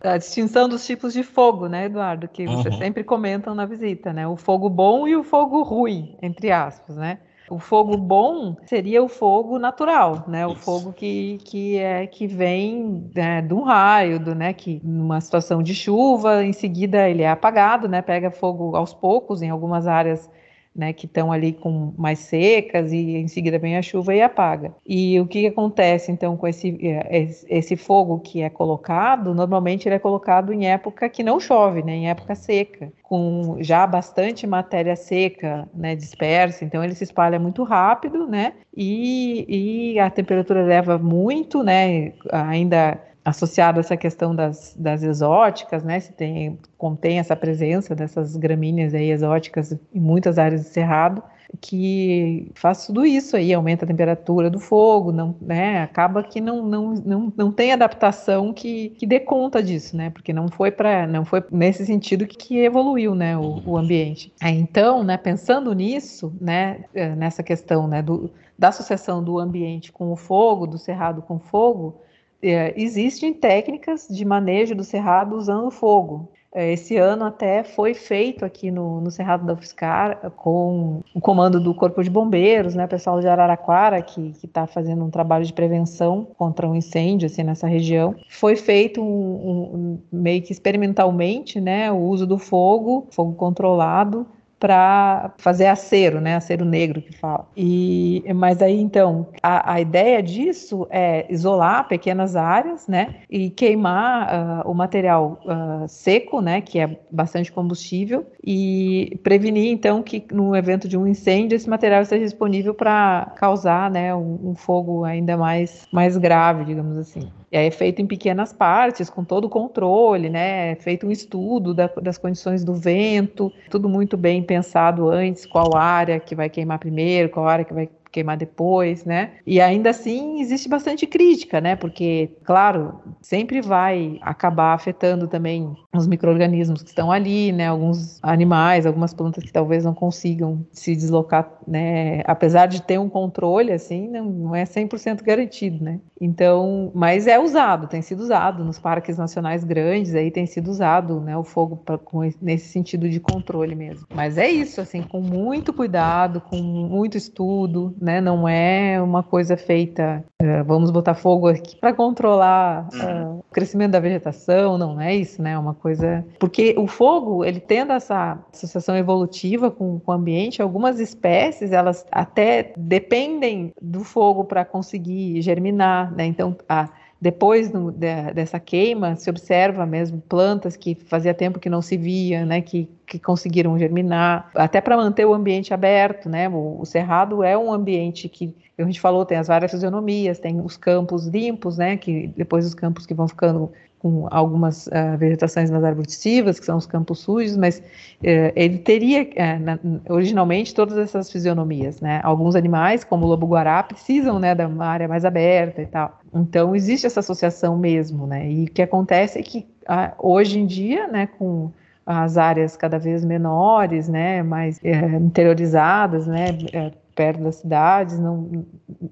A 0.02 0.16
distinção 0.16 0.68
dos 0.68 0.86
tipos 0.86 1.12
de 1.12 1.22
fogo, 1.22 1.68
né, 1.68 1.84
Eduardo? 1.84 2.26
Que 2.26 2.46
uhum. 2.46 2.56
vocês 2.56 2.74
sempre 2.76 3.04
comentam 3.04 3.54
na 3.54 3.66
visita, 3.66 4.12
né? 4.12 4.26
O 4.26 4.36
fogo 4.36 4.68
bom 4.68 5.06
e 5.06 5.14
o 5.14 5.22
fogo 5.22 5.62
ruim, 5.62 6.16
entre 6.22 6.50
aspas, 6.50 6.96
né? 6.96 7.18
O 7.50 7.58
fogo 7.58 7.96
bom 7.96 8.56
seria 8.64 9.02
o 9.02 9.08
fogo 9.08 9.58
natural, 9.58 10.24
né? 10.28 10.46
O 10.46 10.52
Isso. 10.52 10.62
fogo 10.62 10.92
que, 10.92 11.36
que, 11.44 11.76
é, 11.78 12.06
que 12.06 12.26
vem 12.26 13.10
né, 13.14 13.42
de 13.42 13.52
um 13.52 13.62
raio, 13.62 14.20
do, 14.20 14.34
né? 14.34 14.52
Que 14.52 14.80
numa 14.84 15.20
situação 15.20 15.60
de 15.60 15.74
chuva, 15.74 16.44
em 16.44 16.52
seguida 16.52 17.08
ele 17.08 17.22
é 17.22 17.28
apagado, 17.28 17.88
né? 17.88 18.00
Pega 18.00 18.30
fogo 18.30 18.76
aos 18.76 18.94
poucos 18.94 19.42
em 19.42 19.50
algumas 19.50 19.88
áreas 19.88 20.30
né, 20.74 20.92
que 20.92 21.06
estão 21.06 21.32
ali 21.32 21.52
com 21.52 21.92
mais 21.98 22.20
secas 22.20 22.92
e 22.92 23.16
em 23.16 23.28
seguida 23.28 23.58
vem 23.58 23.76
a 23.76 23.82
chuva 23.82 24.14
e 24.14 24.22
apaga. 24.22 24.72
E 24.86 25.18
o 25.20 25.26
que 25.26 25.46
acontece 25.46 26.12
então 26.12 26.36
com 26.36 26.46
esse, 26.46 26.78
é, 26.86 27.28
esse 27.48 27.76
fogo 27.76 28.20
que 28.20 28.42
é 28.42 28.48
colocado? 28.48 29.34
Normalmente 29.34 29.88
ele 29.88 29.96
é 29.96 29.98
colocado 29.98 30.52
em 30.52 30.66
época 30.66 31.08
que 31.08 31.22
não 31.22 31.40
chove, 31.40 31.82
né, 31.82 31.92
em 31.92 32.08
época 32.08 32.34
seca, 32.34 32.92
com 33.02 33.56
já 33.60 33.86
bastante 33.86 34.46
matéria 34.46 34.94
seca, 34.94 35.68
né, 35.74 35.96
dispersa. 35.96 36.64
Então 36.64 36.82
ele 36.84 36.94
se 36.94 37.04
espalha 37.04 37.38
muito 37.38 37.64
rápido, 37.64 38.26
né, 38.26 38.54
e, 38.76 39.92
e 39.94 39.98
a 39.98 40.08
temperatura 40.08 40.62
leva 40.62 40.98
muito, 40.98 41.62
né, 41.62 42.12
ainda 42.30 42.98
associado 43.30 43.78
a 43.78 43.80
essa 43.80 43.96
questão 43.96 44.34
das, 44.34 44.74
das 44.78 45.02
exóticas, 45.02 45.82
né? 45.82 45.98
Se 46.00 46.12
tem, 46.12 46.58
contém 46.76 47.18
essa 47.18 47.34
presença 47.34 47.94
dessas 47.94 48.36
gramíneas 48.36 48.94
aí 48.94 49.10
exóticas 49.10 49.72
em 49.72 50.00
muitas 50.00 50.38
áreas 50.38 50.62
de 50.62 50.68
cerrado, 50.68 51.22
que 51.60 52.50
faz 52.54 52.86
tudo 52.86 53.04
isso 53.04 53.36
aí, 53.36 53.52
aumenta 53.52 53.84
a 53.84 53.88
temperatura 53.88 54.48
do 54.48 54.60
fogo, 54.60 55.10
não, 55.10 55.34
né? 55.40 55.82
Acaba 55.82 56.22
que 56.22 56.40
não, 56.40 56.62
não, 56.62 56.94
não, 56.94 57.32
não 57.36 57.52
tem 57.52 57.72
adaptação 57.72 58.52
que, 58.52 58.90
que 58.90 59.06
dê 59.06 59.18
conta 59.18 59.62
disso, 59.62 59.96
né? 59.96 60.10
Porque 60.10 60.32
não 60.32 60.48
foi 60.48 60.70
para 60.70 61.06
não 61.06 61.24
foi 61.24 61.42
nesse 61.50 61.84
sentido 61.84 62.26
que, 62.26 62.36
que 62.36 62.58
evoluiu, 62.58 63.14
né? 63.14 63.36
O, 63.36 63.62
o 63.66 63.76
ambiente. 63.76 64.32
então, 64.42 65.02
né? 65.02 65.16
Pensando 65.16 65.72
nisso, 65.72 66.32
né? 66.40 66.84
Eh, 66.94 67.14
nessa 67.16 67.42
questão, 67.42 67.88
né? 67.88 68.02
Do, 68.02 68.30
da 68.58 68.68
associação 68.68 69.24
do 69.24 69.38
ambiente 69.38 69.90
com 69.90 70.12
o 70.12 70.16
fogo, 70.16 70.66
do 70.66 70.78
cerrado 70.78 71.22
com 71.22 71.38
fogo, 71.38 72.00
é, 72.42 72.74
existem 72.76 73.32
técnicas 73.32 74.06
de 74.08 74.24
manejo 74.24 74.74
do 74.74 74.84
cerrado 74.84 75.36
usando 75.36 75.70
fogo. 75.70 76.30
É, 76.52 76.72
esse 76.72 76.96
ano 76.96 77.24
até 77.24 77.62
foi 77.62 77.94
feito 77.94 78.44
aqui 78.44 78.72
no, 78.72 79.00
no 79.00 79.10
Cerrado 79.10 79.46
da 79.46 79.52
UFSCar 79.52 80.32
com 80.32 81.00
o 81.14 81.20
comando 81.20 81.60
do 81.60 81.72
Corpo 81.72 82.02
de 82.02 82.10
Bombeiros, 82.10 82.74
né, 82.74 82.88
pessoal 82.88 83.20
de 83.20 83.28
Araraquara, 83.28 84.02
que 84.02 84.34
está 84.42 84.66
fazendo 84.66 85.04
um 85.04 85.10
trabalho 85.10 85.44
de 85.44 85.52
prevenção 85.52 86.26
contra 86.36 86.68
um 86.68 86.74
incêndio 86.74 87.26
assim, 87.26 87.44
nessa 87.44 87.68
região. 87.68 88.16
Foi 88.28 88.56
feito 88.56 89.00
um, 89.00 89.04
um, 89.04 89.98
meio 90.10 90.42
que 90.42 90.50
experimentalmente 90.50 91.60
né, 91.60 91.92
o 91.92 91.98
uso 91.98 92.26
do 92.26 92.36
fogo, 92.36 93.06
fogo 93.12 93.32
controlado, 93.34 94.26
para 94.60 95.32
fazer 95.38 95.66
acero, 95.66 96.20
né? 96.20 96.36
Acero 96.36 96.66
negro 96.66 97.00
que 97.00 97.16
fala. 97.16 97.48
E 97.56 98.22
mas 98.34 98.60
aí 98.60 98.78
então 98.78 99.28
a, 99.42 99.74
a 99.74 99.80
ideia 99.80 100.22
disso 100.22 100.86
é 100.90 101.26
isolar 101.32 101.88
pequenas 101.88 102.36
áreas, 102.36 102.86
né? 102.86 103.16
E 103.30 103.48
queimar 103.48 104.64
uh, 104.66 104.70
o 104.70 104.74
material 104.74 105.40
uh, 105.46 105.88
seco, 105.88 106.42
né? 106.42 106.60
Que 106.60 106.78
é 106.78 107.00
bastante 107.10 107.50
combustível 107.50 108.26
e 108.44 109.18
prevenir 109.22 109.72
então 109.72 110.02
que 110.02 110.22
no 110.30 110.54
evento 110.54 110.86
de 110.86 110.98
um 110.98 111.06
incêndio 111.06 111.56
esse 111.56 111.68
material 111.68 112.02
esteja 112.02 112.24
disponível 112.24 112.74
para 112.74 113.32
causar, 113.36 113.90
né? 113.90 114.14
Um, 114.14 114.50
um 114.50 114.54
fogo 114.54 115.04
ainda 115.04 115.38
mais 115.38 115.88
mais 115.90 116.18
grave, 116.18 116.66
digamos 116.66 116.98
assim. 116.98 117.30
E 117.52 117.56
aí 117.56 117.66
é 117.66 117.70
feito 117.70 118.00
em 118.00 118.06
pequenas 118.06 118.52
partes, 118.52 119.10
com 119.10 119.24
todo 119.24 119.46
o 119.46 119.50
controle, 119.50 120.28
né? 120.30 120.72
É 120.72 120.74
feito 120.76 121.06
um 121.06 121.10
estudo 121.10 121.74
da, 121.74 121.88
das 122.00 122.16
condições 122.16 122.64
do 122.64 122.74
vento, 122.74 123.52
tudo 123.68 123.88
muito 123.88 124.16
bem 124.16 124.42
pensado 124.42 125.08
antes, 125.08 125.46
qual 125.46 125.76
área 125.76 126.20
que 126.20 126.34
vai 126.34 126.48
queimar 126.48 126.78
primeiro, 126.78 127.28
qual 127.28 127.48
área 127.48 127.64
que 127.64 127.74
vai 127.74 127.88
queimar 128.10 128.36
depois, 128.36 129.04
né? 129.04 129.32
E 129.46 129.60
ainda 129.60 129.90
assim 129.90 130.40
existe 130.40 130.68
bastante 130.68 131.06
crítica, 131.06 131.60
né? 131.60 131.76
Porque, 131.76 132.30
claro, 132.44 133.00
sempre 133.20 133.60
vai 133.60 134.18
acabar 134.22 134.74
afetando 134.74 135.28
também 135.28 135.74
os 135.92 136.06
micro-organismos 136.06 136.82
que 136.82 136.88
estão 136.88 137.10
ali, 137.10 137.50
né? 137.50 137.66
Alguns 137.66 138.20
animais, 138.22 138.86
algumas 138.86 139.12
plantas 139.12 139.42
que 139.42 139.52
talvez 139.52 139.84
não 139.84 139.92
consigam 139.92 140.64
se 140.72 140.94
deslocar, 140.94 141.50
né? 141.66 142.22
Apesar 142.26 142.66
de 142.66 142.80
ter 142.82 142.98
um 142.98 143.08
controle, 143.08 143.72
assim, 143.72 144.08
não, 144.08 144.24
não 144.24 144.54
é 144.54 144.64
100% 144.64 145.22
garantido, 145.22 145.82
né? 145.82 146.00
Então, 146.20 146.92
mas 146.94 147.26
é 147.26 147.38
usado, 147.38 147.88
tem 147.88 148.02
sido 148.02 148.20
usado 148.20 148.64
nos 148.64 148.78
parques 148.78 149.18
nacionais 149.18 149.64
grandes, 149.64 150.14
aí 150.14 150.30
tem 150.30 150.46
sido 150.46 150.70
usado, 150.70 151.20
né? 151.20 151.36
O 151.36 151.42
fogo 151.42 151.76
pra, 151.76 151.98
com, 151.98 152.20
nesse 152.40 152.68
sentido 152.68 153.08
de 153.08 153.18
controle 153.18 153.74
mesmo. 153.74 154.06
Mas 154.14 154.38
é 154.38 154.48
isso, 154.48 154.80
assim, 154.80 155.02
com 155.02 155.20
muito 155.20 155.72
cuidado, 155.72 156.40
com 156.40 156.56
muito 156.56 157.16
estudo, 157.16 157.94
né? 158.00 158.20
Não 158.20 158.46
é 158.46 159.00
uma 159.02 159.24
coisa 159.24 159.56
feita, 159.56 160.24
uh, 160.40 160.64
vamos 160.64 160.90
botar 160.90 161.14
fogo 161.14 161.48
aqui 161.48 161.76
para 161.76 161.92
controlar 161.92 162.88
uh, 162.92 163.38
o 163.38 163.44
crescimento 163.50 163.92
da 163.92 164.00
vegetação, 164.00 164.78
não 164.78 165.00
é 165.00 165.16
isso, 165.16 165.42
né? 165.42 165.52
É 165.52 165.58
uma 165.58 165.74
coisa. 165.80 166.24
Porque 166.38 166.74
o 166.78 166.86
fogo, 166.86 167.44
ele 167.44 167.60
tendo 167.60 167.92
essa 167.92 168.38
associação 168.52 168.96
evolutiva 168.96 169.70
com, 169.70 169.98
com 169.98 170.12
o 170.12 170.14
ambiente, 170.14 170.62
algumas 170.62 171.00
espécies, 171.00 171.72
elas 171.72 172.06
até 172.10 172.72
dependem 172.76 173.72
do 173.80 174.04
fogo 174.04 174.44
para 174.44 174.64
conseguir 174.64 175.40
germinar, 175.42 176.14
né? 176.14 176.26
Então, 176.26 176.56
a 176.68 176.88
depois 177.20 177.70
do, 177.70 177.90
de, 177.92 178.32
dessa 178.32 178.58
queima, 178.58 179.14
se 179.14 179.28
observa 179.28 179.84
mesmo 179.84 180.22
plantas 180.26 180.74
que 180.74 180.94
fazia 180.94 181.34
tempo 181.34 181.58
que 181.58 181.68
não 181.68 181.82
se 181.82 181.96
via, 181.96 182.46
né, 182.46 182.62
que, 182.62 182.88
que 183.06 183.18
conseguiram 183.18 183.78
germinar, 183.78 184.50
até 184.54 184.80
para 184.80 184.96
manter 184.96 185.26
o 185.26 185.34
ambiente 185.34 185.74
aberto, 185.74 186.30
né? 186.30 186.48
O, 186.48 186.80
o, 186.80 186.86
cerrado 186.86 187.44
é 187.44 187.58
um 187.58 187.70
ambiente 187.70 188.28
que 188.28 188.54
a 188.78 188.82
gente 188.84 188.98
falou 188.98 189.26
tem 189.26 189.36
as 189.36 189.48
várias 189.48 189.70
fisionomias, 189.70 190.38
tem 190.38 190.60
os 190.60 190.78
campos 190.78 191.26
limpos, 191.26 191.76
né? 191.76 191.98
Que 191.98 192.28
depois 192.28 192.64
os 192.64 192.72
campos 192.72 193.04
que 193.04 193.12
vão 193.12 193.28
ficando 193.28 193.70
com 194.00 194.26
algumas 194.30 194.86
uh, 194.86 195.16
vegetações 195.18 195.70
nas 195.70 195.84
arbustivas, 195.84 196.58
que 196.58 196.64
são 196.64 196.78
os 196.78 196.86
campos 196.86 197.20
sujos, 197.20 197.56
mas 197.56 197.78
uh, 197.78 198.52
ele 198.56 198.78
teria 198.78 199.22
uh, 199.22 199.62
na, 199.62 199.78
originalmente 200.08 200.74
todas 200.74 200.96
essas 200.96 201.30
fisionomias, 201.30 202.00
né? 202.00 202.20
Alguns 202.24 202.56
animais, 202.56 203.04
como 203.04 203.26
o 203.26 203.28
lobo-guará, 203.28 203.82
precisam, 203.82 204.38
né, 204.38 204.54
de 204.54 204.64
uma 204.64 204.86
área 204.86 205.06
mais 205.06 205.24
aberta 205.24 205.82
e 205.82 205.86
tal. 205.86 206.18
Então 206.34 206.74
existe 206.74 207.06
essa 207.06 207.20
associação 207.20 207.76
mesmo, 207.76 208.26
né? 208.26 208.50
E 208.50 208.64
o 208.64 208.70
que 208.70 208.80
acontece 208.80 209.38
é 209.38 209.42
que 209.42 209.66
ah, 209.86 210.14
hoje 210.18 210.58
em 210.58 210.66
dia, 210.66 211.06
né, 211.06 211.26
com 211.26 211.70
as 212.06 212.38
áreas 212.38 212.76
cada 212.76 212.98
vez 212.98 213.24
menores, 213.24 214.08
né, 214.08 214.42
mais 214.42 214.80
eh, 214.82 215.16
interiorizadas, 215.16 216.26
né, 216.26 216.46
eh, 216.72 216.92
perto 217.14 217.42
das 217.42 217.56
cidades, 217.56 218.18
não, 218.18 218.64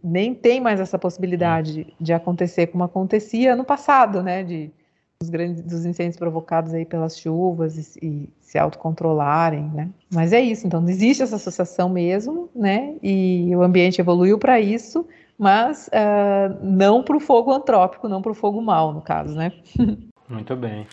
nem 0.02 0.34
tem 0.34 0.60
mais 0.60 0.80
essa 0.80 0.98
possibilidade 0.98 1.94
de, 2.00 2.12
acontecer 2.12 2.68
como 2.68 2.84
acontecia 2.84 3.54
no 3.56 3.64
passado, 3.64 4.22
né, 4.22 4.42
de 4.42 4.70
dos 5.20 5.30
grandes 5.30 5.62
dos 5.62 5.84
incêndios 5.84 6.16
provocados 6.16 6.72
aí 6.72 6.84
pelas 6.84 7.18
chuvas 7.18 7.96
e, 7.96 8.06
e, 8.06 8.28
se 8.40 8.56
autocontrolarem, 8.56 9.64
né? 9.74 9.90
Mas 10.14 10.32
é 10.32 10.40
isso, 10.40 10.64
então 10.64 10.88
existe 10.88 11.24
essa 11.24 11.34
associação 11.34 11.88
mesmo, 11.88 12.48
né? 12.54 12.94
E 13.02 13.50
o 13.54 13.62
ambiente 13.62 14.00
evoluiu 14.00 14.38
para 14.38 14.60
isso, 14.60 15.04
mas 15.36 15.88
uh, 15.88 16.64
não 16.64 17.02
para 17.02 17.16
o 17.16 17.20
fogo 17.20 17.52
antrópico, 17.52 18.08
não 18.08 18.22
para 18.22 18.30
o 18.30 18.34
fogo 18.34 18.62
mal, 18.62 18.92
no 18.92 19.02
caso, 19.02 19.34
né? 19.34 19.52
Muito 20.30 20.54
bem. 20.54 20.86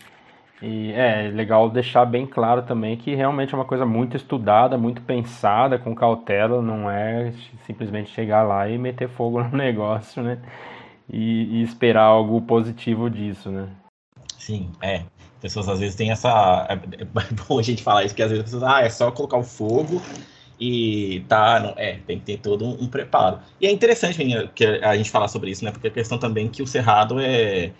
E 0.62 0.92
é 0.92 1.30
legal 1.34 1.68
deixar 1.68 2.06
bem 2.06 2.26
claro 2.26 2.62
também 2.62 2.96
que 2.96 3.14
realmente 3.14 3.54
é 3.54 3.56
uma 3.58 3.64
coisa 3.64 3.84
muito 3.84 4.16
estudada, 4.16 4.78
muito 4.78 5.02
pensada, 5.02 5.78
com 5.78 5.94
cautela, 5.94 6.62
não 6.62 6.90
é 6.90 7.32
simplesmente 7.66 8.10
chegar 8.10 8.42
lá 8.42 8.68
e 8.68 8.78
meter 8.78 9.08
fogo 9.08 9.42
no 9.44 9.56
negócio, 9.56 10.22
né? 10.22 10.38
E, 11.12 11.58
e 11.58 11.62
esperar 11.62 12.04
algo 12.04 12.40
positivo 12.42 13.10
disso, 13.10 13.50
né? 13.50 13.68
Sim, 14.38 14.70
é. 14.80 15.02
pessoas 15.40 15.68
às 15.68 15.80
vezes 15.80 15.94
têm 15.94 16.10
essa. 16.10 16.66
É, 16.68 16.74
é 17.02 17.44
bom 17.46 17.58
a 17.58 17.62
gente 17.62 17.82
falar 17.82 18.04
isso, 18.04 18.14
porque 18.14 18.22
às 18.22 18.30
vezes 18.30 18.44
as 18.44 18.50
pessoas, 18.50 18.70
ah, 18.70 18.80
é 18.80 18.88
só 18.88 19.10
colocar 19.10 19.36
o 19.36 19.42
fogo 19.42 20.00
e 20.58 21.22
tá. 21.28 21.60
Não, 21.60 21.74
é, 21.76 21.98
tem 22.06 22.18
que 22.18 22.24
ter 22.24 22.38
todo 22.38 22.64
um, 22.64 22.84
um 22.84 22.88
preparo. 22.88 23.40
E 23.60 23.66
é 23.66 23.70
interessante 23.70 24.18
que 24.54 24.64
a 24.64 24.96
gente 24.96 25.10
falar 25.10 25.28
sobre 25.28 25.50
isso, 25.50 25.64
né? 25.64 25.70
Porque 25.70 25.88
a 25.88 25.90
questão 25.90 26.18
também 26.18 26.48
que 26.48 26.62
o 26.62 26.66
Cerrado 26.66 27.20
é. 27.20 27.72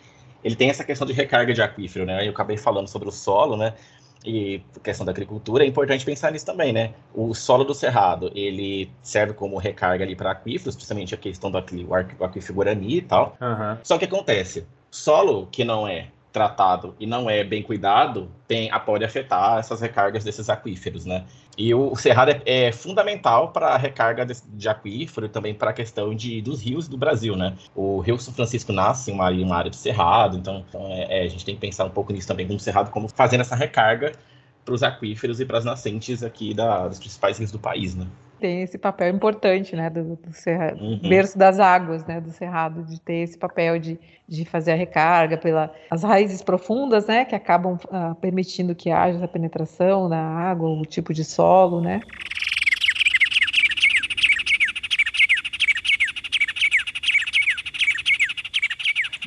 Ele 0.43 0.57
tem 0.57 0.70
essa 0.70 0.84
questão 0.84 1.07
de 1.07 1.12
recarga 1.12 1.53
de 1.53 1.62
aquífero, 1.62 2.05
né? 2.05 2.26
Eu 2.26 2.30
acabei 2.30 2.57
falando 2.57 2.89
sobre 2.89 3.09
o 3.09 3.12
solo, 3.12 3.57
né? 3.57 3.74
E 4.24 4.61
questão 4.82 5.07
da 5.07 5.12
agricultura, 5.12 5.64
é 5.64 5.66
importante 5.66 6.05
pensar 6.05 6.32
nisso 6.32 6.45
também, 6.45 6.72
né? 6.72 6.95
O 7.14 7.32
solo 7.32 7.64
do 7.64 7.74
Cerrado, 7.74 8.32
ele 8.34 8.91
serve 9.01 9.34
como 9.34 9.57
recarga 9.57 10.05
ali 10.05 10.16
para 10.16 10.32
aquíferos, 10.32 10.74
principalmente 10.74 11.14
a 11.14 11.18
questão 11.18 11.51
do 11.51 11.59
aquífero 11.59 12.55
Guarani 12.55 12.97
e 12.97 13.03
tal. 13.03 13.37
Uhum. 13.41 13.78
Só 13.84 13.97
que 13.97 14.05
acontece, 14.05 14.66
solo 14.91 15.47
que 15.51 15.64
não 15.64 15.87
é 15.87 16.09
tratado 16.32 16.95
e 17.01 17.07
não 17.07 17.30
é 17.30 17.43
bem 17.43 17.62
cuidado, 17.62 18.30
tem, 18.47 18.70
pode 18.84 19.05
afetar 19.05 19.59
essas 19.59 19.80
recargas 19.80 20.22
desses 20.22 20.51
aquíferos, 20.51 21.07
né? 21.07 21.24
E 21.57 21.74
o 21.74 21.96
cerrado 21.96 22.30
é, 22.30 22.42
é 22.44 22.72
fundamental 22.72 23.50
para 23.50 23.68
a 23.68 23.76
recarga 23.78 24.26
de, 24.26 24.34
de, 24.46 24.68
aquífero 24.68 25.26
e 25.26 25.28
também 25.28 25.54
para 25.54 25.70
a 25.70 25.72
questão 25.72 26.14
de, 26.14 26.42
dos 26.42 26.61
rios 26.61 26.86
do 26.86 26.98
Brasil, 26.98 27.34
né? 27.34 27.57
O 27.74 28.00
Rio 28.00 28.18
São 28.18 28.34
Francisco 28.34 28.72
nasce 28.72 29.11
em 29.11 29.14
uma, 29.14 29.30
uma 29.30 29.57
área 29.57 29.70
de 29.70 29.76
cerrado, 29.76 30.36
então, 30.36 30.64
então 30.68 30.86
é, 30.88 31.20
é, 31.20 31.22
a 31.22 31.28
gente 31.28 31.44
tem 31.46 31.54
que 31.54 31.61
pensar 31.61 31.86
um 31.86 31.90
pouco 31.90 32.12
nisso 32.12 32.28
também, 32.28 32.46
como 32.46 32.61
cerrado, 32.61 32.90
como 32.90 33.09
fazendo 33.09 33.40
essa 33.40 33.57
recarga 33.57 34.12
para 34.64 34.74
os 34.74 34.82
aquíferos 34.82 35.40
e 35.40 35.46
para 35.46 35.59
as 35.59 35.64
nascentes 35.64 36.22
aqui 36.22 36.52
da, 36.52 36.88
dos 36.88 36.98
principais 36.98 37.38
rios 37.38 37.50
do 37.50 37.59
país, 37.59 37.94
né? 37.94 38.07
Tem 38.39 38.62
esse 38.62 38.78
papel 38.78 39.14
importante, 39.14 39.74
né, 39.74 39.91
do, 39.91 40.16
do 40.16 40.32
cerrado, 40.32 40.80
uhum. 40.80 41.01
berço 41.09 41.39
das 41.39 41.59
águas, 41.59 42.05
né, 42.07 42.20
do 42.20 42.30
cerrado, 42.30 42.82
de 42.84 43.01
ter 43.01 43.22
esse 43.22 43.37
papel 43.37 43.78
de, 43.78 43.99
de 44.28 44.45
fazer 44.45 44.72
a 44.72 44.74
recarga 44.74 45.37
pelas 45.37 46.03
raízes 46.03 46.43
profundas, 46.43 47.07
né, 47.07 47.24
que 47.24 47.34
acabam 47.34 47.74
uh, 47.74 48.14
permitindo 48.16 48.74
que 48.74 48.91
haja 48.91 49.18
essa 49.18 49.28
penetração 49.28 50.09
na 50.09 50.20
água, 50.20 50.68
o 50.68 50.84
tipo 50.84 51.12
de 51.12 51.24
solo, 51.24 51.80
né. 51.80 52.01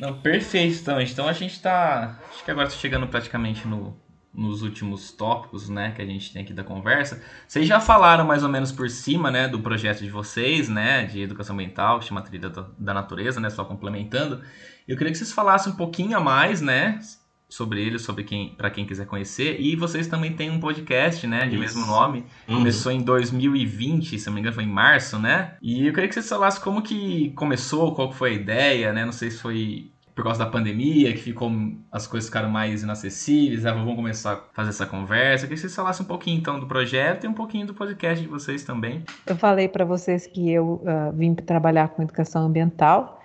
Não, 0.00 0.14
perfeito, 0.14 0.80
então. 0.80 1.00
Então 1.00 1.28
a 1.28 1.32
gente 1.34 1.52
está, 1.52 2.18
acho 2.30 2.42
que 2.42 2.50
agora 2.50 2.68
está 2.68 2.80
chegando 2.80 3.06
praticamente 3.06 3.68
no, 3.68 3.94
nos 4.32 4.62
últimos 4.62 5.10
tópicos, 5.10 5.68
né, 5.68 5.90
que 5.90 6.00
a 6.00 6.06
gente 6.06 6.32
tem 6.32 6.42
aqui 6.42 6.52
da 6.52 6.62
conversa. 6.62 7.22
Vocês 7.46 7.66
já 7.66 7.80
falaram 7.80 8.24
mais 8.24 8.42
ou 8.42 8.48
menos 8.48 8.70
por 8.70 8.88
cima, 8.88 9.30
né, 9.30 9.48
do 9.48 9.58
projeto 9.58 10.00
de 10.00 10.10
vocês, 10.10 10.68
né, 10.68 11.04
de 11.06 11.20
educação 11.20 11.54
ambiental, 11.54 11.98
que 11.98 12.06
chama 12.06 12.22
Trilha 12.22 12.48
da 12.78 12.94
Natureza, 12.94 13.40
né, 13.40 13.50
só 13.50 13.64
complementando. 13.64 14.40
Eu 14.86 14.96
queria 14.96 15.12
que 15.12 15.18
vocês 15.18 15.32
falassem 15.32 15.72
um 15.72 15.76
pouquinho 15.76 16.16
a 16.16 16.20
mais, 16.20 16.60
né, 16.60 17.00
sobre 17.48 17.84
ele, 17.84 17.98
sobre 17.98 18.22
quem, 18.22 18.54
para 18.54 18.70
quem 18.70 18.86
quiser 18.86 19.06
conhecer. 19.06 19.60
E 19.60 19.74
vocês 19.74 20.06
também 20.06 20.32
têm 20.32 20.50
um 20.50 20.60
podcast, 20.60 21.26
né, 21.26 21.48
de 21.48 21.56
Isso. 21.56 21.60
mesmo 21.60 21.86
nome. 21.86 22.24
Uhum. 22.48 22.58
Começou 22.58 22.92
em 22.92 23.02
2020, 23.02 24.18
se 24.18 24.26
não 24.26 24.34
me 24.34 24.40
engano, 24.40 24.54
foi 24.54 24.64
em 24.64 24.68
março, 24.68 25.18
né? 25.18 25.56
E 25.60 25.86
eu 25.86 25.92
queria 25.92 26.08
que 26.08 26.14
vocês 26.14 26.28
falassem 26.28 26.62
como 26.62 26.80
que 26.80 27.30
começou, 27.30 27.94
qual 27.94 28.12
foi 28.12 28.30
a 28.30 28.34
ideia, 28.34 28.92
né? 28.92 29.04
Não 29.04 29.12
sei 29.12 29.32
se 29.32 29.38
foi 29.38 29.90
por 30.14 30.24
causa 30.24 30.44
da 30.44 30.50
pandemia, 30.50 31.12
que 31.12 31.20
ficou 31.20 31.50
as 31.90 32.06
coisas 32.06 32.28
ficaram 32.28 32.50
mais 32.50 32.82
inacessíveis, 32.82 33.64
ah, 33.64 33.72
vamos 33.72 33.94
começar 33.94 34.32
a 34.32 34.36
fazer 34.52 34.70
essa 34.70 34.86
conversa. 34.86 35.46
Que 35.46 35.56
vocês 35.56 35.74
falassem 35.74 36.04
um 36.04 36.08
pouquinho 36.08 36.38
então 36.38 36.58
do 36.58 36.66
projeto 36.66 37.24
e 37.24 37.28
um 37.28 37.32
pouquinho 37.32 37.66
do 37.66 37.74
podcast 37.74 38.22
de 38.22 38.28
vocês 38.28 38.64
também. 38.64 39.04
Eu 39.26 39.36
falei 39.36 39.68
para 39.68 39.84
vocês 39.84 40.26
que 40.26 40.50
eu 40.50 40.82
uh, 40.82 41.12
vim 41.14 41.34
trabalhar 41.34 41.88
com 41.88 42.02
educação 42.02 42.46
ambiental 42.46 43.22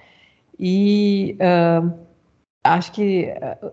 e 0.60 1.38
uh, 1.40 1.94
acho 2.64 2.92
que 2.92 3.34
uh, 3.62 3.72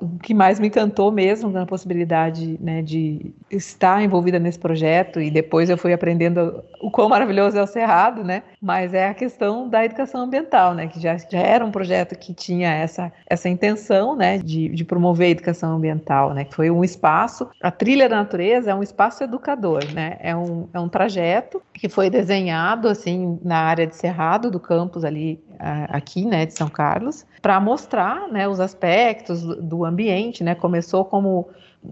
O 0.00 0.18
que 0.18 0.32
mais 0.32 0.58
me 0.58 0.68
encantou 0.68 1.12
mesmo 1.12 1.50
na 1.50 1.66
possibilidade 1.66 2.58
né, 2.58 2.80
de 2.80 3.34
estar 3.50 4.02
envolvida 4.02 4.38
nesse 4.38 4.58
projeto 4.58 5.20
e 5.20 5.30
depois 5.30 5.68
eu 5.68 5.76
fui 5.76 5.92
aprendendo 5.92 6.64
o 6.80 6.90
quão 6.90 7.08
maravilhoso 7.10 7.58
é 7.58 7.62
o 7.62 7.66
Cerrado, 7.66 8.24
né? 8.24 8.42
Mas 8.60 8.94
é 8.94 9.08
a 9.08 9.14
questão 9.14 9.68
da 9.68 9.84
educação 9.84 10.22
ambiental, 10.22 10.74
né? 10.74 10.86
Que 10.86 10.98
já, 10.98 11.18
já 11.18 11.38
era 11.38 11.64
um 11.64 11.70
projeto 11.70 12.18
que 12.18 12.32
tinha 12.32 12.70
essa, 12.72 13.12
essa 13.26 13.48
intenção, 13.48 14.16
né? 14.16 14.38
De, 14.38 14.70
de 14.70 14.84
promover 14.84 15.28
a 15.28 15.30
educação 15.30 15.76
ambiental, 15.76 16.32
né? 16.32 16.44
Que 16.44 16.54
foi 16.54 16.70
um 16.70 16.82
espaço, 16.82 17.48
a 17.62 17.70
Trilha 17.70 18.08
da 18.08 18.16
Natureza 18.16 18.70
é 18.70 18.74
um 18.74 18.82
espaço 18.82 19.22
educador, 19.22 19.84
né? 19.92 20.16
É 20.20 20.34
um, 20.34 20.66
é 20.72 20.80
um 20.80 20.88
trajeto 20.88 21.62
que 21.74 21.88
foi 21.88 22.08
desenhado, 22.08 22.88
assim, 22.88 23.38
na 23.42 23.58
área 23.58 23.86
de 23.86 23.96
Cerrado, 23.96 24.50
do 24.50 24.58
campus 24.58 25.04
ali, 25.04 25.42
aqui, 25.88 26.24
né, 26.24 26.44
de 26.46 26.54
São 26.54 26.68
Carlos, 26.68 27.24
para 27.42 27.58
mostrar, 27.58 28.28
né, 28.28 28.46
os 28.46 28.60
aspectos 28.60 29.42
do 29.42 29.84
ambiente, 29.84 30.44
né, 30.44 30.54
começou 30.54 31.04
como 31.04 31.48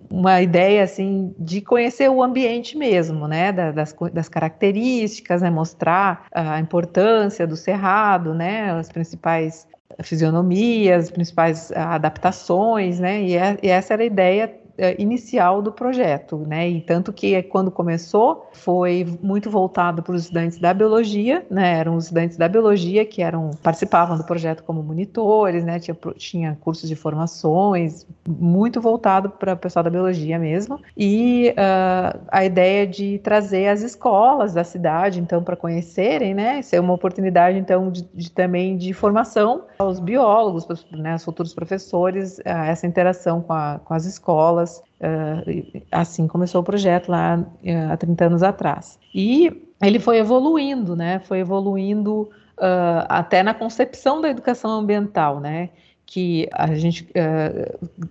uma 0.08 0.40
ideia 0.40 0.84
assim 0.84 1.34
de 1.36 1.60
conhecer 1.60 2.08
o 2.08 2.22
ambiente 2.22 2.78
mesmo, 2.78 3.26
né, 3.26 3.52
das, 3.52 3.92
das 4.12 4.28
características, 4.28 5.42
né, 5.42 5.50
mostrar 5.50 6.26
a 6.32 6.60
importância 6.60 7.44
do 7.48 7.56
cerrado, 7.56 8.32
né, 8.32 8.70
as 8.70 8.88
principais 8.88 9.66
fisionomias, 10.04 11.06
as 11.06 11.10
principais 11.10 11.72
adaptações, 11.72 13.00
né, 13.00 13.20
e, 13.22 13.36
é, 13.36 13.58
e 13.60 13.68
essa 13.68 13.94
era 13.94 14.04
a 14.04 14.06
ideia 14.06 14.59
inicial 14.98 15.60
do 15.60 15.72
projeto, 15.72 16.38
né? 16.38 16.68
E 16.68 16.80
tanto 16.80 17.12
que 17.12 17.42
quando 17.44 17.70
começou 17.70 18.48
foi 18.52 19.06
muito 19.22 19.50
voltado 19.50 20.02
para 20.02 20.14
os 20.14 20.22
estudantes 20.22 20.58
da 20.58 20.72
biologia, 20.72 21.44
né? 21.50 21.78
Eram 21.78 21.96
os 21.96 22.04
estudantes 22.04 22.36
da 22.36 22.48
biologia 22.48 23.04
que 23.04 23.22
eram 23.22 23.50
participavam 23.62 24.16
do 24.16 24.24
projeto 24.24 24.62
como 24.64 24.82
monitores, 24.82 25.64
né? 25.64 25.78
Tinha, 25.78 25.96
tinha 26.16 26.58
cursos 26.60 26.88
de 26.88 26.96
formações, 26.96 28.06
muito 28.28 28.80
voltado 28.80 29.30
para 29.30 29.54
o 29.54 29.56
pessoal 29.56 29.82
da 29.82 29.90
biologia 29.90 30.38
mesmo. 30.38 30.80
E 30.96 31.50
uh, 31.50 32.20
a 32.28 32.44
ideia 32.44 32.86
de 32.86 33.18
trazer 33.18 33.68
as 33.68 33.82
escolas 33.82 34.54
da 34.54 34.64
cidade, 34.64 35.20
então, 35.20 35.42
para 35.42 35.56
conhecerem, 35.56 36.34
né? 36.34 36.62
Ser 36.62 36.80
uma 36.80 36.94
oportunidade, 36.94 37.58
então, 37.58 37.90
de, 37.90 38.08
de 38.14 38.30
também 38.30 38.76
de 38.76 38.92
formação 38.92 39.64
aos 39.78 39.98
biólogos, 39.98 40.66
né? 40.92 41.12
Aos 41.12 41.24
futuros 41.24 41.52
professores, 41.54 42.38
uh, 42.38 42.64
essa 42.66 42.86
interação 42.86 43.40
com, 43.40 43.52
a, 43.52 43.80
com 43.84 43.94
as 43.94 44.04
escolas 44.04 44.69
Uh, 45.00 45.82
assim 45.90 46.26
começou 46.26 46.60
o 46.60 46.64
projeto 46.64 47.08
lá 47.08 47.38
uh, 47.38 47.92
há 47.92 47.96
30 47.96 48.26
anos 48.26 48.42
atrás. 48.42 48.98
E 49.14 49.50
ele 49.82 49.98
foi 49.98 50.18
evoluindo, 50.18 50.94
né? 50.94 51.20
Foi 51.20 51.38
evoluindo 51.38 52.28
uh, 52.58 53.06
até 53.08 53.42
na 53.42 53.54
concepção 53.54 54.20
da 54.20 54.28
educação 54.28 54.70
ambiental, 54.70 55.40
né? 55.40 55.70
Que 56.04 56.48
a 56.52 56.74
gente 56.74 57.08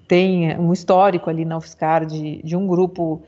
tem 0.08 0.58
um 0.58 0.72
histórico 0.72 1.30
ali 1.30 1.44
na 1.44 1.58
UFSCar 1.58 2.06
de, 2.06 2.42
de 2.42 2.56
um 2.56 2.66
grupo 2.66 3.22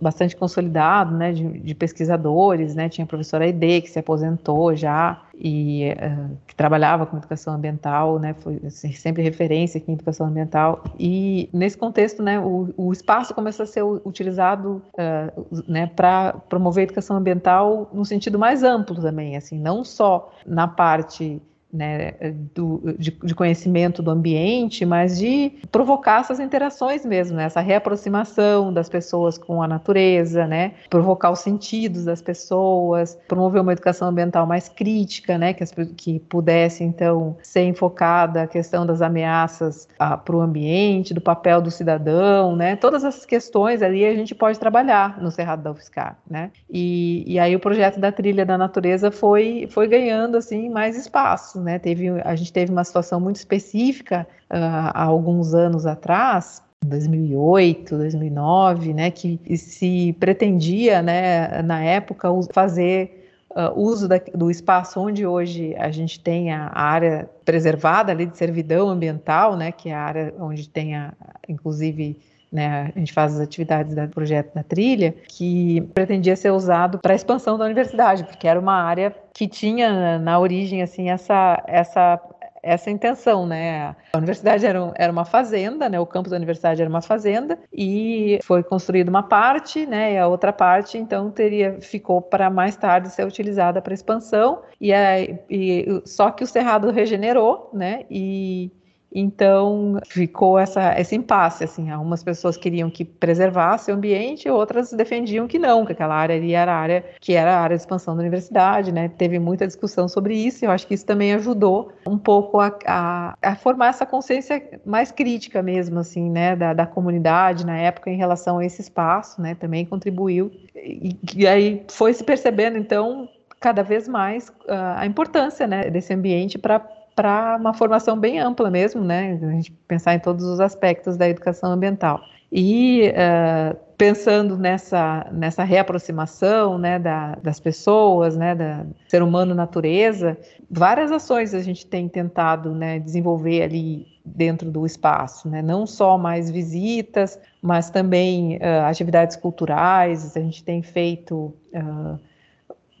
bastante 0.00 0.34
consolidado, 0.34 1.16
né, 1.16 1.30
de, 1.30 1.60
de, 1.60 1.72
pesquisadores, 1.72 2.74
né, 2.74 2.88
tinha 2.88 3.04
a 3.04 3.06
professora 3.06 3.44
Aide, 3.44 3.82
que 3.82 3.88
se 3.88 3.96
aposentou 3.96 4.74
já, 4.74 5.22
e 5.38 5.92
uh, 5.92 6.36
que 6.46 6.54
trabalhava 6.54 7.06
com 7.06 7.16
educação 7.16 7.54
ambiental, 7.54 8.18
né, 8.18 8.34
foi 8.34 8.60
assim, 8.66 8.92
sempre 8.92 9.22
referência 9.22 9.78
aqui 9.78 9.90
em 9.90 9.94
educação 9.94 10.26
ambiental, 10.26 10.82
e 10.98 11.48
nesse 11.52 11.76
contexto, 11.76 12.22
né, 12.22 12.40
o, 12.40 12.72
o 12.76 12.92
espaço 12.92 13.34
começou 13.34 13.64
a 13.64 13.66
ser 13.66 13.82
utilizado, 13.82 14.82
uh, 14.94 15.62
né, 15.68 15.86
para 15.86 16.34
promover 16.48 16.82
a 16.82 16.84
educação 16.84 17.16
ambiental 17.16 17.90
no 17.92 18.04
sentido 18.04 18.38
mais 18.38 18.62
amplo 18.62 19.00
também, 19.00 19.36
assim, 19.36 19.58
não 19.58 19.84
só 19.84 20.32
na 20.46 20.66
parte 20.66 21.40
né, 21.72 22.12
do, 22.54 22.94
de, 22.98 23.10
de, 23.10 23.34
conhecimento 23.34 24.02
do 24.02 24.10
ambiente, 24.10 24.84
mas 24.84 25.18
de 25.18 25.52
provocar 25.70 26.20
essas 26.20 26.40
interações 26.40 27.04
mesmo, 27.04 27.36
né, 27.36 27.44
essa 27.44 27.60
reaproximação 27.60 28.72
das 28.72 28.88
pessoas 28.88 29.36
com 29.36 29.62
a 29.62 29.68
natureza, 29.68 30.46
né, 30.46 30.72
provocar 30.88 31.30
os 31.30 31.40
sentidos 31.40 32.04
das 32.04 32.22
pessoas, 32.22 33.18
promover 33.28 33.60
uma 33.60 33.72
educação 33.72 34.08
ambiental 34.08 34.46
mais 34.46 34.68
crítica, 34.68 35.36
né, 35.36 35.52
que, 35.52 35.62
as, 35.62 35.72
que 35.96 36.20
pudesse 36.20 36.84
então 36.84 37.36
ser 37.42 37.64
enfocada 37.64 38.42
a 38.42 38.46
questão 38.46 38.86
das 38.86 39.02
ameaças 39.02 39.88
ah, 39.98 40.16
para 40.16 40.36
o 40.36 40.40
ambiente, 40.40 41.12
do 41.12 41.20
papel 41.20 41.60
do 41.60 41.70
cidadão, 41.70 42.56
né, 42.56 42.76
todas 42.76 43.04
essas 43.04 43.26
questões 43.26 43.82
ali 43.82 44.04
a 44.04 44.14
gente 44.14 44.34
pode 44.34 44.58
trabalhar 44.58 45.20
no 45.20 45.30
Cerrado 45.30 45.62
da 45.62 45.72
UFSCar, 45.72 46.16
né, 46.28 46.50
e, 46.70 47.24
e 47.26 47.38
aí 47.38 47.54
o 47.54 47.60
projeto 47.60 47.98
da 47.98 48.12
Trilha 48.12 48.46
da 48.46 48.56
Natureza 48.56 49.10
foi, 49.10 49.68
foi 49.70 49.88
ganhando 49.88 50.36
assim 50.36 50.70
mais 50.70 50.96
espaço, 50.96 51.55
né? 51.60 51.78
Teve, 51.78 52.08
a 52.22 52.34
gente 52.36 52.52
teve 52.52 52.72
uma 52.72 52.84
situação 52.84 53.20
muito 53.20 53.36
específica 53.36 54.26
uh, 54.50 54.90
há 54.92 55.02
alguns 55.04 55.54
anos 55.54 55.86
atrás, 55.86 56.62
2008, 56.84 57.96
2009, 57.96 58.94
né, 58.94 59.10
que 59.10 59.38
se 59.56 60.14
pretendia, 60.20 61.02
né, 61.02 61.62
na 61.62 61.82
época, 61.82 62.28
fazer 62.52 63.30
uh, 63.50 63.78
uso 63.78 64.06
da, 64.06 64.20
do 64.34 64.50
espaço 64.50 65.00
onde 65.00 65.26
hoje 65.26 65.74
a 65.76 65.90
gente 65.90 66.20
tem 66.20 66.52
a, 66.52 66.66
a, 66.66 66.82
área 66.82 67.28
preservada 67.44 68.12
ali 68.12 68.26
de 68.26 68.36
servidão 68.36 68.88
ambiental, 68.88 69.56
né, 69.56 69.72
que 69.72 69.88
é 69.88 69.94
a 69.94 70.00
área 70.00 70.34
onde 70.38 70.68
tem, 70.68 70.94
a, 70.94 71.12
inclusive, 71.48 72.18
né, 72.56 72.90
a 72.94 72.98
gente 72.98 73.12
faz 73.12 73.34
as 73.34 73.40
atividades 73.40 73.94
do 73.94 74.08
projeto 74.08 74.54
da 74.54 74.62
trilha, 74.62 75.14
que 75.28 75.82
pretendia 75.92 76.34
ser 76.34 76.50
usado 76.50 76.98
para 76.98 77.12
a 77.12 77.16
expansão 77.16 77.58
da 77.58 77.66
universidade, 77.66 78.24
porque 78.24 78.48
era 78.48 78.58
uma 78.58 78.82
área 78.82 79.14
que 79.34 79.46
tinha 79.46 80.18
na 80.18 80.38
origem 80.38 80.80
assim 80.82 81.10
essa 81.10 81.62
essa 81.66 82.18
essa 82.62 82.90
intenção, 82.90 83.46
né? 83.46 83.94
A 84.12 84.18
universidade 84.18 84.66
era, 84.66 84.92
era 84.96 85.12
uma 85.12 85.24
fazenda, 85.24 85.88
né? 85.88 86.00
O 86.00 86.06
campus 86.06 86.30
da 86.30 86.36
universidade 86.36 86.80
era 86.80 86.90
uma 86.90 87.00
fazenda 87.00 87.56
e 87.72 88.40
foi 88.42 88.64
construída 88.64 89.08
uma 89.08 89.22
parte, 89.22 89.86
né? 89.86 90.14
E 90.14 90.18
a 90.18 90.26
outra 90.26 90.52
parte, 90.52 90.98
então, 90.98 91.30
teria 91.30 91.80
ficou 91.80 92.20
para 92.20 92.50
mais 92.50 92.74
tarde 92.74 93.08
ser 93.10 93.24
utilizada 93.24 93.80
para 93.80 93.94
expansão 93.94 94.62
e, 94.80 94.92
a, 94.92 95.20
e 95.48 96.02
só 96.04 96.32
que 96.32 96.42
o 96.42 96.46
cerrado 96.46 96.90
regenerou, 96.90 97.70
né? 97.72 98.04
E 98.10 98.72
então 99.18 99.98
ficou 100.06 100.58
essa, 100.58 100.98
esse 101.00 101.16
impasse, 101.16 101.64
assim, 101.64 101.90
algumas 101.90 102.22
pessoas 102.22 102.56
queriam 102.56 102.90
que 102.90 103.04
preservasse 103.04 103.90
o 103.90 103.94
ambiente, 103.94 104.48
outras 104.50 104.92
defendiam 104.92 105.46
que 105.46 105.58
não, 105.58 105.86
que 105.86 105.92
aquela 105.92 106.14
área 106.14 106.36
era 106.54 106.72
a 106.72 106.76
área 106.76 107.04
que 107.20 107.32
era 107.32 107.56
a 107.56 107.60
área 107.60 107.76
de 107.76 107.82
expansão 107.82 108.14
da 108.14 108.20
universidade, 108.20 108.92
né? 108.92 109.08
Teve 109.08 109.38
muita 109.38 109.66
discussão 109.66 110.06
sobre 110.06 110.36
isso, 110.36 110.64
e 110.64 110.66
eu 110.66 110.70
acho 110.70 110.86
que 110.86 110.92
isso 110.92 111.06
também 111.06 111.32
ajudou 111.32 111.92
um 112.06 112.18
pouco 112.18 112.60
a, 112.60 112.76
a, 112.86 113.36
a 113.42 113.56
formar 113.56 113.88
essa 113.88 114.04
consciência 114.04 114.62
mais 114.84 115.10
crítica 115.10 115.62
mesmo, 115.62 115.98
assim, 115.98 116.30
né, 116.30 116.54
da, 116.54 116.74
da, 116.74 116.86
comunidade 116.86 117.64
na 117.64 117.78
época 117.78 118.10
em 118.10 118.16
relação 118.16 118.58
a 118.58 118.64
esse 118.66 118.82
espaço, 118.82 119.40
né? 119.40 119.54
Também 119.54 119.86
contribuiu 119.86 120.52
e, 120.74 121.16
e 121.34 121.46
aí 121.46 121.84
foi 121.88 122.12
se 122.12 122.22
percebendo 122.22 122.76
então 122.76 123.28
cada 123.60 123.82
vez 123.82 124.06
mais 124.06 124.48
uh, 124.48 124.96
a 124.96 125.06
importância 125.06 125.66
né, 125.66 125.90
desse 125.90 126.12
ambiente 126.12 126.58
para 126.58 126.86
para 127.16 127.56
uma 127.58 127.72
formação 127.72 128.16
bem 128.16 128.38
ampla 128.38 128.70
mesmo, 128.70 129.02
né? 129.02 129.40
A 129.42 129.50
gente 129.52 129.72
pensar 129.88 130.14
em 130.14 130.20
todos 130.20 130.44
os 130.44 130.60
aspectos 130.60 131.16
da 131.16 131.26
educação 131.26 131.72
ambiental. 131.72 132.20
E 132.52 133.10
uh, 133.10 133.76
pensando 133.96 134.56
nessa, 134.56 135.26
nessa 135.32 135.64
reaproximação 135.64 136.78
né, 136.78 136.98
da, 136.98 137.34
das 137.36 137.58
pessoas, 137.58 138.36
né, 138.36 138.54
da 138.54 138.84
ser 139.08 139.22
humano 139.22 139.54
natureza, 139.54 140.36
várias 140.70 141.10
ações 141.10 141.54
a 141.54 141.60
gente 141.60 141.86
tem 141.86 142.08
tentado 142.08 142.72
né, 142.72 142.98
desenvolver 142.98 143.62
ali 143.62 144.06
dentro 144.24 144.70
do 144.70 144.84
espaço, 144.84 145.48
né? 145.48 145.62
não 145.62 145.86
só 145.86 146.18
mais 146.18 146.50
visitas, 146.50 147.38
mas 147.62 147.90
também 147.90 148.56
uh, 148.56 148.84
atividades 148.86 149.36
culturais, 149.36 150.36
a 150.36 150.40
gente 150.40 150.62
tem 150.62 150.82
feito 150.82 151.54
uh, 151.72 152.18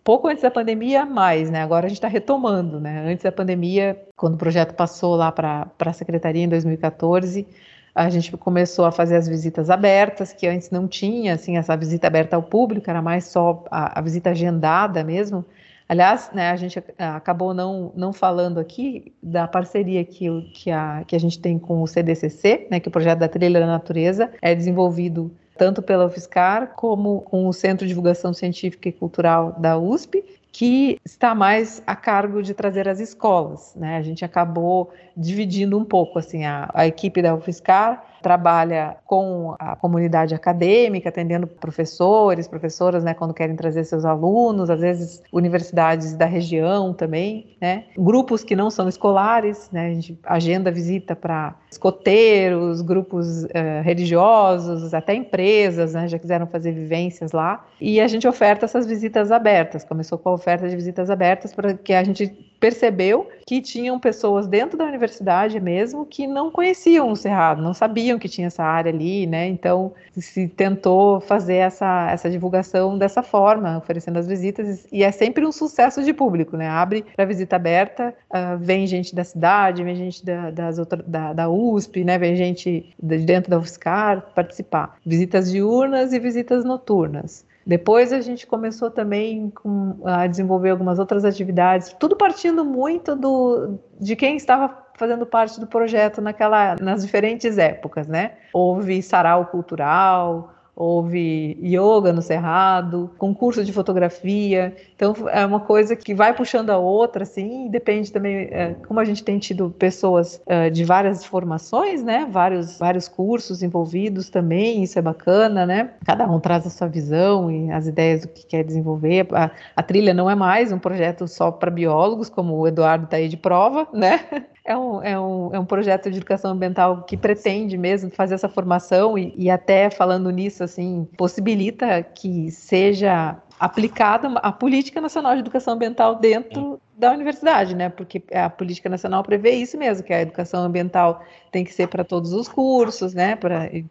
pouco 0.06 0.28
antes 0.28 0.40
da 0.40 0.52
pandemia, 0.52 1.04
mais, 1.04 1.50
né? 1.50 1.60
Agora 1.60 1.86
a 1.86 1.88
gente 1.88 1.98
está 1.98 2.06
retomando, 2.06 2.78
né? 2.78 3.10
Antes 3.10 3.24
da 3.24 3.32
pandemia, 3.32 4.00
quando 4.14 4.34
o 4.34 4.38
projeto 4.38 4.72
passou 4.72 5.16
lá 5.16 5.32
para 5.32 5.68
a 5.80 5.92
secretaria 5.92 6.44
em 6.44 6.48
2014, 6.48 7.44
a 7.92 8.08
gente 8.08 8.30
começou 8.36 8.84
a 8.84 8.92
fazer 8.92 9.16
as 9.16 9.26
visitas 9.26 9.68
abertas, 9.68 10.32
que 10.32 10.46
antes 10.46 10.70
não 10.70 10.86
tinha, 10.86 11.34
assim, 11.34 11.56
essa 11.56 11.76
visita 11.76 12.06
aberta 12.06 12.36
ao 12.36 12.42
público, 12.44 12.88
era 12.88 13.02
mais 13.02 13.24
só 13.24 13.64
a, 13.68 13.98
a 13.98 14.00
visita 14.00 14.30
agendada 14.30 15.02
mesmo. 15.02 15.44
Aliás, 15.88 16.30
né, 16.32 16.50
a 16.50 16.56
gente 16.56 16.80
acabou 16.96 17.52
não, 17.52 17.92
não 17.96 18.12
falando 18.12 18.60
aqui 18.60 19.12
da 19.20 19.48
parceria 19.48 20.04
que, 20.04 20.28
que, 20.52 20.70
a, 20.70 21.02
que 21.04 21.16
a 21.16 21.20
gente 21.20 21.40
tem 21.40 21.58
com 21.58 21.82
o 21.82 21.86
CDCC, 21.86 22.68
né, 22.70 22.78
que 22.78 22.88
é 22.88 22.90
o 22.90 22.92
projeto 22.92 23.18
da 23.18 23.28
Trilha 23.28 23.58
da 23.58 23.66
Natureza 23.66 24.30
é 24.40 24.54
desenvolvido 24.54 25.32
tanto 25.56 25.82
pela 25.82 26.06
UFSCar 26.06 26.74
como 26.74 27.20
com 27.22 27.46
o 27.46 27.52
Centro 27.52 27.84
de 27.86 27.88
Divulgação 27.88 28.32
Científica 28.32 28.88
e 28.88 28.92
Cultural 28.92 29.52
da 29.58 29.78
USP, 29.78 30.24
que 30.52 30.98
está 31.04 31.34
mais 31.34 31.82
a 31.86 31.94
cargo 31.94 32.42
de 32.42 32.54
trazer 32.54 32.88
as 32.88 32.98
escolas. 32.98 33.74
Né? 33.76 33.96
A 33.98 34.02
gente 34.02 34.24
acabou 34.24 34.90
dividindo 35.16 35.78
um 35.78 35.84
pouco 35.84 36.18
assim 36.18 36.44
a, 36.46 36.70
a 36.72 36.86
equipe 36.86 37.20
da 37.20 37.34
UFSCar 37.34 38.02
trabalha 38.22 38.96
com 39.04 39.54
a 39.58 39.76
comunidade 39.76 40.34
acadêmica, 40.34 41.08
atendendo 41.08 41.46
professores, 41.46 42.48
professoras, 42.48 43.04
né, 43.04 43.14
quando 43.14 43.34
querem 43.34 43.56
trazer 43.56 43.84
seus 43.84 44.04
alunos, 44.04 44.70
às 44.70 44.80
vezes 44.80 45.22
universidades 45.32 46.14
da 46.14 46.26
região 46.26 46.92
também, 46.92 47.56
né, 47.60 47.84
grupos 47.96 48.42
que 48.42 48.56
não 48.56 48.70
são 48.70 48.88
escolares, 48.88 49.70
né, 49.70 49.86
a 49.86 49.94
gente 49.94 50.18
agenda 50.24 50.70
visita 50.70 51.14
para 51.14 51.54
escoteiros, 51.70 52.82
grupos 52.82 53.44
uh, 53.44 53.48
religiosos, 53.82 54.94
até 54.94 55.14
empresas, 55.14 55.94
né, 55.94 56.08
já 56.08 56.18
quiseram 56.18 56.46
fazer 56.46 56.72
vivências 56.72 57.32
lá, 57.32 57.64
e 57.80 58.00
a 58.00 58.08
gente 58.08 58.26
oferta 58.26 58.64
essas 58.64 58.86
visitas 58.86 59.30
abertas, 59.30 59.84
começou 59.84 60.18
com 60.18 60.30
a 60.30 60.32
oferta 60.32 60.68
de 60.68 60.74
visitas 60.74 61.10
abertas, 61.10 61.54
porque 61.54 61.92
a 61.92 62.02
gente 62.02 62.26
percebeu 62.58 63.28
que 63.46 63.60
tinham 63.60 63.98
pessoas 63.98 64.46
dentro 64.46 64.76
da 64.76 64.84
universidade 64.84 65.60
mesmo 65.60 66.04
que 66.04 66.26
não 66.26 66.50
conheciam 66.50 67.12
o 67.12 67.16
Cerrado, 67.16 67.62
não 67.62 67.72
sabiam 67.72 68.18
que 68.18 68.28
tinha 68.28 68.48
essa 68.48 68.64
área 68.64 68.92
ali, 68.92 69.26
né? 69.26 69.46
Então 69.46 69.92
se 70.16 70.48
tentou 70.48 71.20
fazer 71.20 71.56
essa, 71.56 72.10
essa 72.10 72.30
divulgação 72.30 72.98
dessa 72.98 73.22
forma, 73.22 73.78
oferecendo 73.78 74.18
as 74.18 74.26
visitas, 74.26 74.86
e 74.90 75.04
é 75.04 75.12
sempre 75.12 75.46
um 75.46 75.52
sucesso 75.52 76.02
de 76.02 76.12
público, 76.12 76.56
né? 76.56 76.68
Abre 76.68 77.04
para 77.14 77.24
visita 77.24 77.56
aberta, 77.56 78.14
uh, 78.30 78.58
vem 78.58 78.86
gente 78.86 79.14
da 79.14 79.24
cidade, 79.24 79.84
vem 79.84 79.94
gente 79.94 80.24
da, 80.24 80.50
das 80.50 80.78
outra, 80.78 81.02
da, 81.06 81.32
da 81.32 81.48
USP, 81.48 82.04
né? 82.04 82.18
Vem 82.18 82.34
gente 82.34 82.94
de 83.00 83.18
dentro 83.18 83.50
da 83.50 83.58
UFSCar 83.58 84.22
participar. 84.34 84.96
Visitas 85.04 85.50
diurnas 85.50 86.12
e 86.12 86.18
visitas 86.18 86.64
noturnas. 86.64 87.44
Depois 87.66 88.12
a 88.12 88.20
gente 88.20 88.46
começou 88.46 88.90
também 88.90 89.50
com, 89.50 89.98
a 90.04 90.28
desenvolver 90.28 90.70
algumas 90.70 91.00
outras 91.00 91.24
atividades, 91.24 91.92
tudo 91.98 92.16
partindo 92.16 92.64
muito 92.64 93.16
do, 93.16 93.76
de 94.00 94.14
quem 94.14 94.36
estava 94.36 94.86
fazendo 94.94 95.26
parte 95.26 95.58
do 95.58 95.66
projeto 95.66 96.22
naquela, 96.22 96.76
nas 96.80 97.02
diferentes 97.02 97.58
épocas, 97.58 98.06
né? 98.06 98.34
Houve 98.52 99.02
sarau 99.02 99.46
cultural, 99.46 100.54
houve 100.76 101.58
yoga 101.62 102.12
no 102.12 102.20
Cerrado, 102.20 103.10
concurso 103.16 103.64
de 103.64 103.72
fotografia. 103.72 104.76
Então 104.94 105.14
é 105.30 105.44
uma 105.46 105.60
coisa 105.60 105.96
que 105.96 106.14
vai 106.14 106.34
puxando 106.34 106.68
a 106.68 106.76
outra, 106.76 107.22
assim, 107.22 107.68
depende 107.68 108.12
também, 108.12 108.48
é, 108.50 108.76
como 108.86 109.00
a 109.00 109.04
gente 109.04 109.24
tem 109.24 109.38
tido 109.38 109.74
pessoas 109.78 110.40
é, 110.46 110.68
de 110.68 110.84
várias 110.84 111.24
formações, 111.24 112.04
né? 112.04 112.28
Vários, 112.30 112.78
vários 112.78 113.08
cursos 113.08 113.62
envolvidos 113.62 114.28
também, 114.28 114.82
isso 114.82 114.98
é 114.98 115.02
bacana, 115.02 115.64
né? 115.64 115.92
Cada 116.04 116.26
um 116.26 116.38
traz 116.38 116.66
a 116.66 116.70
sua 116.70 116.88
visão 116.88 117.50
e 117.50 117.70
as 117.70 117.86
ideias 117.86 118.22
do 118.22 118.28
que 118.28 118.46
quer 118.46 118.62
desenvolver. 118.62 119.26
A, 119.32 119.50
a 119.74 119.82
trilha 119.82 120.12
não 120.12 120.28
é 120.28 120.34
mais 120.34 120.70
um 120.72 120.78
projeto 120.78 121.26
só 121.26 121.50
para 121.50 121.70
biólogos, 121.70 122.28
como 122.28 122.54
o 122.54 122.68
Eduardo 122.68 123.06
está 123.06 123.16
aí 123.16 123.28
de 123.28 123.36
prova, 123.38 123.88
né? 123.94 124.26
É 124.66 124.76
um, 124.76 125.02
é, 125.02 125.18
um, 125.18 125.54
é 125.54 125.60
um 125.60 125.64
projeto 125.64 126.10
de 126.10 126.16
educação 126.16 126.50
ambiental 126.50 127.02
que 127.04 127.16
pretende 127.16 127.78
mesmo 127.78 128.10
fazer 128.10 128.34
essa 128.34 128.48
formação 128.48 129.16
e, 129.16 129.32
e 129.36 129.48
até 129.48 129.88
falando 129.90 130.28
nisso, 130.30 130.64
assim, 130.64 131.08
possibilita 131.16 132.02
que 132.02 132.50
seja 132.50 133.36
aplicada 133.60 134.28
a 134.40 134.50
política 134.50 135.00
nacional 135.00 135.34
de 135.34 135.40
educação 135.40 135.74
ambiental 135.74 136.16
dentro 136.16 136.80
da 136.96 137.12
universidade, 137.12 137.74
né? 137.74 137.88
Porque 137.90 138.22
a 138.32 138.48
política 138.48 138.88
nacional 138.88 139.22
prevê 139.22 139.50
isso 139.50 139.76
mesmo, 139.76 140.04
que 140.04 140.12
a 140.12 140.22
educação 140.22 140.64
ambiental 140.64 141.22
tem 141.52 141.62
que 141.64 141.72
ser 141.72 141.88
para 141.88 142.02
todos 142.04 142.32
os 142.32 142.48
cursos, 142.48 143.12
né? 143.12 143.36
Para 143.36 143.66
em, 143.74 143.86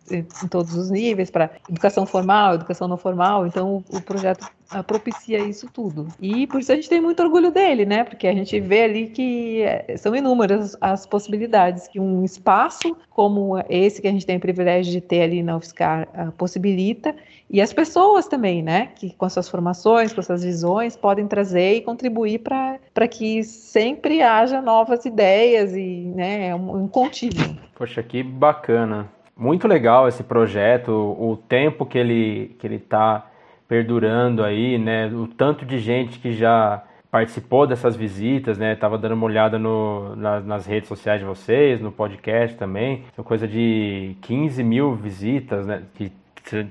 todos 0.50 0.74
os 0.76 0.90
níveis, 0.90 1.30
para 1.30 1.52
educação 1.70 2.06
formal, 2.06 2.56
educação 2.56 2.88
não 2.88 2.98
formal. 2.98 3.46
Então 3.46 3.84
o, 3.92 3.98
o 3.98 4.02
projeto 4.02 4.48
ah, 4.72 4.84
propicia 4.84 5.40
isso 5.40 5.70
tudo. 5.72 6.08
E 6.20 6.48
por 6.48 6.60
isso 6.60 6.72
a 6.72 6.76
gente 6.76 6.90
tem 6.90 7.00
muito 7.00 7.22
orgulho 7.22 7.52
dele, 7.52 7.86
né? 7.86 8.04
Porque 8.04 8.28
a 8.28 8.34
gente 8.34 8.60
vê 8.60 8.84
ali 8.84 9.08
que 9.08 9.62
é, 9.62 9.96
são 9.98 10.16
inúmeras 10.16 10.76
as 10.82 11.06
possibilidades 11.06 11.88
que 11.88 12.00
um 12.00 12.24
espaço 12.24 12.98
como 13.12 13.64
esse 13.70 14.02
que 14.02 14.08
a 14.08 14.12
gente 14.12 14.26
tem 14.26 14.38
o 14.38 14.40
privilégio 14.40 14.92
de 14.92 15.02
ter 15.02 15.22
ali 15.22 15.44
na 15.44 15.56
UFSCar 15.58 16.08
uh, 16.14 16.32
possibilita 16.34 17.16
e 17.50 17.62
as 17.62 17.72
pessoas 17.72 18.28
também, 18.28 18.64
né? 18.64 18.88
Que 18.96 19.14
com 19.14 19.30
suas 19.30 19.48
formações, 19.48 20.14
com 20.14 20.22
suas 20.22 20.44
visões 20.44 20.96
podem 20.96 21.28
trazer 21.28 21.76
e 21.76 21.82
contribuir 21.82 22.40
para 22.40 23.08
que 23.08 23.44
sempre 23.44 24.22
haja 24.22 24.62
novas 24.62 25.06
ideias 25.06 25.76
e 25.76 26.12
né, 26.16 26.56
um, 26.56 26.84
um 26.84 26.88
contínuo. 26.88 27.56
Poxa, 27.76 28.02
que 28.02 28.24
bacana. 28.24 29.10
Muito 29.38 29.68
legal 29.68 30.08
esse 30.08 30.24
projeto, 30.24 30.92
o 30.92 31.38
tempo 31.38 31.86
que 31.86 31.98
ele 31.98 32.56
que 32.58 32.66
ele 32.66 32.78
está 32.78 33.30
perdurando 33.68 34.44
aí, 34.44 34.78
né? 34.78 35.08
O 35.08 35.28
tanto 35.28 35.66
de 35.66 35.80
gente 35.80 36.20
que 36.20 36.32
já 36.32 36.84
participou 37.12 37.68
dessas 37.68 37.96
visitas, 37.96 38.58
né? 38.58 38.76
Tava 38.76 38.98
dando 38.98 39.14
uma 39.14 39.26
olhada 39.26 39.58
no, 39.60 40.16
na, 40.16 40.40
nas 40.40 40.66
redes 40.66 40.88
sociais 40.88 41.20
de 41.20 41.26
vocês, 41.26 41.80
no 41.80 41.92
podcast 41.92 42.58
também. 42.58 43.04
São 43.16 43.24
coisa 43.24 43.48
de 43.48 44.16
15 44.22 44.64
mil 44.64 44.96
visitas, 44.96 45.66
né? 45.66 45.84
Que 45.94 46.12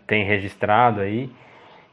tem 0.07 0.25
registrado 0.25 1.01
aí. 1.01 1.31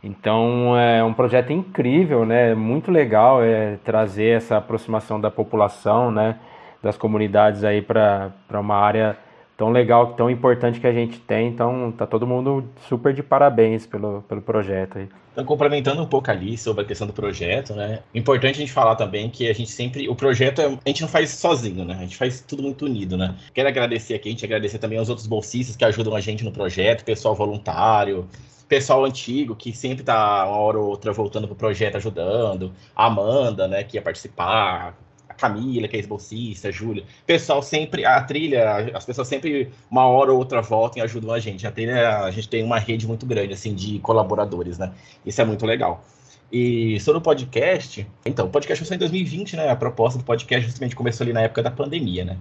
Então 0.04 0.78
é 0.78 1.04
um 1.04 1.14
projeto 1.14 1.54
incrível, 1.54 2.26
né? 2.26 2.56
Muito 2.56 2.92
legal 2.92 3.44
é 3.44 3.78
trazer 3.84 4.38
essa 4.38 4.58
aproximação 4.58 5.20
da 5.22 5.30
população, 5.30 6.12
né? 6.12 6.40
Das 6.82 6.98
comunidades 6.98 7.64
aí 7.64 7.82
para 7.82 8.32
uma 8.52 8.76
área 8.76 9.18
tão 9.56 9.70
legal, 9.70 10.14
tão 10.14 10.30
importante 10.30 10.80
que 10.80 10.88
a 10.88 10.94
gente 10.94 11.20
tem. 11.20 11.50
Então 11.50 11.92
tá 11.92 12.08
todo 12.08 12.26
mundo 12.26 12.66
super 12.80 13.14
de 13.14 13.22
parabéns 13.22 13.86
pelo, 13.86 14.24
pelo 14.28 14.42
projeto 14.42 14.98
aí. 14.98 15.10
Então, 15.32 15.46
complementando 15.46 16.02
um 16.02 16.06
pouco 16.06 16.30
ali 16.30 16.58
sobre 16.58 16.84
a 16.84 16.86
questão 16.86 17.08
do 17.08 17.14
projeto, 17.14 17.74
né? 17.74 18.00
Importante 18.14 18.56
a 18.56 18.60
gente 18.60 18.72
falar 18.72 18.96
também 18.96 19.30
que 19.30 19.50
a 19.50 19.54
gente 19.54 19.72
sempre. 19.72 20.10
O 20.10 20.16
projeto 20.16 20.62
é, 20.62 20.66
a 20.66 20.90
gente 20.90 21.02
não 21.02 21.08
faz 21.08 21.30
sozinho, 21.30 21.86
né? 21.86 21.96
A 21.96 22.02
gente 22.02 22.18
faz 22.18 22.42
tudo 22.42 22.62
muito 22.62 22.86
unido, 22.86 23.18
né? 23.18 23.36
Quero 23.54 23.70
agradecer 23.70 24.14
aqui, 24.14 24.28
a 24.28 24.32
gente 24.32 24.44
agradecer 24.44 24.78
também 24.78 25.00
aos 25.00 25.08
outros 25.08 25.28
bolsistas 25.28 25.76
que 25.76 25.86
ajudam 25.86 26.16
a 26.16 26.20
gente 26.20 26.44
no 26.44 26.52
projeto, 26.52 27.06
pessoal 27.06 27.34
voluntário, 27.34 28.28
pessoal 28.68 29.04
antigo 29.06 29.56
que 29.56 29.74
sempre 29.74 30.04
tá 30.04 30.46
uma 30.46 30.58
hora 30.58 30.80
ou 30.80 30.88
outra 30.88 31.12
voltando 31.12 31.48
pro 31.48 31.56
projeto 31.56 31.98
ajudando, 31.98 32.74
a 32.96 33.08
Amanda, 33.08 33.68
né, 33.68 33.84
que 33.84 33.98
ia 33.98 34.02
participar, 34.02 34.98
Camila, 35.42 35.88
que 35.88 35.96
é 35.96 36.00
ex-bolsista, 36.00 36.72
Júlia. 36.72 37.04
Pessoal 37.26 37.64
sempre, 37.64 38.06
a 38.06 38.22
trilha, 38.22 38.92
as 38.96 39.04
pessoas 39.04 39.28
sempre, 39.28 39.72
uma 39.90 40.06
hora 40.06 40.32
ou 40.32 40.38
outra 40.38 40.62
voltam 40.62 41.02
e 41.02 41.04
ajudam 41.04 41.34
a 41.34 41.40
gente. 41.40 41.66
A 41.66 41.72
trilha, 41.72 42.20
a 42.20 42.30
gente 42.30 42.48
tem 42.48 42.64
uma 42.64 42.78
rede 42.78 43.08
muito 43.08 43.26
grande, 43.26 43.54
assim, 43.54 43.74
de 43.74 43.98
colaboradores, 44.00 44.78
né? 44.78 44.94
Isso 45.26 45.42
é 45.42 45.46
muito 45.46 45.66
legal. 45.66 46.04
E 46.52 47.00
sobre 47.00 47.18
o 47.18 47.22
podcast, 47.22 48.06
então, 48.26 48.46
o 48.46 48.50
podcast 48.50 48.80
começou 48.80 48.96
em 48.96 49.00
2020, 49.00 49.56
né? 49.56 49.70
A 49.70 49.76
proposta 49.76 50.20
do 50.20 50.26
podcast 50.26 50.68
justamente 50.68 50.96
começou 50.96 51.24
ali 51.24 51.34
na 51.34 51.42
época 51.42 51.64
da 51.64 51.72
pandemia, 51.72 52.24
né? 52.24 52.38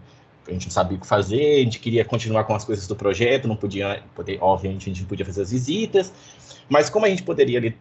A 0.47 0.53
gente 0.53 0.67
não 0.67 0.73
sabia 0.73 0.99
o 0.99 1.01
que 1.01 1.07
fazer, 1.07 1.61
a 1.61 1.65
gente 1.65 1.79
queria 1.79 2.05
continuar 2.05 2.45
com 2.45 2.55
as 2.55 2.65
coisas 2.65 2.87
do 2.87 2.97
projeto, 2.97 3.47
não 3.47 3.57
podia, 3.57 4.03
poder, 4.15 4.39
obviamente, 4.41 4.83
a 4.83 4.93
gente 4.93 5.03
não 5.03 5.09
podia 5.09 5.25
fazer 5.25 5.43
as 5.43 5.53
visitas, 5.53 6.13
mas 6.69 6.91
como 6.91 7.07
a 7.07 7.09
gente 7.09 7.23
poderia 7.23 7.59
ali 7.59 7.77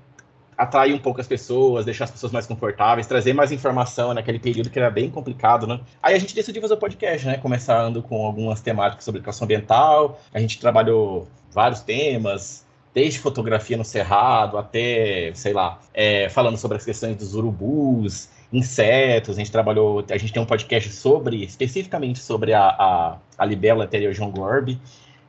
atrair 0.60 0.94
um 0.94 1.00
pouco 1.00 1.22
as 1.22 1.28
pessoas, 1.28 1.86
deixar 1.86 2.04
as 2.04 2.12
pessoas 2.12 2.34
mais 2.34 2.46
confortáveis, 2.46 3.08
trazer 3.08 3.32
mais 3.32 3.50
informação 3.50 4.14
naquele 4.14 4.38
período 4.38 4.70
que 4.70 4.78
era 4.78 4.92
bem 4.92 5.10
complicado, 5.10 5.66
né? 5.66 5.80
Aí 6.04 6.14
a 6.14 6.20
gente 6.20 6.36
decidiu 6.36 6.62
fazer 6.62 6.74
o 6.74 6.78
podcast, 6.78 7.26
né? 7.26 7.38
Começando 7.38 8.04
com 8.04 8.26
algumas 8.26 8.60
temáticas 8.60 9.06
sobre 9.06 9.20
educação 9.20 9.46
ambiental, 9.46 10.20
a 10.34 10.40
gente 10.40 10.60
trabalhou 10.60 11.30
vários 11.54 11.80
temas, 11.80 12.66
desde 12.94 13.20
fotografia 13.20 13.78
no 13.78 13.86
cerrado 13.86 14.58
até, 14.58 15.32
sei 15.34 15.54
lá, 15.54 15.80
é, 15.94 16.28
falando 16.28 16.58
sobre 16.58 16.76
as 16.76 16.84
questões 16.84 17.16
dos 17.16 17.36
urubus, 17.36 18.28
insetos, 18.52 19.38
a 19.38 19.40
gente 19.40 19.52
trabalhou, 19.52 20.04
a 20.12 20.18
gente 20.18 20.34
tem 20.34 20.42
um 20.42 20.46
podcast 20.46 20.92
sobre, 20.92 21.42
especificamente 21.42 22.20
sobre 22.20 22.54
a, 22.54 22.68
a, 22.68 23.18
a 23.38 23.46
libélula 23.46 23.86
anterior 23.86 24.12
João 24.14 24.30
Gorb, 24.30 24.78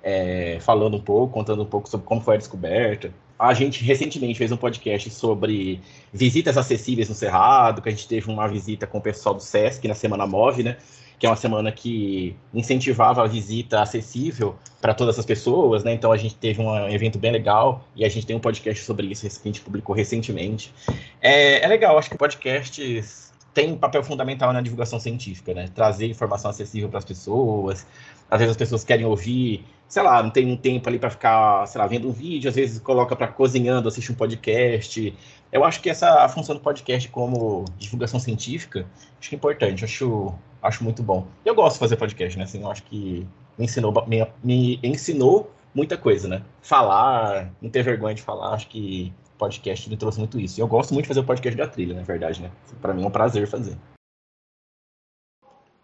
é, 0.02 0.58
falando 0.60 0.96
um 0.96 1.00
pouco, 1.00 1.32
contando 1.32 1.62
um 1.62 1.66
pouco 1.66 1.88
sobre 1.88 2.04
como 2.04 2.20
foi 2.20 2.34
a 2.34 2.38
descoberta. 2.38 3.12
A 3.40 3.54
gente 3.54 3.82
recentemente 3.82 4.36
fez 4.36 4.52
um 4.52 4.56
podcast 4.58 5.08
sobre 5.08 5.80
visitas 6.12 6.58
acessíveis 6.58 7.08
no 7.08 7.14
Cerrado, 7.14 7.80
que 7.80 7.88
a 7.88 7.92
gente 7.92 8.06
teve 8.06 8.30
uma 8.30 8.46
visita 8.46 8.86
com 8.86 8.98
o 8.98 9.00
pessoal 9.00 9.34
do 9.34 9.42
SESC 9.42 9.88
na 9.88 9.94
Semana 9.94 10.26
Move, 10.26 10.62
né? 10.62 10.76
Que 11.18 11.24
é 11.24 11.30
uma 11.30 11.36
semana 11.36 11.72
que 11.72 12.36
incentivava 12.52 13.22
a 13.22 13.26
visita 13.26 13.80
acessível 13.80 14.56
para 14.78 14.92
todas 14.92 15.18
as 15.18 15.24
pessoas, 15.24 15.82
né? 15.82 15.94
Então 15.94 16.12
a 16.12 16.18
gente 16.18 16.34
teve 16.34 16.60
um 16.60 16.88
evento 16.90 17.18
bem 17.18 17.32
legal 17.32 17.82
e 17.96 18.04
a 18.04 18.10
gente 18.10 18.26
tem 18.26 18.36
um 18.36 18.40
podcast 18.40 18.84
sobre 18.84 19.06
isso 19.06 19.22
que 19.22 19.48
a 19.48 19.52
gente 19.52 19.62
publicou 19.62 19.94
recentemente. 19.94 20.70
É, 21.18 21.64
é 21.64 21.66
legal, 21.66 21.96
acho 21.98 22.10
que 22.10 22.18
podcasts 22.18 23.30
tem 23.54 23.72
um 23.72 23.76
papel 23.76 24.02
fundamental 24.04 24.52
na 24.52 24.60
divulgação 24.60 25.00
científica, 25.00 25.54
né? 25.54 25.68
Trazer 25.74 26.06
informação 26.06 26.50
acessível 26.50 26.88
para 26.88 26.98
as 26.98 27.04
pessoas. 27.04 27.86
Às 28.30 28.38
vezes 28.38 28.52
as 28.52 28.56
pessoas 28.56 28.84
querem 28.84 29.04
ouvir 29.04 29.64
sei 29.90 30.04
lá, 30.04 30.22
não 30.22 30.30
tem 30.30 30.46
um 30.50 30.56
tempo 30.56 30.88
ali 30.88 31.00
para 31.00 31.10
ficar, 31.10 31.66
sei 31.66 31.80
lá, 31.80 31.86
vendo 31.88 32.08
um 32.08 32.12
vídeo, 32.12 32.48
às 32.48 32.54
vezes 32.54 32.78
coloca 32.78 33.16
para 33.16 33.26
cozinhando, 33.26 33.88
assiste 33.88 34.12
um 34.12 34.14
podcast. 34.14 35.12
Eu 35.50 35.64
acho 35.64 35.80
que 35.82 35.90
essa 35.90 36.24
a 36.24 36.28
função 36.28 36.54
do 36.54 36.60
podcast 36.60 37.08
como 37.08 37.64
divulgação 37.76 38.20
científica, 38.20 38.86
acho 39.18 39.28
que 39.28 39.34
é 39.34 39.38
importante, 39.38 39.84
acho, 39.84 40.32
acho 40.62 40.84
muito 40.84 41.02
bom. 41.02 41.26
Eu 41.44 41.56
gosto 41.56 41.74
de 41.74 41.80
fazer 41.80 41.96
podcast, 41.96 42.38
né? 42.38 42.44
Assim, 42.44 42.62
eu 42.62 42.70
acho 42.70 42.84
que 42.84 43.26
me 43.58 43.64
ensinou, 43.64 43.92
me, 44.06 44.24
me 44.44 44.78
ensinou 44.84 45.52
muita 45.74 45.96
coisa, 45.96 46.28
né? 46.28 46.42
Falar, 46.62 47.50
não 47.60 47.68
ter 47.68 47.82
vergonha 47.82 48.14
de 48.14 48.22
falar, 48.22 48.54
acho 48.54 48.68
que 48.68 49.12
podcast 49.36 49.90
me 49.90 49.96
trouxe 49.96 50.20
muito 50.20 50.38
isso. 50.38 50.60
E 50.60 50.62
eu 50.62 50.68
gosto 50.68 50.94
muito 50.94 51.06
de 51.06 51.08
fazer 51.08 51.20
o 51.20 51.24
podcast 51.24 51.58
da 51.58 51.66
trilha, 51.66 51.96
na 51.96 52.02
verdade, 52.02 52.40
né? 52.40 52.52
Para 52.80 52.94
mim 52.94 53.02
é 53.02 53.06
um 53.08 53.10
prazer 53.10 53.48
fazer. 53.48 53.76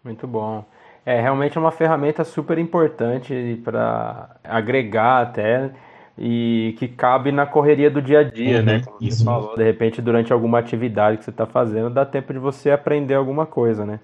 Muito 0.01 0.25
bom. 0.25 0.63
É 1.07 1.21
realmente 1.21 1.57
uma 1.57 1.71
ferramenta 1.71 2.25
super 2.25 2.57
importante 2.57 3.61
para 3.63 4.27
agregar 4.43 5.21
até 5.21 5.71
e 6.17 6.75
que 6.77 6.85
cabe 6.89 7.31
na 7.31 7.45
correria 7.45 7.89
do 7.89 8.01
dia 8.01 8.19
a 8.19 8.23
dia, 8.23 8.61
né? 8.61 8.73
uhum, 8.73 8.77
né? 8.79 8.83
Como 8.85 8.97
isso. 8.99 9.19
você 9.19 9.23
falou, 9.23 9.55
de 9.55 9.63
repente 9.63 10.01
durante 10.01 10.33
alguma 10.33 10.59
atividade 10.59 11.17
que 11.17 11.23
você 11.23 11.29
está 11.29 11.45
fazendo, 11.45 11.89
dá 11.89 12.05
tempo 12.05 12.33
de 12.33 12.39
você 12.39 12.71
aprender 12.71 13.13
alguma 13.13 13.45
coisa, 13.45 13.85
né? 13.85 14.01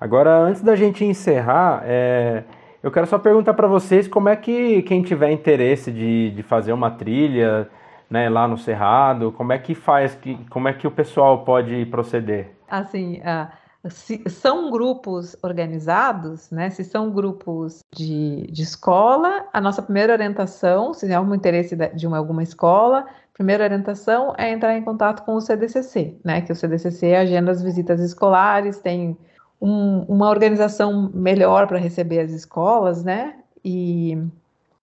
Agora, 0.00 0.34
antes 0.38 0.62
da 0.62 0.74
gente 0.74 1.04
encerrar, 1.04 1.82
é, 1.84 2.44
eu 2.82 2.90
quero 2.90 3.06
só 3.06 3.18
perguntar 3.18 3.52
para 3.52 3.68
vocês 3.68 4.08
como 4.08 4.30
é 4.30 4.34
que 4.34 4.80
quem 4.84 5.02
tiver 5.02 5.32
interesse 5.32 5.92
de, 5.92 6.30
de 6.30 6.42
fazer 6.42 6.72
uma 6.72 6.90
trilha, 6.92 7.68
né, 8.08 8.30
lá 8.30 8.48
no 8.48 8.56
Cerrado, 8.56 9.32
como 9.32 9.52
é 9.52 9.58
que 9.58 9.74
faz, 9.74 10.14
que, 10.14 10.38
como 10.48 10.66
é 10.66 10.72
que 10.72 10.86
o 10.86 10.90
pessoal 10.90 11.44
pode 11.44 11.84
proceder? 11.84 12.52
Assim, 12.70 13.20
uh 13.20 13.61
se 13.90 14.22
são 14.28 14.70
grupos 14.70 15.36
organizados, 15.42 16.50
né? 16.50 16.70
Se 16.70 16.84
são 16.84 17.10
grupos 17.10 17.80
de, 17.92 18.46
de 18.50 18.62
escola, 18.62 19.46
a 19.52 19.60
nossa 19.60 19.82
primeira 19.82 20.12
orientação, 20.12 20.94
se 20.94 21.06
tem 21.06 21.16
algum 21.16 21.34
interesse 21.34 21.76
de 21.94 22.06
uma, 22.06 22.18
alguma 22.18 22.42
escola, 22.42 23.06
primeira 23.34 23.64
orientação 23.64 24.34
é 24.38 24.50
entrar 24.52 24.76
em 24.76 24.82
contato 24.82 25.24
com 25.24 25.34
o 25.34 25.40
CDCC, 25.40 26.16
né? 26.24 26.42
Que 26.42 26.52
o 26.52 26.56
CDCC 26.56 27.14
agenda 27.14 27.50
as 27.50 27.62
visitas 27.62 28.00
escolares, 28.00 28.78
tem 28.78 29.16
um, 29.60 30.02
uma 30.02 30.28
organização 30.28 31.10
melhor 31.12 31.66
para 31.66 31.78
receber 31.78 32.20
as 32.20 32.30
escolas, 32.30 33.02
né? 33.02 33.36
E 33.64 34.16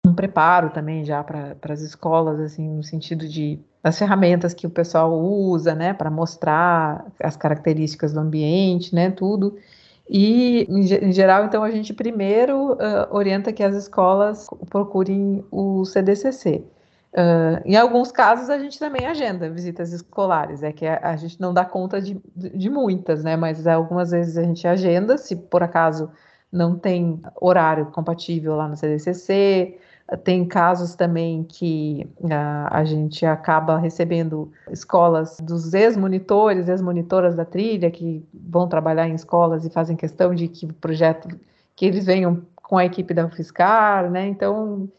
um 0.06 0.14
preparo 0.14 0.72
também 0.72 1.06
já 1.06 1.24
para 1.24 1.56
as 1.70 1.82
escolas, 1.82 2.40
assim, 2.40 2.68
no 2.68 2.84
sentido 2.84 3.28
de 3.28 3.60
as 3.84 3.98
ferramentas 3.98 4.54
que 4.54 4.68
o 4.68 4.70
pessoal 4.70 5.14
usa, 5.14 5.74
né, 5.74 5.94
para 5.94 6.10
mostrar 6.10 7.06
as 7.22 7.38
características 7.38 8.14
do 8.14 8.20
ambiente, 8.20 8.94
né, 8.94 9.10
tudo. 9.10 9.58
E, 10.10 10.66
em, 10.70 11.12
geral, 11.12 11.46
então, 11.46 11.64
a 11.64 11.72
gente 11.72 11.94
primeiro 11.94 12.74
uh, 12.74 12.78
orienta 13.12 13.54
que 13.54 13.64
as 13.64 13.76
escolas 13.76 14.48
procurem 14.70 15.46
o 15.52 15.86
CDCC. 15.86 16.64
Uh, 17.14 17.62
em 17.64 17.76
alguns 17.76 18.12
casos, 18.12 18.50
a 18.50 18.58
gente 18.60 18.78
também 18.78 19.06
agenda 19.06 19.50
visitas 19.50 19.94
escolares, 19.94 20.62
é 20.62 20.72
que 20.72 20.86
a, 20.86 21.00
a 21.02 21.16
gente 21.16 21.40
não 21.40 21.54
dá 21.54 21.64
conta 21.64 22.02
de, 22.02 22.20
de, 22.36 22.70
muitas, 22.70 23.24
né, 23.24 23.36
mas 23.36 23.66
algumas 23.66 24.12
vezes 24.12 24.38
a 24.38 24.44
gente 24.44 24.68
agenda, 24.68 25.18
se 25.18 25.36
por 25.36 25.64
acaso 25.64 26.12
não 26.52 26.78
tem 26.78 27.22
horário 27.40 27.88
compatível 27.88 28.56
lá 28.56 28.68
no 28.68 28.76
CDCC, 28.76 29.78
tem 30.18 30.46
casos 30.46 30.96
também 30.96 31.44
que 31.44 32.08
a, 32.32 32.68
ah, 32.68 32.80
a 32.80 32.86
gente 32.86 33.26
acaba 33.26 33.78
recebendo 33.78 34.52
escolas 34.72 35.38
dos 35.42 35.74
ex-monitores, 35.74 36.68
ex-monitoras 36.68 37.36
da 37.36 37.46
trilha, 37.46 37.92
que 37.92 38.26
vão 38.34 38.68
trabalhar 38.68 39.08
em 39.08 39.14
escolas 39.14 39.66
e 39.66 39.70
fazem 39.70 39.96
questão 39.96 40.34
de 40.34 40.48
que 40.48 40.66
o 40.66 40.74
projeto, 40.74 41.28
que 41.76 41.86
eles 41.86 42.06
venham 42.06 42.42
com 42.56 42.78
a 42.78 42.86
equipe 42.86 43.14
da 43.14 43.26
UFSCar, 43.26 44.10
né? 44.10 44.28
Então, 44.28 44.90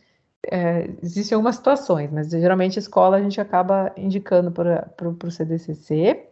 é, 0.51 0.91
existem 1.03 1.35
algumas 1.35 1.57
situações, 1.57 2.11
mas 2.11 2.31
geralmente 2.31 2.79
a 2.79 2.83
escola 2.83 3.17
a 3.17 3.23
gente 3.23 3.41
acaba 3.41 3.93
indicando 3.97 4.51
para 4.51 4.89
o 5.27 5.31
CDCC. 5.31 6.25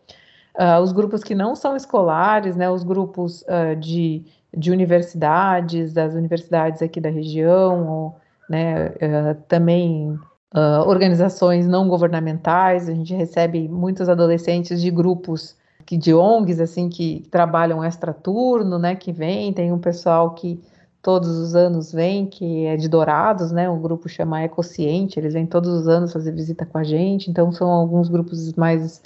Uh, 0.56 0.82
os 0.82 0.92
grupos 0.92 1.22
que 1.22 1.34
não 1.34 1.54
são 1.54 1.76
escolares, 1.76 2.56
né, 2.56 2.68
os 2.68 2.82
grupos 2.82 3.42
uh, 3.42 3.76
de, 3.76 4.24
de 4.56 4.72
universidades, 4.72 5.92
das 5.92 6.14
universidades 6.14 6.82
aqui 6.82 7.00
da 7.00 7.10
região, 7.10 7.86
ou 7.86 8.20
né, 8.48 8.88
uh, 8.88 9.34
também 9.46 10.18
uh, 10.54 10.86
organizações 10.86 11.66
não 11.66 11.88
governamentais, 11.88 12.88
a 12.88 12.94
gente 12.94 13.14
recebe 13.14 13.68
muitos 13.68 14.08
adolescentes 14.08 14.80
de 14.80 14.90
grupos 14.90 15.56
que 15.84 15.96
de 15.96 16.12
ONGs 16.12 16.60
assim 16.60 16.88
que 16.88 17.26
trabalham 17.30 17.84
extraturno, 17.84 18.78
né, 18.78 18.94
que 18.94 19.10
vem, 19.10 19.52
tem 19.52 19.72
um 19.72 19.78
pessoal 19.78 20.34
que 20.34 20.60
todos 21.00 21.30
os 21.30 21.54
anos 21.54 21.92
vem, 21.92 22.26
que 22.26 22.66
é 22.66 22.76
de 22.76 22.88
Dourados, 22.88 23.50
né, 23.52 23.70
um 23.70 23.80
grupo 23.80 24.08
chama 24.08 24.44
Ecociente, 24.44 25.18
eles 25.18 25.32
vêm 25.32 25.46
todos 25.46 25.70
os 25.72 25.88
anos 25.88 26.12
fazer 26.12 26.32
visita 26.32 26.66
com 26.66 26.76
a 26.76 26.84
gente, 26.84 27.30
então 27.30 27.50
são 27.52 27.70
alguns 27.70 28.08
grupos 28.08 28.52
mais 28.54 29.00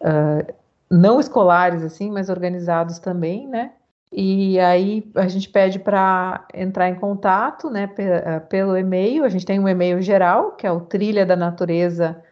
uh, 0.00 0.54
não 0.90 1.20
escolares 1.20 1.82
assim, 1.82 2.10
mas 2.10 2.30
organizados 2.30 2.98
também, 2.98 3.46
né, 3.46 3.72
e 4.12 4.60
aí 4.60 5.10
a 5.14 5.26
gente 5.26 5.48
pede 5.48 5.78
para 5.78 6.46
entrar 6.52 6.88
em 6.90 6.94
contato, 6.94 7.70
né, 7.70 7.88
eh, 7.96 8.40
pelo 8.40 8.76
e-mail. 8.76 9.24
A 9.24 9.28
gente 9.30 9.46
tem 9.46 9.58
um 9.58 9.66
e-mail 9.66 10.02
geral, 10.02 10.52
que 10.52 10.66
é 10.66 10.70
o 10.70 10.80
trilha 10.80 11.24
da 11.24 11.34
natureza 11.34 12.22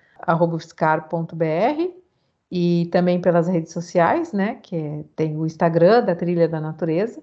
e 2.51 2.89
também 2.93 3.21
pelas 3.21 3.49
redes 3.49 3.73
sociais, 3.73 4.33
né, 4.33 4.59
que 4.63 4.77
é, 4.77 5.05
tem 5.17 5.37
o 5.39 5.47
Instagram 5.47 6.05
da 6.05 6.15
Trilha 6.15 6.49
da 6.49 6.61
Natureza. 6.61 7.23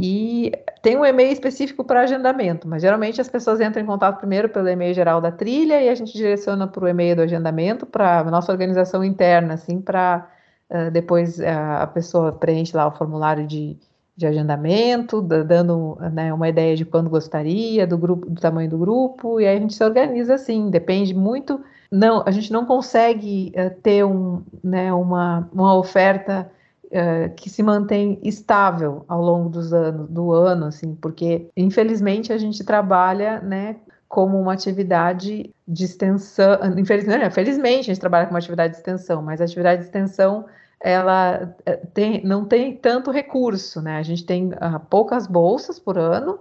E 0.00 0.52
tem 0.82 0.98
um 0.98 1.04
e-mail 1.04 1.32
específico 1.32 1.84
para 1.84 2.00
agendamento, 2.00 2.66
mas 2.68 2.82
geralmente 2.82 3.20
as 3.20 3.28
pessoas 3.28 3.60
entram 3.60 3.82
em 3.82 3.86
contato 3.86 4.18
primeiro 4.18 4.48
pelo 4.48 4.68
e-mail 4.68 4.92
geral 4.92 5.20
da 5.20 5.30
trilha 5.30 5.80
e 5.80 5.88
a 5.88 5.94
gente 5.94 6.12
direciona 6.12 6.66
para 6.66 6.84
o 6.84 6.88
e-mail 6.88 7.14
do 7.14 7.22
agendamento 7.22 7.86
para 7.86 8.18
a 8.20 8.24
nossa 8.24 8.50
organização 8.50 9.04
interna, 9.04 9.54
assim, 9.54 9.80
para 9.80 10.28
uh, 10.68 10.90
depois 10.90 11.38
uh, 11.38 11.44
a 11.78 11.86
pessoa 11.86 12.32
preenche 12.32 12.76
lá 12.76 12.88
o 12.88 12.90
formulário 12.90 13.46
de, 13.46 13.78
de 14.16 14.26
agendamento, 14.26 15.20
dando 15.20 15.98
né, 16.12 16.32
uma 16.32 16.48
ideia 16.48 16.76
de 16.76 16.84
quando 16.84 17.10
gostaria, 17.10 17.86
do 17.86 17.98
grupo, 17.98 18.30
do 18.30 18.40
tamanho 18.40 18.70
do 18.70 18.78
grupo, 18.78 19.40
e 19.40 19.46
aí 19.46 19.56
a 19.56 19.60
gente 19.60 19.74
se 19.74 19.84
organiza 19.84 20.34
assim, 20.34 20.70
depende 20.70 21.12
muito. 21.12 21.60
Não, 21.90 22.22
a 22.24 22.30
gente 22.30 22.52
não 22.52 22.64
consegue 22.64 23.52
uh, 23.56 23.74
ter 23.82 24.04
um, 24.04 24.42
né, 24.62 24.92
uma, 24.92 25.48
uma 25.52 25.76
oferta 25.76 26.50
uh, 26.86 27.34
que 27.34 27.50
se 27.50 27.62
mantém 27.62 28.20
estável 28.22 29.04
ao 29.08 29.20
longo 29.20 29.48
dos 29.48 29.72
anos, 29.72 30.08
do 30.08 30.32
ano, 30.32 30.66
assim, 30.66 30.94
porque 30.94 31.48
infelizmente 31.56 32.32
a 32.32 32.38
gente 32.38 32.62
trabalha, 32.62 33.40
né, 33.40 33.76
como 34.08 34.40
uma 34.40 34.52
atividade 34.52 35.52
de 35.66 35.84
extensão, 35.84 36.56
infelizmente, 36.78 37.30
felizmente 37.30 37.90
a 37.90 37.94
gente 37.94 38.00
trabalha 38.00 38.26
com 38.26 38.32
uma 38.32 38.38
atividade 38.38 38.74
de 38.74 38.78
extensão, 38.78 39.20
mas 39.20 39.40
a 39.40 39.44
atividade 39.44 39.80
de 39.80 39.86
extensão 39.86 40.44
ela 40.84 41.56
é, 41.64 41.76
tem, 41.76 42.22
não 42.22 42.44
tem 42.44 42.76
tanto 42.76 43.10
recurso, 43.10 43.80
né? 43.80 43.96
A 43.96 44.02
gente 44.02 44.26
tem 44.26 44.48
uh, 44.48 44.78
poucas 44.90 45.26
bolsas 45.26 45.78
por 45.78 45.96
ano 45.96 46.38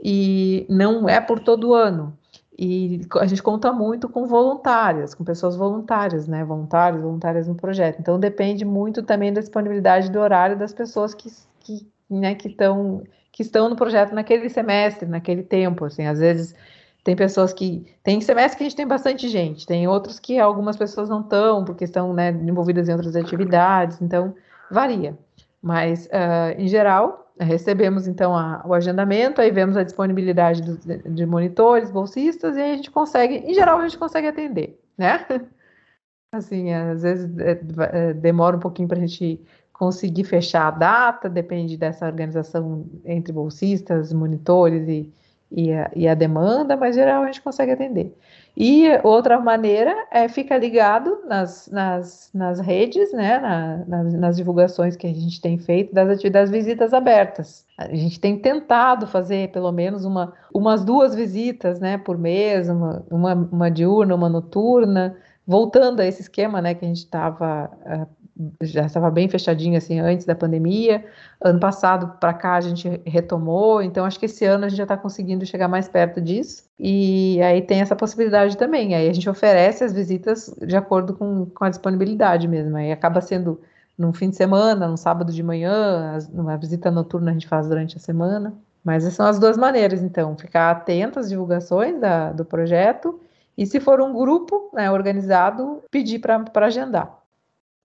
e 0.00 0.64
não 0.70 1.08
é 1.08 1.20
por 1.20 1.40
todo 1.40 1.74
ano. 1.74 2.16
E 2.56 3.00
a 3.18 3.26
gente 3.26 3.42
conta 3.42 3.72
muito 3.72 4.08
com 4.08 4.28
voluntárias, 4.28 5.12
com 5.12 5.24
pessoas 5.24 5.56
voluntárias, 5.56 6.28
né? 6.28 6.44
Voluntários, 6.44 7.02
voluntárias 7.02 7.48
no 7.48 7.56
projeto. 7.56 7.98
Então 7.98 8.20
depende 8.20 8.64
muito 8.64 9.02
também 9.02 9.32
da 9.32 9.40
disponibilidade 9.40 10.08
do 10.08 10.20
horário 10.20 10.56
das 10.56 10.72
pessoas 10.72 11.12
que, 11.12 11.28
que, 11.58 11.84
né, 12.08 12.36
que, 12.36 12.48
tão, 12.48 13.02
que 13.32 13.42
estão 13.42 13.68
no 13.68 13.74
projeto 13.74 14.14
naquele 14.14 14.48
semestre, 14.48 15.08
naquele 15.08 15.42
tempo. 15.42 15.84
Assim, 15.84 16.06
às 16.06 16.20
vezes 16.20 16.54
tem 17.02 17.16
pessoas 17.16 17.52
que. 17.52 17.86
Tem 18.02 18.20
semestre 18.20 18.58
que 18.58 18.64
a 18.64 18.68
gente 18.68 18.76
tem 18.76 18.86
bastante 18.86 19.28
gente, 19.28 19.66
tem 19.66 19.88
outros 19.88 20.18
que 20.18 20.38
algumas 20.38 20.76
pessoas 20.76 21.08
não 21.08 21.20
estão, 21.20 21.64
porque 21.64 21.84
estão 21.84 22.12
né, 22.12 22.30
envolvidas 22.30 22.88
em 22.88 22.92
outras 22.92 23.16
atividades, 23.16 24.00
então 24.00 24.34
varia. 24.70 25.16
Mas, 25.62 26.06
uh, 26.06 26.58
em 26.58 26.68
geral, 26.68 27.30
recebemos 27.38 28.06
então 28.06 28.36
a, 28.36 28.62
o 28.66 28.74
agendamento, 28.74 29.40
aí 29.40 29.50
vemos 29.50 29.76
a 29.76 29.82
disponibilidade 29.82 30.62
do, 30.62 30.76
de 30.76 31.26
monitores, 31.26 31.90
bolsistas, 31.90 32.56
e 32.56 32.60
aí 32.60 32.72
a 32.72 32.76
gente 32.76 32.90
consegue, 32.90 33.36
em 33.36 33.54
geral, 33.54 33.78
a 33.78 33.82
gente 33.82 33.98
consegue 33.98 34.28
atender, 34.28 34.78
né? 34.96 35.26
Assim, 36.32 36.72
às 36.72 37.02
vezes 37.02 37.28
é, 37.38 37.60
é, 37.92 38.14
demora 38.14 38.56
um 38.56 38.60
pouquinho 38.60 38.86
para 38.86 38.98
a 38.98 39.06
gente 39.06 39.40
conseguir 39.72 40.24
fechar 40.24 40.68
a 40.68 40.70
data, 40.70 41.28
depende 41.28 41.76
dessa 41.76 42.06
organização 42.06 42.86
entre 43.04 43.32
bolsistas, 43.32 44.12
monitores 44.12 44.86
e, 44.86 45.12
e 45.50 45.72
a, 45.72 45.90
e 45.94 46.06
a 46.06 46.14
demanda, 46.14 46.76
mas 46.76 46.94
geral 46.94 47.22
a 47.22 47.26
gente 47.26 47.42
consegue 47.42 47.72
atender. 47.72 48.14
E 48.56 48.88
outra 49.02 49.40
maneira 49.40 49.94
é 50.10 50.28
ficar 50.28 50.58
ligado 50.58 51.20
nas, 51.26 51.68
nas, 51.68 52.30
nas 52.34 52.60
redes, 52.60 53.12
né, 53.12 53.38
na, 53.38 53.84
nas, 53.86 54.14
nas, 54.14 54.36
divulgações 54.36 54.96
que 54.96 55.06
a 55.06 55.12
gente 55.12 55.40
tem 55.40 55.58
feito 55.58 55.94
das 55.94 56.08
atividades 56.08 56.50
visitas 56.50 56.92
abertas. 56.92 57.64
A 57.78 57.94
gente 57.94 58.20
tem 58.20 58.38
tentado 58.38 59.06
fazer 59.06 59.50
pelo 59.50 59.72
menos 59.72 60.04
uma, 60.04 60.32
umas 60.52 60.84
duas 60.84 61.14
visitas 61.14 61.80
né, 61.80 61.96
por 61.98 62.18
mês, 62.18 62.68
uma, 62.68 63.04
uma, 63.10 63.34
uma 63.34 63.70
diurna, 63.70 64.14
uma 64.14 64.28
noturna, 64.28 65.16
voltando 65.46 66.00
a 66.00 66.06
esse 66.06 66.22
esquema 66.22 66.60
né, 66.60 66.74
que 66.74 66.84
a 66.84 66.88
gente 66.88 66.98
estava 66.98 67.70
uh, 67.86 68.19
já 68.62 68.86
estava 68.86 69.10
bem 69.10 69.28
fechadinho 69.28 69.76
assim 69.76 70.00
antes 70.00 70.26
da 70.26 70.34
pandemia. 70.34 71.04
Ano 71.40 71.60
passado 71.60 72.18
para 72.18 72.32
cá 72.32 72.54
a 72.54 72.60
gente 72.60 73.00
retomou, 73.06 73.82
então 73.82 74.04
acho 74.04 74.18
que 74.18 74.26
esse 74.26 74.44
ano 74.44 74.64
a 74.64 74.68
gente 74.68 74.78
já 74.78 74.84
está 74.84 74.96
conseguindo 74.96 75.44
chegar 75.44 75.68
mais 75.68 75.88
perto 75.88 76.20
disso. 76.20 76.64
E 76.78 77.40
aí 77.42 77.62
tem 77.62 77.80
essa 77.80 77.96
possibilidade 77.96 78.56
também. 78.56 78.94
Aí 78.94 79.08
a 79.08 79.12
gente 79.12 79.28
oferece 79.28 79.84
as 79.84 79.92
visitas 79.92 80.54
de 80.66 80.76
acordo 80.76 81.14
com, 81.14 81.46
com 81.46 81.64
a 81.64 81.70
disponibilidade 81.70 82.48
mesmo. 82.48 82.76
Aí 82.76 82.90
acaba 82.92 83.20
sendo 83.20 83.60
num 83.98 84.12
fim 84.12 84.30
de 84.30 84.36
semana, 84.36 84.88
no 84.88 84.96
sábado 84.96 85.32
de 85.32 85.42
manhã, 85.42 86.18
uma 86.32 86.56
visita 86.56 86.90
noturna 86.90 87.30
a 87.30 87.34
gente 87.34 87.46
faz 87.46 87.68
durante 87.68 87.96
a 87.96 88.00
semana. 88.00 88.54
Mas 88.82 89.04
são 89.12 89.26
as 89.26 89.38
duas 89.38 89.58
maneiras, 89.58 90.02
então, 90.02 90.36
ficar 90.36 90.70
atento 90.70 91.18
às 91.18 91.28
divulgações 91.28 92.00
da, 92.00 92.32
do 92.32 92.44
projeto 92.44 93.20
e, 93.56 93.66
se 93.66 93.78
for 93.78 94.00
um 94.00 94.14
grupo 94.14 94.70
né, 94.72 94.90
organizado, 94.90 95.82
pedir 95.90 96.18
para 96.18 96.66
agendar. 96.66 97.19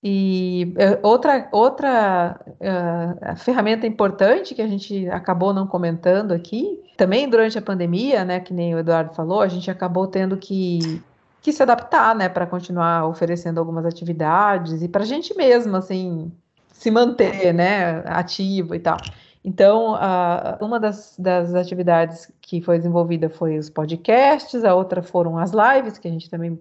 E 0.08 0.72
uh, 0.78 1.00
outra, 1.02 1.50
outra 1.52 2.40
uh, 2.46 3.36
ferramenta 3.38 3.88
importante 3.88 4.54
que 4.54 4.62
a 4.62 4.68
gente 4.68 5.10
acabou 5.10 5.52
não 5.52 5.66
comentando 5.66 6.32
aqui, 6.32 6.80
também 6.96 7.28
durante 7.28 7.58
a 7.58 7.62
pandemia, 7.62 8.24
né, 8.24 8.40
que 8.40 8.54
nem 8.54 8.76
o 8.76 8.78
Eduardo 8.78 9.16
falou, 9.16 9.42
a 9.42 9.48
gente 9.48 9.72
acabou 9.72 10.06
tendo 10.06 10.38
que, 10.38 11.02
que 11.42 11.52
se 11.52 11.64
adaptar, 11.64 12.14
né, 12.14 12.30
para 12.30 12.46
continuar 12.46 13.08
oferecendo 13.08 13.60
algumas 13.60 13.84
atividades 13.84 14.84
e 14.84 14.88
para 14.88 15.02
a 15.02 15.08
gente 15.08 15.36
mesmo, 15.36 15.76
assim, 15.76 16.32
se 16.72 16.92
manter, 16.92 17.52
né, 17.52 18.04
ativo 18.06 18.76
e 18.76 18.80
tal. 18.80 18.98
Então, 19.44 19.96
uh, 19.96 20.64
uma 20.64 20.80
das, 20.80 21.16
das 21.18 21.56
atividades 21.56 22.32
que 22.42 22.62
foi 22.62 22.78
desenvolvida 22.78 23.28
foi 23.28 23.58
os 23.58 23.72
podcasts, 23.72 24.64
a 24.64 24.76
outra 24.76 25.02
foram 25.02 25.40
as 25.40 25.52
lives, 25.52 25.98
que 25.98 26.08
a 26.08 26.12
gente 26.12 26.30
também 26.30 26.60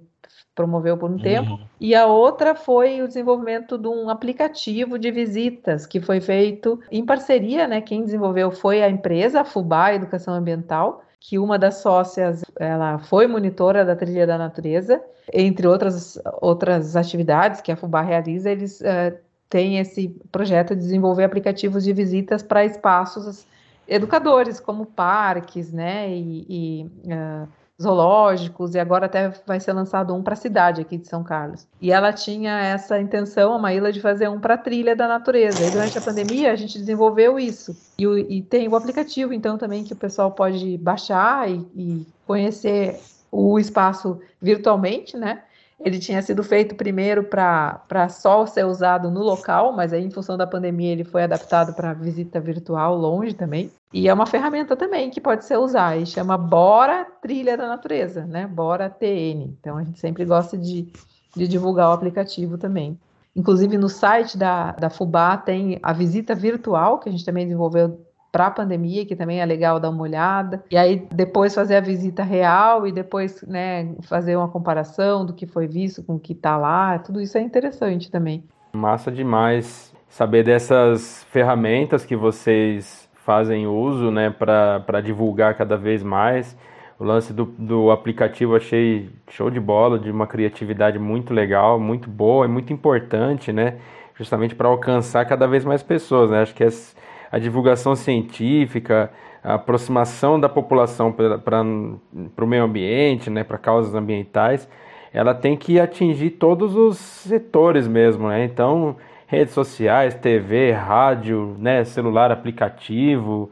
promoveu 0.54 0.96
por 0.96 1.10
um 1.10 1.14
uhum. 1.14 1.22
tempo, 1.22 1.58
e 1.80 1.94
a 1.94 2.06
outra 2.06 2.54
foi 2.54 3.02
o 3.02 3.08
desenvolvimento 3.08 3.76
de 3.76 3.88
um 3.88 4.08
aplicativo 4.08 4.98
de 4.98 5.10
visitas 5.10 5.84
que 5.86 6.00
foi 6.00 6.20
feito 6.20 6.80
em 6.90 7.04
parceria, 7.04 7.66
né? 7.66 7.80
Quem 7.80 8.02
desenvolveu 8.02 8.50
foi 8.50 8.82
a 8.82 8.88
empresa, 8.88 9.40
a 9.40 9.44
Fubá 9.44 9.92
Educação 9.92 10.32
Ambiental, 10.32 11.02
que 11.18 11.38
uma 11.38 11.58
das 11.58 11.76
sócias, 11.76 12.44
ela 12.60 12.98
foi 12.98 13.26
monitora 13.26 13.84
da 13.84 13.96
trilha 13.96 14.26
da 14.26 14.38
natureza, 14.38 15.02
entre 15.32 15.66
outras 15.66 16.18
outras 16.40 16.96
atividades 16.96 17.60
que 17.60 17.72
a 17.72 17.76
Fubá 17.76 18.02
realiza, 18.02 18.50
eles 18.50 18.80
uh, 18.80 19.16
têm 19.48 19.78
esse 19.78 20.08
projeto 20.30 20.74
de 20.74 20.82
desenvolver 20.82 21.24
aplicativos 21.24 21.82
de 21.82 21.92
visitas 21.92 22.42
para 22.42 22.64
espaços 22.64 23.46
educadores, 23.88 24.60
como 24.60 24.86
parques, 24.86 25.72
né, 25.72 26.10
e, 26.10 26.46
e 26.48 26.90
uh, 27.12 27.48
zoológicos 27.80 28.74
e 28.74 28.78
agora 28.78 29.06
até 29.06 29.30
vai 29.46 29.58
ser 29.58 29.72
lançado 29.72 30.14
um 30.14 30.22
para 30.22 30.34
a 30.34 30.36
cidade 30.36 30.80
aqui 30.80 30.96
de 30.96 31.08
São 31.08 31.24
Carlos. 31.24 31.66
E 31.80 31.90
ela 31.90 32.12
tinha 32.12 32.52
essa 32.60 33.00
intenção, 33.00 33.52
a 33.52 33.58
Maíla, 33.58 33.92
de 33.92 34.00
fazer 34.00 34.28
um 34.28 34.38
para 34.38 34.54
a 34.54 34.58
trilha 34.58 34.94
da 34.94 35.08
natureza. 35.08 35.64
E 35.64 35.70
durante 35.70 35.98
a 35.98 36.00
pandemia 36.00 36.52
a 36.52 36.56
gente 36.56 36.78
desenvolveu 36.78 37.38
isso. 37.38 37.76
E, 37.98 38.04
e, 38.04 38.42
tem 38.42 38.68
o 38.68 38.76
aplicativo, 38.76 39.32
então, 39.32 39.58
também 39.58 39.82
que 39.82 39.92
o 39.92 39.96
pessoal 39.96 40.30
pode 40.30 40.78
baixar 40.78 41.50
e, 41.50 41.66
e 41.74 42.06
conhecer 42.26 43.00
o 43.30 43.58
espaço 43.58 44.20
virtualmente, 44.40 45.16
né? 45.16 45.42
Ele 45.80 45.98
tinha 45.98 46.22
sido 46.22 46.42
feito 46.42 46.74
primeiro 46.74 47.24
para 47.24 48.08
só 48.08 48.46
ser 48.46 48.64
usado 48.64 49.10
no 49.10 49.20
local, 49.20 49.72
mas 49.72 49.92
aí, 49.92 50.04
em 50.04 50.10
função 50.10 50.36
da 50.36 50.46
pandemia, 50.46 50.92
ele 50.92 51.04
foi 51.04 51.24
adaptado 51.24 51.74
para 51.74 51.92
visita 51.92 52.40
virtual 52.40 52.96
longe 52.96 53.34
também. 53.34 53.70
E 53.92 54.08
é 54.08 54.14
uma 54.14 54.26
ferramenta 54.26 54.76
também 54.76 55.10
que 55.10 55.20
pode 55.20 55.44
ser 55.44 55.58
usada, 55.58 55.96
e 55.96 56.06
chama 56.06 56.38
Bora 56.38 57.06
Trilha 57.20 57.56
da 57.56 57.66
Natureza, 57.66 58.24
né? 58.24 58.46
Bora 58.46 58.88
TN. 58.88 59.56
Então, 59.60 59.76
a 59.76 59.84
gente 59.84 59.98
sempre 59.98 60.24
gosta 60.24 60.56
de, 60.56 60.92
de 61.36 61.48
divulgar 61.48 61.90
o 61.90 61.92
aplicativo 61.92 62.56
também. 62.56 62.98
Inclusive, 63.36 63.76
no 63.76 63.88
site 63.88 64.38
da, 64.38 64.72
da 64.72 64.88
FUBA 64.88 65.36
tem 65.38 65.80
a 65.82 65.92
visita 65.92 66.34
virtual, 66.34 67.00
que 67.00 67.08
a 67.08 67.12
gente 67.12 67.24
também 67.24 67.44
desenvolveu 67.44 68.03
para 68.34 68.46
a 68.46 68.50
pandemia, 68.50 69.06
que 69.06 69.14
também 69.14 69.40
é 69.40 69.46
legal 69.46 69.78
dar 69.78 69.90
uma 69.90 70.02
olhada. 70.02 70.64
E 70.68 70.76
aí 70.76 71.06
depois 71.12 71.54
fazer 71.54 71.76
a 71.76 71.80
visita 71.80 72.24
real 72.24 72.84
e 72.84 72.90
depois 72.90 73.40
né, 73.46 73.94
fazer 74.08 74.34
uma 74.34 74.48
comparação 74.48 75.24
do 75.24 75.32
que 75.32 75.46
foi 75.46 75.68
visto 75.68 76.02
com 76.02 76.16
o 76.16 76.18
que 76.18 76.32
está 76.32 76.56
lá. 76.56 76.98
Tudo 76.98 77.20
isso 77.20 77.38
é 77.38 77.40
interessante 77.40 78.10
também. 78.10 78.42
Massa 78.72 79.12
demais 79.12 79.94
saber 80.08 80.42
dessas 80.42 81.22
ferramentas 81.30 82.04
que 82.04 82.16
vocês 82.16 83.08
fazem 83.24 83.68
uso 83.68 84.10
né, 84.10 84.30
para 84.30 85.00
divulgar 85.00 85.54
cada 85.54 85.76
vez 85.76 86.02
mais. 86.02 86.56
O 86.98 87.04
lance 87.04 87.32
do, 87.32 87.44
do 87.44 87.92
aplicativo 87.92 88.56
achei 88.56 89.10
show 89.30 89.48
de 89.48 89.60
bola, 89.60 89.96
de 89.96 90.10
uma 90.10 90.26
criatividade 90.26 90.98
muito 90.98 91.32
legal, 91.32 91.78
muito 91.78 92.10
boa 92.10 92.46
e 92.46 92.48
muito 92.48 92.72
importante, 92.72 93.52
né? 93.52 93.76
Justamente 94.16 94.56
para 94.56 94.66
alcançar 94.66 95.24
cada 95.24 95.46
vez 95.46 95.64
mais 95.64 95.84
pessoas, 95.84 96.30
né? 96.30 96.42
Acho 96.42 96.54
que 96.54 96.62
as, 96.62 96.94
a 97.34 97.38
divulgação 97.40 97.96
científica, 97.96 99.10
a 99.42 99.54
aproximação 99.54 100.38
da 100.38 100.48
população 100.48 101.12
para 101.12 101.64
o 101.64 102.46
meio 102.46 102.62
ambiente, 102.62 103.28
né, 103.28 103.42
para 103.42 103.58
causas 103.58 103.92
ambientais, 103.92 104.68
ela 105.12 105.34
tem 105.34 105.56
que 105.56 105.80
atingir 105.80 106.30
todos 106.30 106.76
os 106.76 106.96
setores 106.96 107.88
mesmo, 107.88 108.28
né? 108.28 108.44
Então, 108.44 108.94
redes 109.26 109.52
sociais, 109.52 110.14
TV, 110.14 110.70
rádio, 110.70 111.56
né, 111.58 111.82
celular, 111.82 112.30
aplicativo, 112.30 113.50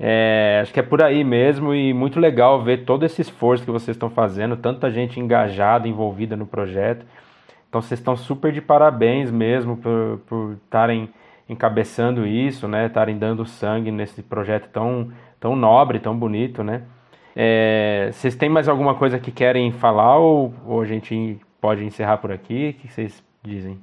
é, 0.00 0.60
acho 0.62 0.72
que 0.72 0.80
é 0.80 0.82
por 0.82 1.02
aí 1.02 1.22
mesmo 1.22 1.74
e 1.74 1.92
muito 1.92 2.18
legal 2.18 2.62
ver 2.62 2.86
todo 2.86 3.04
esse 3.04 3.20
esforço 3.20 3.62
que 3.62 3.70
vocês 3.70 3.94
estão 3.94 4.08
fazendo, 4.08 4.56
tanta 4.56 4.90
gente 4.90 5.20
engajada, 5.20 5.86
envolvida 5.86 6.34
no 6.34 6.46
projeto. 6.46 7.04
Então 7.68 7.82
vocês 7.82 8.00
estão 8.00 8.16
super 8.16 8.52
de 8.52 8.62
parabéns 8.62 9.30
mesmo 9.30 9.76
por 9.76 10.56
estarem 10.64 11.10
encabeçando 11.48 12.26
isso, 12.26 12.68
né? 12.68 12.86
Estarem 12.86 13.18
dando 13.18 13.46
sangue 13.46 13.90
nesse 13.90 14.22
projeto 14.22 14.68
tão, 14.68 15.10
tão 15.40 15.56
nobre, 15.56 15.98
tão 15.98 16.16
bonito, 16.16 16.62
né? 16.62 16.82
É, 17.34 18.10
vocês 18.12 18.34
têm 18.34 18.48
mais 18.48 18.68
alguma 18.68 18.94
coisa 18.94 19.18
que 19.18 19.30
querem 19.30 19.72
falar 19.72 20.18
ou, 20.18 20.52
ou 20.66 20.80
a 20.80 20.84
gente 20.84 21.40
pode 21.60 21.84
encerrar 21.84 22.18
por 22.18 22.32
aqui? 22.32 22.70
O 22.70 22.80
que 22.80 22.88
vocês 22.88 23.22
dizem? 23.42 23.80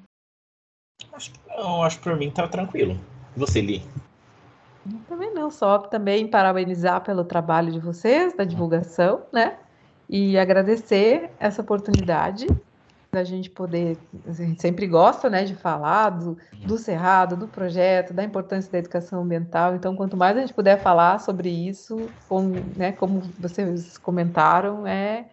Acho 1.14 1.32
que 1.32 1.40
não, 1.58 1.84
acho 1.84 1.98
que 1.98 2.04
por 2.04 2.18
mim 2.18 2.30
tá 2.30 2.48
tranquilo. 2.48 3.00
Você, 3.36 3.62
Li? 3.62 3.84
Também 5.08 5.34
não, 5.34 5.50
só 5.50 5.80
também 5.80 6.28
parabenizar 6.28 7.02
pelo 7.02 7.24
trabalho 7.24 7.72
de 7.72 7.80
vocês, 7.80 8.36
da 8.36 8.44
divulgação, 8.44 9.24
né? 9.32 9.56
E 10.08 10.38
agradecer 10.38 11.32
essa 11.40 11.62
oportunidade 11.62 12.46
da 13.16 13.24
gente 13.24 13.50
poder, 13.50 13.98
a 14.28 14.34
gente 14.34 14.62
sempre 14.62 14.86
gosta, 14.86 15.30
né, 15.30 15.46
de 15.46 15.56
falar 15.56 16.10
do, 16.10 16.38
do 16.66 16.78
Cerrado, 16.78 17.38
do 17.38 17.48
projeto, 17.48 18.14
da 18.14 18.24
importância 18.24 18.70
da 18.70 18.78
educação 18.78 19.24
ambiental. 19.24 19.74
Então, 19.74 19.96
quanto 19.96 20.18
mais 20.18 20.36
a 20.36 20.42
gente 20.42 20.54
puder 20.54 20.78
falar 20.82 21.20
sobre 21.20 21.50
isso, 21.50 22.10
com, 22.28 22.52
né, 22.76 22.92
como 22.92 23.22
vocês 23.40 23.98
comentaram, 23.98 24.86
é, 24.86 25.28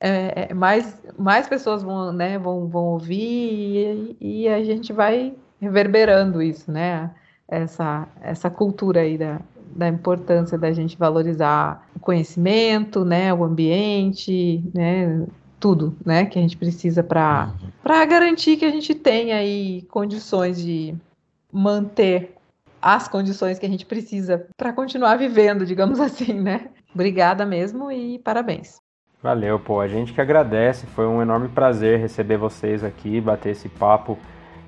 é, 0.00 0.48
é 0.50 0.54
mais, 0.54 1.00
mais 1.16 1.46
pessoas 1.48 1.84
vão, 1.84 2.12
né, 2.12 2.38
vão, 2.38 2.68
vão 2.68 2.86
ouvir 2.86 4.16
e, 4.20 4.42
e, 4.42 4.48
a 4.48 4.64
gente 4.64 4.92
vai 4.92 5.34
reverberando 5.60 6.42
isso, 6.42 6.72
né? 6.72 7.14
Essa, 7.46 8.08
essa 8.20 8.50
cultura 8.50 9.02
aí 9.02 9.16
da, 9.16 9.40
da 9.76 9.86
importância 9.86 10.58
da 10.58 10.72
gente 10.72 10.98
valorizar 10.98 11.86
o 11.94 12.00
conhecimento, 12.00 13.04
né, 13.04 13.32
o 13.32 13.44
ambiente, 13.44 14.64
né, 14.74 15.24
tudo, 15.62 15.96
né, 16.04 16.26
que 16.26 16.36
a 16.36 16.42
gente 16.42 16.56
precisa 16.56 17.04
para 17.04 17.54
para 17.84 18.04
garantir 18.04 18.56
que 18.56 18.64
a 18.64 18.70
gente 18.70 18.96
tenha 18.96 19.36
aí 19.36 19.82
condições 19.82 20.60
de 20.60 20.92
manter 21.52 22.34
as 22.80 23.06
condições 23.06 23.60
que 23.60 23.66
a 23.66 23.68
gente 23.68 23.86
precisa 23.86 24.44
para 24.56 24.72
continuar 24.72 25.16
vivendo, 25.16 25.64
digamos 25.64 26.00
assim, 26.02 26.32
né? 26.32 26.68
Obrigada 26.92 27.46
mesmo 27.46 27.92
e 27.92 28.18
parabéns. 28.18 28.80
Valeu, 29.22 29.56
pô. 29.60 29.80
A 29.80 29.86
gente 29.86 30.12
que 30.12 30.20
agradece. 30.20 30.84
Foi 30.86 31.06
um 31.06 31.22
enorme 31.22 31.48
prazer 31.48 32.00
receber 32.00 32.36
vocês 32.36 32.82
aqui, 32.82 33.20
bater 33.20 33.50
esse 33.50 33.68
papo 33.68 34.18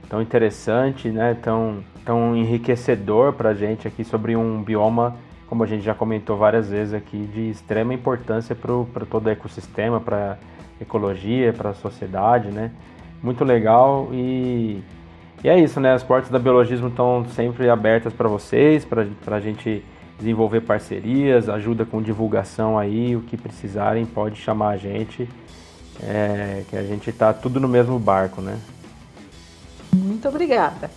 tão 0.08 0.22
interessante, 0.22 1.08
né? 1.08 1.34
Tão, 1.34 1.82
tão 2.04 2.36
enriquecedor 2.36 3.32
para 3.32 3.48
a 3.50 3.54
gente 3.54 3.88
aqui 3.88 4.04
sobre 4.04 4.36
um 4.36 4.62
bioma, 4.62 5.16
como 5.48 5.62
a 5.62 5.66
gente 5.66 5.84
já 5.84 5.94
comentou 5.94 6.36
várias 6.36 6.70
vezes 6.70 6.94
aqui, 6.94 7.18
de 7.18 7.50
extrema 7.50 7.92
importância 7.94 8.54
para 8.54 9.06
todo 9.06 9.26
o 9.26 9.30
ecossistema, 9.30 10.00
para 10.00 10.38
ecologia, 10.80 11.52
para 11.52 11.70
a 11.70 11.74
sociedade, 11.74 12.48
né? 12.48 12.70
Muito 13.22 13.44
legal 13.44 14.08
e, 14.12 14.82
e, 15.42 15.48
é 15.48 15.58
isso, 15.58 15.80
né? 15.80 15.92
As 15.92 16.02
portas 16.02 16.30
da 16.30 16.38
Biologismo 16.38 16.88
estão 16.88 17.24
sempre 17.34 17.68
abertas 17.68 18.12
para 18.12 18.28
vocês, 18.28 18.84
para 18.84 19.36
a 19.36 19.40
gente 19.40 19.84
desenvolver 20.18 20.60
parcerias, 20.60 21.48
ajuda 21.48 21.84
com 21.84 22.00
divulgação 22.00 22.78
aí, 22.78 23.16
o 23.16 23.20
que 23.20 23.36
precisarem 23.36 24.04
pode 24.04 24.36
chamar 24.36 24.70
a 24.70 24.76
gente, 24.76 25.28
é, 26.02 26.62
que 26.68 26.76
a 26.76 26.82
gente 26.82 27.10
está 27.10 27.32
tudo 27.32 27.58
no 27.60 27.68
mesmo 27.68 27.98
barco, 27.98 28.40
né? 28.40 28.58
Muito 29.94 30.28
obrigada. 30.28 30.90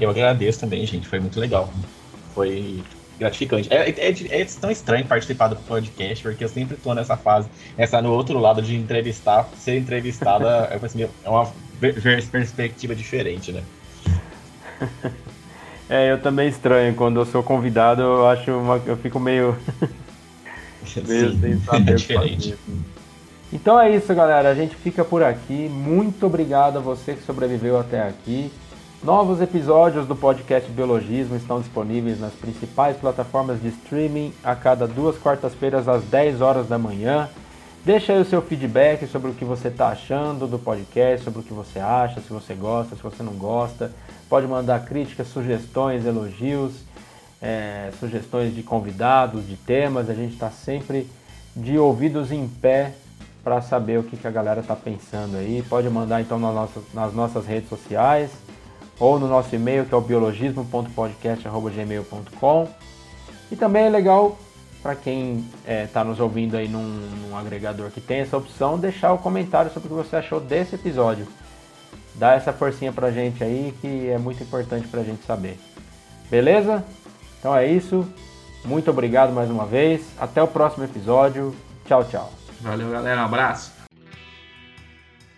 Eu 0.00 0.10
agradeço 0.10 0.60
também, 0.60 0.86
gente. 0.86 1.08
Foi 1.08 1.18
muito 1.18 1.40
legal. 1.40 1.68
Foi 2.32 2.80
gratificante. 3.24 3.72
É, 3.72 3.88
é, 3.90 4.40
é, 4.40 4.44
tão 4.60 4.70
estranho 4.70 5.06
participar 5.06 5.48
do 5.48 5.56
podcast, 5.56 6.22
porque 6.22 6.44
eu 6.44 6.48
sempre 6.48 6.76
tô 6.76 6.92
nessa 6.94 7.16
fase, 7.16 7.48
essa 7.76 8.00
no 8.02 8.12
outro 8.12 8.38
lado 8.38 8.60
de 8.60 8.76
entrevistar, 8.76 9.48
ser 9.58 9.78
entrevistada 9.78 10.68
é, 10.70 10.78
assim, 10.82 11.02
é 11.02 11.28
uma 11.28 11.50
perspectiva 12.30 12.94
diferente, 12.94 13.52
né? 13.52 13.62
É, 15.86 16.10
eu 16.10 16.18
também 16.18 16.48
estranho. 16.48 16.94
Quando 16.94 17.20
eu 17.20 17.26
sou 17.26 17.42
convidado, 17.42 18.00
eu 18.00 18.26
acho 18.26 18.50
uma, 18.50 18.80
eu 18.86 18.96
fico 18.96 19.20
meio. 19.20 19.54
meio 21.06 21.30
Sim, 21.30 21.40
sem 21.40 21.60
saber 21.60 21.92
é 21.92 21.94
diferente. 21.94 22.54
Então 23.52 23.78
é 23.78 23.94
isso, 23.94 24.14
galera. 24.14 24.48
A 24.48 24.54
gente 24.54 24.74
fica 24.76 25.04
por 25.04 25.22
aqui. 25.22 25.68
Muito 25.68 26.24
obrigado 26.24 26.78
a 26.78 26.80
você 26.80 27.12
que 27.12 27.22
sobreviveu 27.22 27.78
até 27.78 28.00
aqui. 28.00 28.50
Novos 29.04 29.42
episódios 29.42 30.06
do 30.06 30.16
podcast 30.16 30.70
Biologismo 30.70 31.36
estão 31.36 31.60
disponíveis 31.60 32.18
nas 32.18 32.32
principais 32.32 32.96
plataformas 32.96 33.60
de 33.60 33.68
streaming 33.68 34.32
a 34.42 34.56
cada 34.56 34.88
duas 34.88 35.18
quartas-feiras 35.18 35.86
às 35.86 36.02
10 36.04 36.40
horas 36.40 36.68
da 36.68 36.78
manhã. 36.78 37.28
Deixa 37.84 38.14
aí 38.14 38.22
o 38.22 38.24
seu 38.24 38.40
feedback 38.40 39.06
sobre 39.06 39.30
o 39.30 39.34
que 39.34 39.44
você 39.44 39.68
está 39.68 39.88
achando 39.88 40.46
do 40.46 40.58
podcast, 40.58 41.22
sobre 41.22 41.40
o 41.40 41.42
que 41.42 41.52
você 41.52 41.78
acha, 41.80 42.22
se 42.22 42.32
você 42.32 42.54
gosta, 42.54 42.96
se 42.96 43.02
você 43.02 43.22
não 43.22 43.34
gosta. 43.34 43.92
Pode 44.26 44.46
mandar 44.46 44.86
críticas, 44.86 45.26
sugestões, 45.26 46.06
elogios, 46.06 46.72
é, 47.42 47.90
sugestões 48.00 48.54
de 48.54 48.62
convidados, 48.62 49.46
de 49.46 49.56
temas. 49.56 50.08
A 50.08 50.14
gente 50.14 50.32
está 50.32 50.50
sempre 50.50 51.06
de 51.54 51.76
ouvidos 51.76 52.32
em 52.32 52.48
pé 52.48 52.94
para 53.44 53.60
saber 53.60 53.98
o 53.98 54.02
que, 54.02 54.16
que 54.16 54.26
a 54.26 54.30
galera 54.30 54.62
está 54.62 54.74
pensando 54.74 55.36
aí. 55.36 55.62
Pode 55.68 55.90
mandar 55.90 56.22
então 56.22 56.38
nas 56.38 56.54
nossas, 56.54 56.82
nas 56.94 57.12
nossas 57.12 57.44
redes 57.44 57.68
sociais 57.68 58.30
ou 58.98 59.18
no 59.18 59.28
nosso 59.28 59.54
e-mail 59.54 59.84
que 59.84 59.92
é 59.94 59.96
o 59.96 60.00
biologismo.podcast.gmail.com 60.00 62.68
e 63.50 63.56
também 63.56 63.84
é 63.84 63.88
legal 63.88 64.38
para 64.82 64.94
quem 64.94 65.38
está 65.38 65.72
é, 65.72 65.86
tá 65.86 66.04
nos 66.04 66.20
ouvindo 66.20 66.56
aí 66.56 66.68
num, 66.68 66.82
num, 66.82 67.34
agregador 67.36 67.90
que 67.90 68.02
tem 68.02 68.20
essa 68.20 68.36
opção, 68.36 68.78
deixar 68.78 69.14
o 69.14 69.18
comentário 69.18 69.72
sobre 69.72 69.88
o 69.88 69.96
que 69.96 70.08
você 70.08 70.16
achou 70.16 70.38
desse 70.38 70.74
episódio. 70.74 71.26
Dá 72.14 72.34
essa 72.34 72.52
forcinha 72.52 72.92
pra 72.92 73.10
gente 73.10 73.42
aí 73.42 73.74
que 73.80 74.10
é 74.10 74.18
muito 74.18 74.42
importante 74.42 74.86
pra 74.86 75.02
gente 75.02 75.24
saber. 75.24 75.58
Beleza? 76.30 76.84
Então 77.38 77.56
é 77.56 77.66
isso. 77.66 78.06
Muito 78.64 78.90
obrigado 78.90 79.32
mais 79.32 79.48
uma 79.50 79.64
vez. 79.64 80.02
Até 80.18 80.42
o 80.42 80.48
próximo 80.48 80.84
episódio. 80.84 81.56
Tchau, 81.86 82.04
tchau. 82.04 82.30
Valeu, 82.60 82.90
galera. 82.90 83.22
Um 83.22 83.24
abraço. 83.24 83.73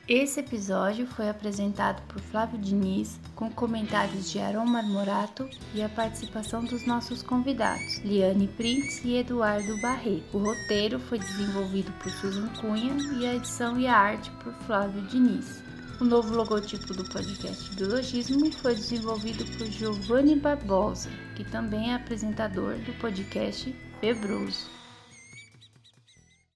Esse 0.08 0.38
episódio 0.38 1.04
foi 1.04 1.28
apresentado 1.28 2.00
por 2.06 2.22
Flávio 2.22 2.60
Diniz, 2.60 3.18
com 3.34 3.50
comentários 3.50 4.30
de 4.30 4.38
Aaron 4.38 4.64
Marmorato 4.64 5.50
e 5.74 5.82
a 5.82 5.88
participação 5.88 6.62
dos 6.62 6.86
nossos 6.86 7.24
convidados, 7.24 7.98
Liane 8.04 8.46
Prince 8.46 9.04
e 9.04 9.16
Eduardo 9.16 9.76
Barret. 9.80 10.22
O 10.32 10.38
roteiro 10.38 11.00
foi 11.00 11.18
desenvolvido 11.18 11.90
por 11.94 12.12
Susan 12.12 12.46
Cunha 12.60 12.96
e 13.18 13.26
a 13.26 13.34
edição 13.34 13.80
e 13.80 13.88
a 13.88 13.98
arte 13.98 14.30
por 14.44 14.52
Flávio 14.64 15.02
Diniz. 15.08 15.60
O 16.00 16.04
novo 16.04 16.36
logotipo 16.36 16.94
do 16.94 17.02
podcast 17.08 17.74
Biologismo 17.74 18.52
foi 18.52 18.76
desenvolvido 18.76 19.44
por 19.58 19.66
Giovanni 19.66 20.36
Barbosa, 20.36 21.10
que 21.34 21.42
também 21.42 21.90
é 21.90 21.96
apresentador 21.96 22.76
do 22.76 22.92
podcast 23.00 23.74
Febroso. 24.00 24.75